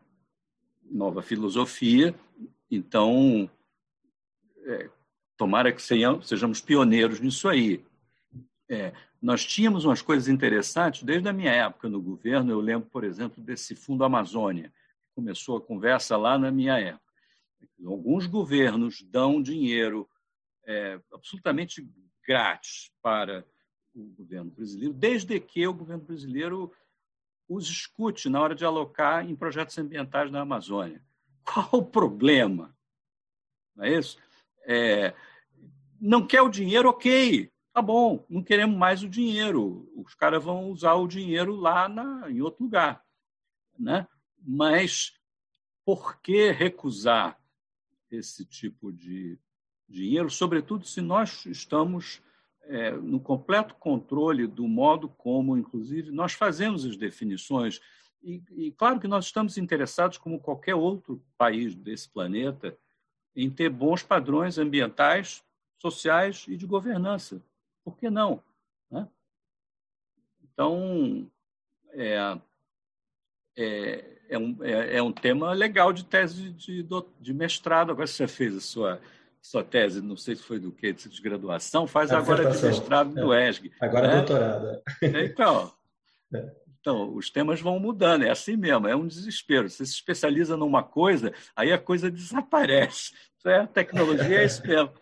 nova 0.83 1.23
filosofia, 1.23 2.15
então, 2.71 3.51
é, 4.65 4.91
tomara 5.37 5.73
que 5.73 5.83
sejamos 5.83 6.61
pioneiros 6.61 7.21
nisso 7.21 7.49
aí. 7.49 7.85
É, 8.69 8.93
nós 9.21 9.45
tínhamos 9.45 9.85
umas 9.85 10.01
coisas 10.01 10.29
interessantes 10.29 11.03
desde 11.03 11.29
a 11.29 11.33
minha 11.33 11.51
época 11.51 11.89
no 11.89 12.01
governo. 12.01 12.53
Eu 12.53 12.61
lembro, 12.61 12.89
por 12.89 13.05
exemplo, 13.05 13.43
desse 13.43 13.75
Fundo 13.75 14.05
Amazônia. 14.05 14.73
Começou 15.15 15.57
a 15.57 15.61
conversa 15.61 16.17
lá 16.17 16.39
na 16.39 16.51
minha 16.51 16.79
época. 16.79 17.11
Alguns 17.85 18.27
governos 18.27 19.03
dão 19.03 19.43
dinheiro 19.43 20.09
é, 20.65 21.01
absolutamente 21.13 21.87
grátis 22.27 22.91
para 23.03 23.45
o 23.95 24.05
governo 24.17 24.51
brasileiro, 24.51 24.95
desde 24.95 25.39
que 25.41 25.67
o 25.67 25.75
governo 25.75 26.05
brasileiro 26.05 26.73
os 27.49 27.69
escute 27.69 28.29
na 28.29 28.41
hora 28.41 28.55
de 28.55 28.65
alocar 28.65 29.29
em 29.29 29.35
projetos 29.35 29.77
ambientais 29.77 30.31
na 30.31 30.41
Amazônia. 30.41 31.05
Qual 31.45 31.69
o 31.73 31.85
problema? 31.85 32.77
Não 33.75 33.85
é 33.85 33.99
isso? 33.99 34.19
É, 34.65 35.15
não 36.01 36.27
quer 36.27 36.43
o 36.43 36.49
dinheiro, 36.49 36.89
ok, 36.89 37.51
tá 37.73 37.83
bom, 37.83 38.25
não 38.29 38.43
queremos 38.43 38.77
mais 38.77 39.03
o 39.03 39.09
dinheiro. 39.09 39.91
Os 39.97 40.15
caras 40.15 40.43
vão 40.43 40.71
usar 40.71 40.95
o 40.95 41.09
dinheiro 41.09 41.57
lá 41.57 41.89
na, 41.89 42.31
em 42.31 42.41
outro 42.41 42.65
lugar. 42.65 43.05
Né? 43.79 44.07
Mas 44.41 45.13
por 45.85 46.21
que 46.21 46.53
recusar 46.53 47.41
esse 48.11 48.45
tipo 48.45 48.93
de 48.93 49.39
dinheiro, 49.89 50.31
sobretudo 50.31 50.87
se 50.87 51.01
nós 51.01 51.45
estamos 51.47 52.23
é, 52.65 52.93
no 52.93 53.19
completo 53.19 53.75
controle 53.75 54.47
do 54.47 54.67
modo 54.69 55.09
como, 55.09 55.57
inclusive, 55.57 56.11
nós 56.11 56.33
fazemos 56.33 56.85
as 56.85 56.97
definições. 56.97 57.81
E, 58.23 58.43
e, 58.53 58.73
claro 58.73 59.01
que 59.01 59.09
nós 59.09 59.27
estamos 59.27 59.57
interessados, 59.57 60.19
como 60.19 60.41
qualquer 60.41 60.75
outro 60.75 61.23
país 61.37 61.75
desse 61.75 62.09
planeta, 62.09 62.77
em 63.35 63.51
ter 63.51 63.71
bons 63.71 64.03
padrões 64.03 64.59
ambientais, 64.59 65.43
sociais 65.79 66.45
e 66.49 66.57
de 66.57 66.67
governança. 66.67 67.43
Por 67.83 67.97
que 67.97 68.11
não? 68.11 68.43
Né? 68.91 69.09
Então, 70.43 71.31
é, 71.93 72.39
é, 73.57 74.05
é, 74.29 74.39
um, 74.39 74.57
é, 74.63 74.97
é, 74.97 75.03
um 75.03 75.13
tema 75.13 75.53
legal 75.53 75.93
de 75.93 76.05
tese 76.05 76.51
de, 76.51 76.87
de, 77.21 77.35
mestrado. 77.35 77.91
Agora 77.91 78.07
você 78.07 78.29
fez 78.29 78.57
a 78.57 78.61
sua 78.61 79.01
sua 79.43 79.65
tese, 79.65 80.03
não 80.03 80.17
sei 80.17 80.37
se 80.37 80.43
foi 80.43 80.59
do 80.59 80.71
que, 80.71 80.93
de 80.93 81.23
graduação, 81.23 81.87
faz 81.87 82.11
a 82.11 82.19
agora 82.19 82.51
de 82.51 82.63
mestrado 82.63 83.19
é. 83.19 83.23
do 83.23 83.35
ESG. 83.35 83.73
Agora 83.81 84.09
né? 84.09 84.17
doutorado. 84.17 84.83
Então, 85.03 85.73
é. 86.35 86.53
então, 86.81 87.15
os 87.15 87.31
temas 87.31 87.61
vão 87.61 87.79
mudando, 87.79 88.25
é 88.25 88.31
assim 88.31 88.57
mesmo, 88.57 88.87
é 88.87 88.95
um 88.95 89.07
desespero. 89.07 89.69
Você 89.69 89.85
se 89.87 89.93
especializa 89.93 90.57
numa 90.57 90.83
coisa, 90.83 91.33
aí 91.57 91.73
a 91.73 91.79
coisa 91.79 92.11
desaparece. 92.11 93.15
É, 93.45 93.57
a 93.57 93.67
tecnologia 93.67 94.43
é 94.43 94.45
isso 94.45 94.63
mesmo. 94.67 94.93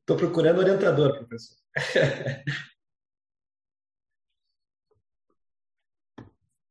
Estou 0.00 0.16
procurando 0.16 0.58
orientador, 0.58 1.18
professor. 1.18 1.56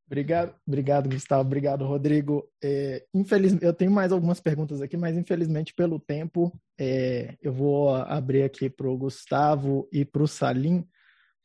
Obrigado, 0.10 0.56
obrigado, 0.68 1.07
Gustavo. 1.07 1.41
Obrigado, 1.44 1.86
Rodrigo. 1.86 2.49
É, 2.64 3.06
infelizmente, 3.14 3.64
eu 3.64 3.73
tenho 3.73 3.91
mais 3.91 4.11
algumas 4.11 4.40
perguntas 4.40 4.81
aqui, 4.81 4.98
mas 4.98 5.15
infelizmente 5.15 5.72
pelo 5.72 5.99
tempo, 5.99 6.52
é, 6.80 7.38
eu 7.40 7.53
vou 7.53 7.94
abrir 7.94 8.41
aqui 8.41 8.72
para 8.72 8.90
o 8.90 8.98
Gustavo 8.98 9.88
e 9.94 10.03
para 10.03 10.23
o 10.23 10.27
Salim 10.27 10.84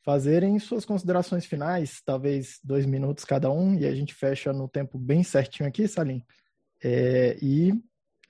fazerem 0.03 0.57
suas 0.57 0.83
considerações 0.83 1.45
finais, 1.45 2.01
talvez 2.03 2.59
dois 2.63 2.87
minutos 2.87 3.23
cada 3.23 3.51
um, 3.51 3.75
e 3.75 3.85
a 3.85 3.93
gente 3.93 4.15
fecha 4.15 4.51
no 4.51 4.67
tempo 4.67 4.97
bem 4.97 5.21
certinho 5.21 5.69
aqui, 5.69 5.87
Salim. 5.87 6.23
É, 6.83 7.37
e 7.39 7.71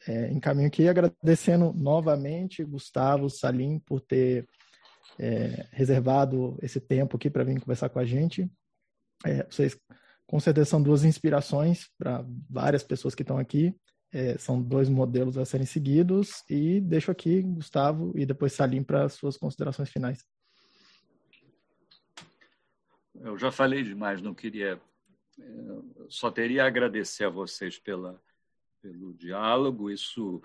é, 0.05 0.33
encaminho 0.33 0.67
aqui 0.67 0.85
agradecendo 0.89 1.71
novamente 1.71 2.61
Gustavo, 2.65 3.29
Salim, 3.29 3.79
por 3.79 4.01
ter 4.01 4.45
é, 5.17 5.65
reservado 5.71 6.57
esse 6.61 6.81
tempo 6.81 7.15
aqui 7.15 7.29
para 7.29 7.45
vir 7.45 7.57
conversar 7.61 7.87
com 7.87 7.99
a 7.99 8.05
gente. 8.05 8.51
É, 9.25 9.45
vocês 9.49 9.77
com 10.27 10.39
certeza 10.39 10.69
são 10.69 10.81
duas 10.81 11.03
inspirações 11.03 11.89
para 11.97 12.25
várias 12.49 12.83
pessoas 12.83 13.13
que 13.13 13.21
estão 13.21 13.37
aqui. 13.37 13.75
É, 14.11 14.37
são 14.37 14.61
dois 14.61 14.87
modelos 14.87 15.37
a 15.37 15.45
serem 15.45 15.65
seguidos. 15.65 16.43
E 16.49 16.79
deixo 16.79 17.11
aqui, 17.11 17.41
Gustavo, 17.41 18.13
e 18.15 18.25
depois 18.25 18.53
Salim 18.53 18.83
para 18.83 19.09
suas 19.09 19.37
considerações 19.37 19.89
finais. 19.89 20.23
Eu 23.15 23.37
já 23.37 23.51
falei 23.51 23.83
demais, 23.83 24.21
não 24.21 24.33
queria 24.33 24.79
só 26.07 26.31
teria 26.31 26.63
a 26.63 26.67
agradecer 26.67 27.25
a 27.25 27.29
vocês 27.29 27.77
pela, 27.77 28.21
pelo 28.81 29.13
diálogo. 29.13 29.89
Isso, 29.89 30.41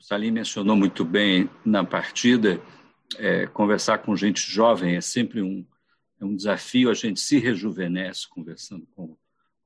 Salim 0.00 0.30
mencionou 0.30 0.76
muito 0.76 1.04
bem 1.04 1.48
na 1.64 1.84
partida. 1.84 2.60
É, 3.16 3.46
conversar 3.46 3.98
com 3.98 4.16
gente 4.16 4.40
jovem 4.40 4.96
é 4.96 5.00
sempre 5.00 5.42
um, 5.42 5.64
é 6.24 6.28
um 6.28 6.36
desafio. 6.36 6.90
A 6.90 6.94
gente 6.94 7.20
se 7.20 7.38
rejuvenesce 7.38 8.28
conversando 8.28 8.86
com, 8.94 9.16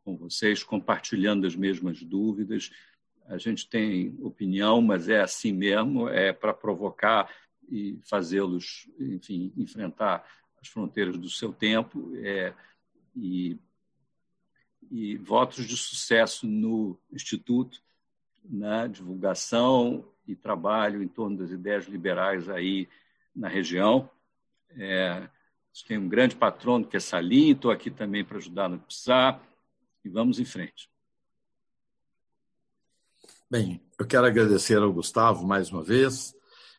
com 0.05 0.17
vocês, 0.17 0.63
compartilhando 0.63 1.47
as 1.47 1.57
mesmas 1.57 2.03
dúvidas. 2.03 2.71
A 3.27 3.39
gente 3.39 3.69
tem 3.69 4.17
opinião, 4.21 4.81
mas 4.81 5.09
é 5.09 5.21
assim 5.21 5.53
mesmo, 5.53 6.09
é 6.09 6.33
para 6.33 6.55
provocar 6.55 7.31
e 7.71 7.99
fazê-los, 8.09 8.89
enfim, 8.99 9.53
enfrentar 9.57 10.25
as 10.61 10.69
fronteiras 10.69 11.19
do 11.19 11.29
seu 11.29 11.53
tempo. 11.53 12.13
É, 12.17 12.55
e 13.15 13.59
e 14.91 15.17
votos 15.17 15.67
de 15.67 15.77
sucesso 15.77 16.47
no 16.47 16.99
Instituto, 17.13 17.83
na 18.45 18.87
divulgação 18.87 20.07
e 20.27 20.35
trabalho 20.35 21.03
em 21.03 21.09
torno 21.09 21.37
das 21.37 21.51
ideias 21.51 21.87
liberais 21.87 22.49
aí 22.49 22.89
na 23.35 23.49
região. 23.49 24.11
É, 24.71 25.29
tem 25.85 25.99
um 25.99 26.09
grande 26.09 26.37
patrono 26.37 26.87
que 26.87 26.97
é 26.97 27.01
Salim, 27.01 27.53
estou 27.53 27.71
aqui 27.71 27.91
também 27.91 28.25
para 28.25 28.39
ajudar 28.39 28.69
no 28.69 28.79
PSA 28.79 29.41
e 30.05 30.09
vamos 30.09 30.39
em 30.39 30.45
frente. 30.45 30.91
Bem, 33.51 33.81
eu 33.99 34.07
quero 34.07 34.27
agradecer 34.27 34.79
ao 34.79 34.93
Gustavo 34.93 35.47
mais 35.47 35.71
uma 35.71 35.83
vez 35.83 36.35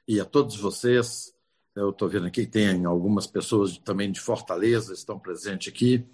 e 0.07 0.19
a 0.19 0.26
todos 0.26 0.55
vocês. 0.55 1.34
Eu 1.76 1.89
estou 1.89 2.07
vendo 2.07 2.27
aqui 2.27 2.45
que 2.45 2.51
tem 2.51 2.85
algumas 2.85 3.26
pessoas 3.26 3.77
também 3.77 4.11
de 4.11 4.19
Fortaleza 4.19 4.93
estão 4.93 5.19
presentes 5.19 5.71
aqui. 5.71 6.05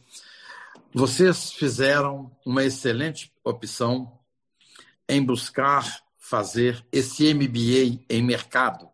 Vocês 0.94 1.52
fizeram 1.52 2.32
uma 2.45 2.64
excelente 2.64 3.34
opção 3.44 4.18
em 5.10 5.24
buscar 5.24 6.03
fazer 6.18 6.86
esse 6.91 7.34
MBA 7.34 8.03
em 8.10 8.24
mercado 8.24 8.90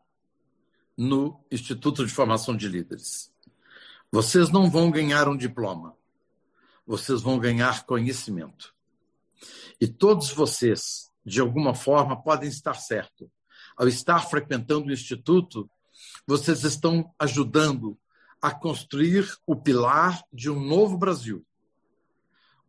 no 0.98 1.40
Instituto 1.52 2.06
de 2.06 2.12
Formação 2.12 2.56
de 2.56 2.68
Líderes. 2.68 3.31
Vocês 4.12 4.50
não 4.50 4.70
vão 4.70 4.92
ganhar 4.92 5.28
um 5.30 5.38
diploma, 5.38 5.96
vocês 6.86 7.22
vão 7.22 7.40
ganhar 7.40 7.86
conhecimento. 7.86 8.76
E 9.80 9.88
todos 9.88 10.32
vocês, 10.32 11.10
de 11.26 11.40
alguma 11.40 11.74
forma, 11.74 12.22
podem 12.22 12.50
estar 12.50 12.76
certo. 12.76 13.32
Ao 13.78 13.88
estar 13.88 14.30
frequentando 14.30 14.90
o 14.90 14.92
Instituto, 14.92 15.70
vocês 16.28 16.64
estão 16.64 17.14
ajudando 17.18 17.98
a 18.42 18.52
construir 18.52 19.38
o 19.46 19.56
pilar 19.56 20.22
de 20.34 20.50
um 20.50 20.60
novo 20.60 20.98
Brasil 20.98 21.46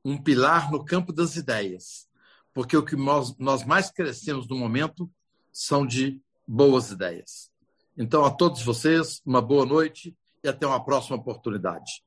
um 0.05 0.21
pilar 0.21 0.71
no 0.71 0.85
campo 0.85 1.13
das 1.13 1.37
ideias, 1.37 2.09
porque 2.53 2.77
o 2.77 2.85
que 2.85 2.97
nós, 2.97 3.37
nós 3.39 3.65
mais 3.65 3.91
crescemos 3.91 4.49
no 4.49 4.57
momento 4.57 5.11
são 5.53 5.87
de 5.87 6.21
boas 6.47 6.91
ideias. 6.91 7.51
Então, 7.97 8.25
a 8.25 8.31
todos 8.31 8.63
vocês, 8.63 9.21
uma 9.25 9.41
boa 9.41 9.65
noite 9.65 10.17
e 10.43 10.49
até 10.49 10.67
uma 10.67 10.85
próxima 10.85 11.17
oportunidade. 11.17 12.03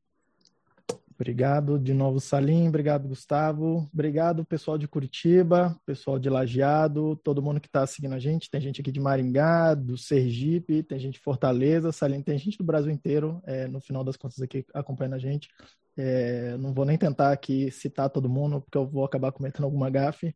Obrigado 1.17 1.79
de 1.79 1.93
novo, 1.93 2.19
Salim. 2.19 2.67
Obrigado, 2.67 3.07
Gustavo. 3.07 3.89
Obrigado, 3.93 4.43
pessoal 4.43 4.77
de 4.77 4.85
Curitiba, 4.85 5.73
pessoal 5.85 6.19
de 6.19 6.29
Lajeado, 6.29 7.15
todo 7.23 7.41
mundo 7.41 7.61
que 7.61 7.67
está 7.67 7.87
seguindo 7.87 8.13
a 8.13 8.19
gente. 8.19 8.49
Tem 8.49 8.59
gente 8.59 8.81
aqui 8.81 8.91
de 8.91 8.99
Maringá, 8.99 9.73
do 9.73 9.97
Sergipe, 9.97 10.83
tem 10.83 10.99
gente 10.99 11.13
de 11.13 11.21
Fortaleza, 11.21 11.93
Salim, 11.93 12.21
tem 12.21 12.37
gente 12.37 12.57
do 12.57 12.65
Brasil 12.65 12.91
inteiro, 12.91 13.41
é, 13.45 13.65
no 13.65 13.79
final 13.79 14.03
das 14.03 14.17
contas, 14.17 14.41
aqui 14.41 14.65
acompanhando 14.73 15.13
a 15.13 15.19
gente. 15.19 15.49
É, 15.95 16.57
não 16.57 16.73
vou 16.73 16.83
nem 16.83 16.97
tentar 16.97 17.31
aqui 17.31 17.71
citar 17.71 18.09
todo 18.09 18.27
mundo, 18.27 18.59
porque 18.59 18.77
eu 18.77 18.85
vou 18.85 19.05
acabar 19.05 19.31
cometendo 19.31 19.63
alguma 19.63 19.89
gafe. 19.89 20.35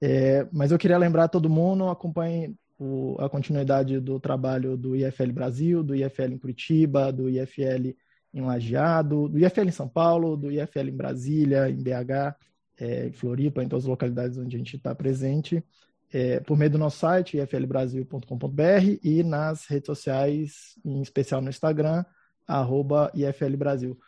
É, 0.00 0.46
mas 0.52 0.70
eu 0.70 0.78
queria 0.78 0.96
lembrar 0.96 1.26
todo 1.26 1.50
mundo, 1.50 1.88
acompanhe 1.88 2.54
o, 2.80 3.14
a 3.20 3.28
continuidade 3.28 4.00
do 4.00 4.18
trabalho 4.18 4.74
do 4.74 4.96
IFL 4.96 5.32
Brasil, 5.32 5.82
do 5.82 5.94
IFL 5.94 6.32
em 6.32 6.38
Curitiba, 6.38 7.12
do 7.12 7.28
IFL 7.28 7.94
em 8.32 8.40
Lajeado, 8.40 9.28
do 9.28 9.38
IFL 9.38 9.68
em 9.68 9.70
São 9.70 9.86
Paulo, 9.86 10.34
do 10.34 10.50
IFL 10.50 10.88
em 10.88 10.96
Brasília, 10.96 11.68
em 11.68 11.76
BH, 11.76 12.34
é, 12.78 13.08
em 13.08 13.12
Floripa, 13.12 13.62
em 13.62 13.68
todas 13.68 13.84
as 13.84 13.90
localidades 13.90 14.38
onde 14.38 14.56
a 14.56 14.58
gente 14.58 14.76
está 14.76 14.94
presente, 14.94 15.62
é, 16.10 16.40
por 16.40 16.56
meio 16.56 16.70
do 16.70 16.78
nosso 16.78 16.98
site, 16.98 17.36
iflbrasil.com.br 17.36 18.98
e 19.02 19.22
nas 19.22 19.66
redes 19.66 19.86
sociais, 19.86 20.74
em 20.82 21.02
especial 21.02 21.42
no 21.42 21.50
Instagram, 21.50 22.02
arroba 22.46 23.12
IFL 23.14 23.56
Brasil. 23.58 23.98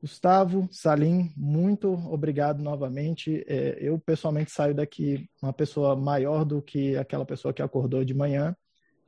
Gustavo, 0.00 0.68
Salim, 0.70 1.32
muito 1.36 1.90
obrigado 2.10 2.62
novamente. 2.62 3.44
É, 3.48 3.78
eu 3.80 3.98
pessoalmente 3.98 4.50
saio 4.50 4.74
daqui 4.74 5.28
uma 5.42 5.52
pessoa 5.52 5.96
maior 5.96 6.44
do 6.44 6.60
que 6.60 6.96
aquela 6.96 7.24
pessoa 7.24 7.52
que 7.52 7.62
acordou 7.62 8.04
de 8.04 8.14
manhã. 8.14 8.54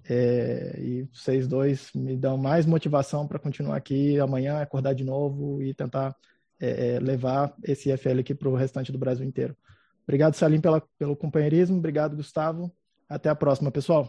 É, 0.09 0.81
e 0.81 1.09
vocês 1.13 1.47
dois 1.47 1.91
me 1.95 2.17
dão 2.17 2.39
mais 2.39 2.65
motivação 2.65 3.27
para 3.29 3.39
continuar 3.39 3.77
aqui 3.77 4.19
amanhã, 4.19 4.61
acordar 4.61 4.95
de 4.95 5.05
novo 5.05 5.63
e 5.63 5.75
tentar 5.75 6.17
é, 6.61 6.95
é 6.95 7.01
levar 7.01 7.55
esse 7.63 7.91
IFL 7.91 8.21
aqui 8.21 8.35
para 8.35 8.49
o 8.49 8.57
restante 8.57 8.91
do 8.91 8.99
Brasil 8.99 9.27
inteiro. 9.27 9.55
Obrigado, 10.05 10.35
Salim, 10.35 10.61
pela, 10.61 10.83
pelo 10.99 11.15
companheirismo. 11.15 11.77
Obrigado, 11.77 12.17
Gustavo. 12.17 12.73
Até 13.09 13.29
a 13.29 13.35
próxima, 13.35 13.71
pessoal. 13.71 14.09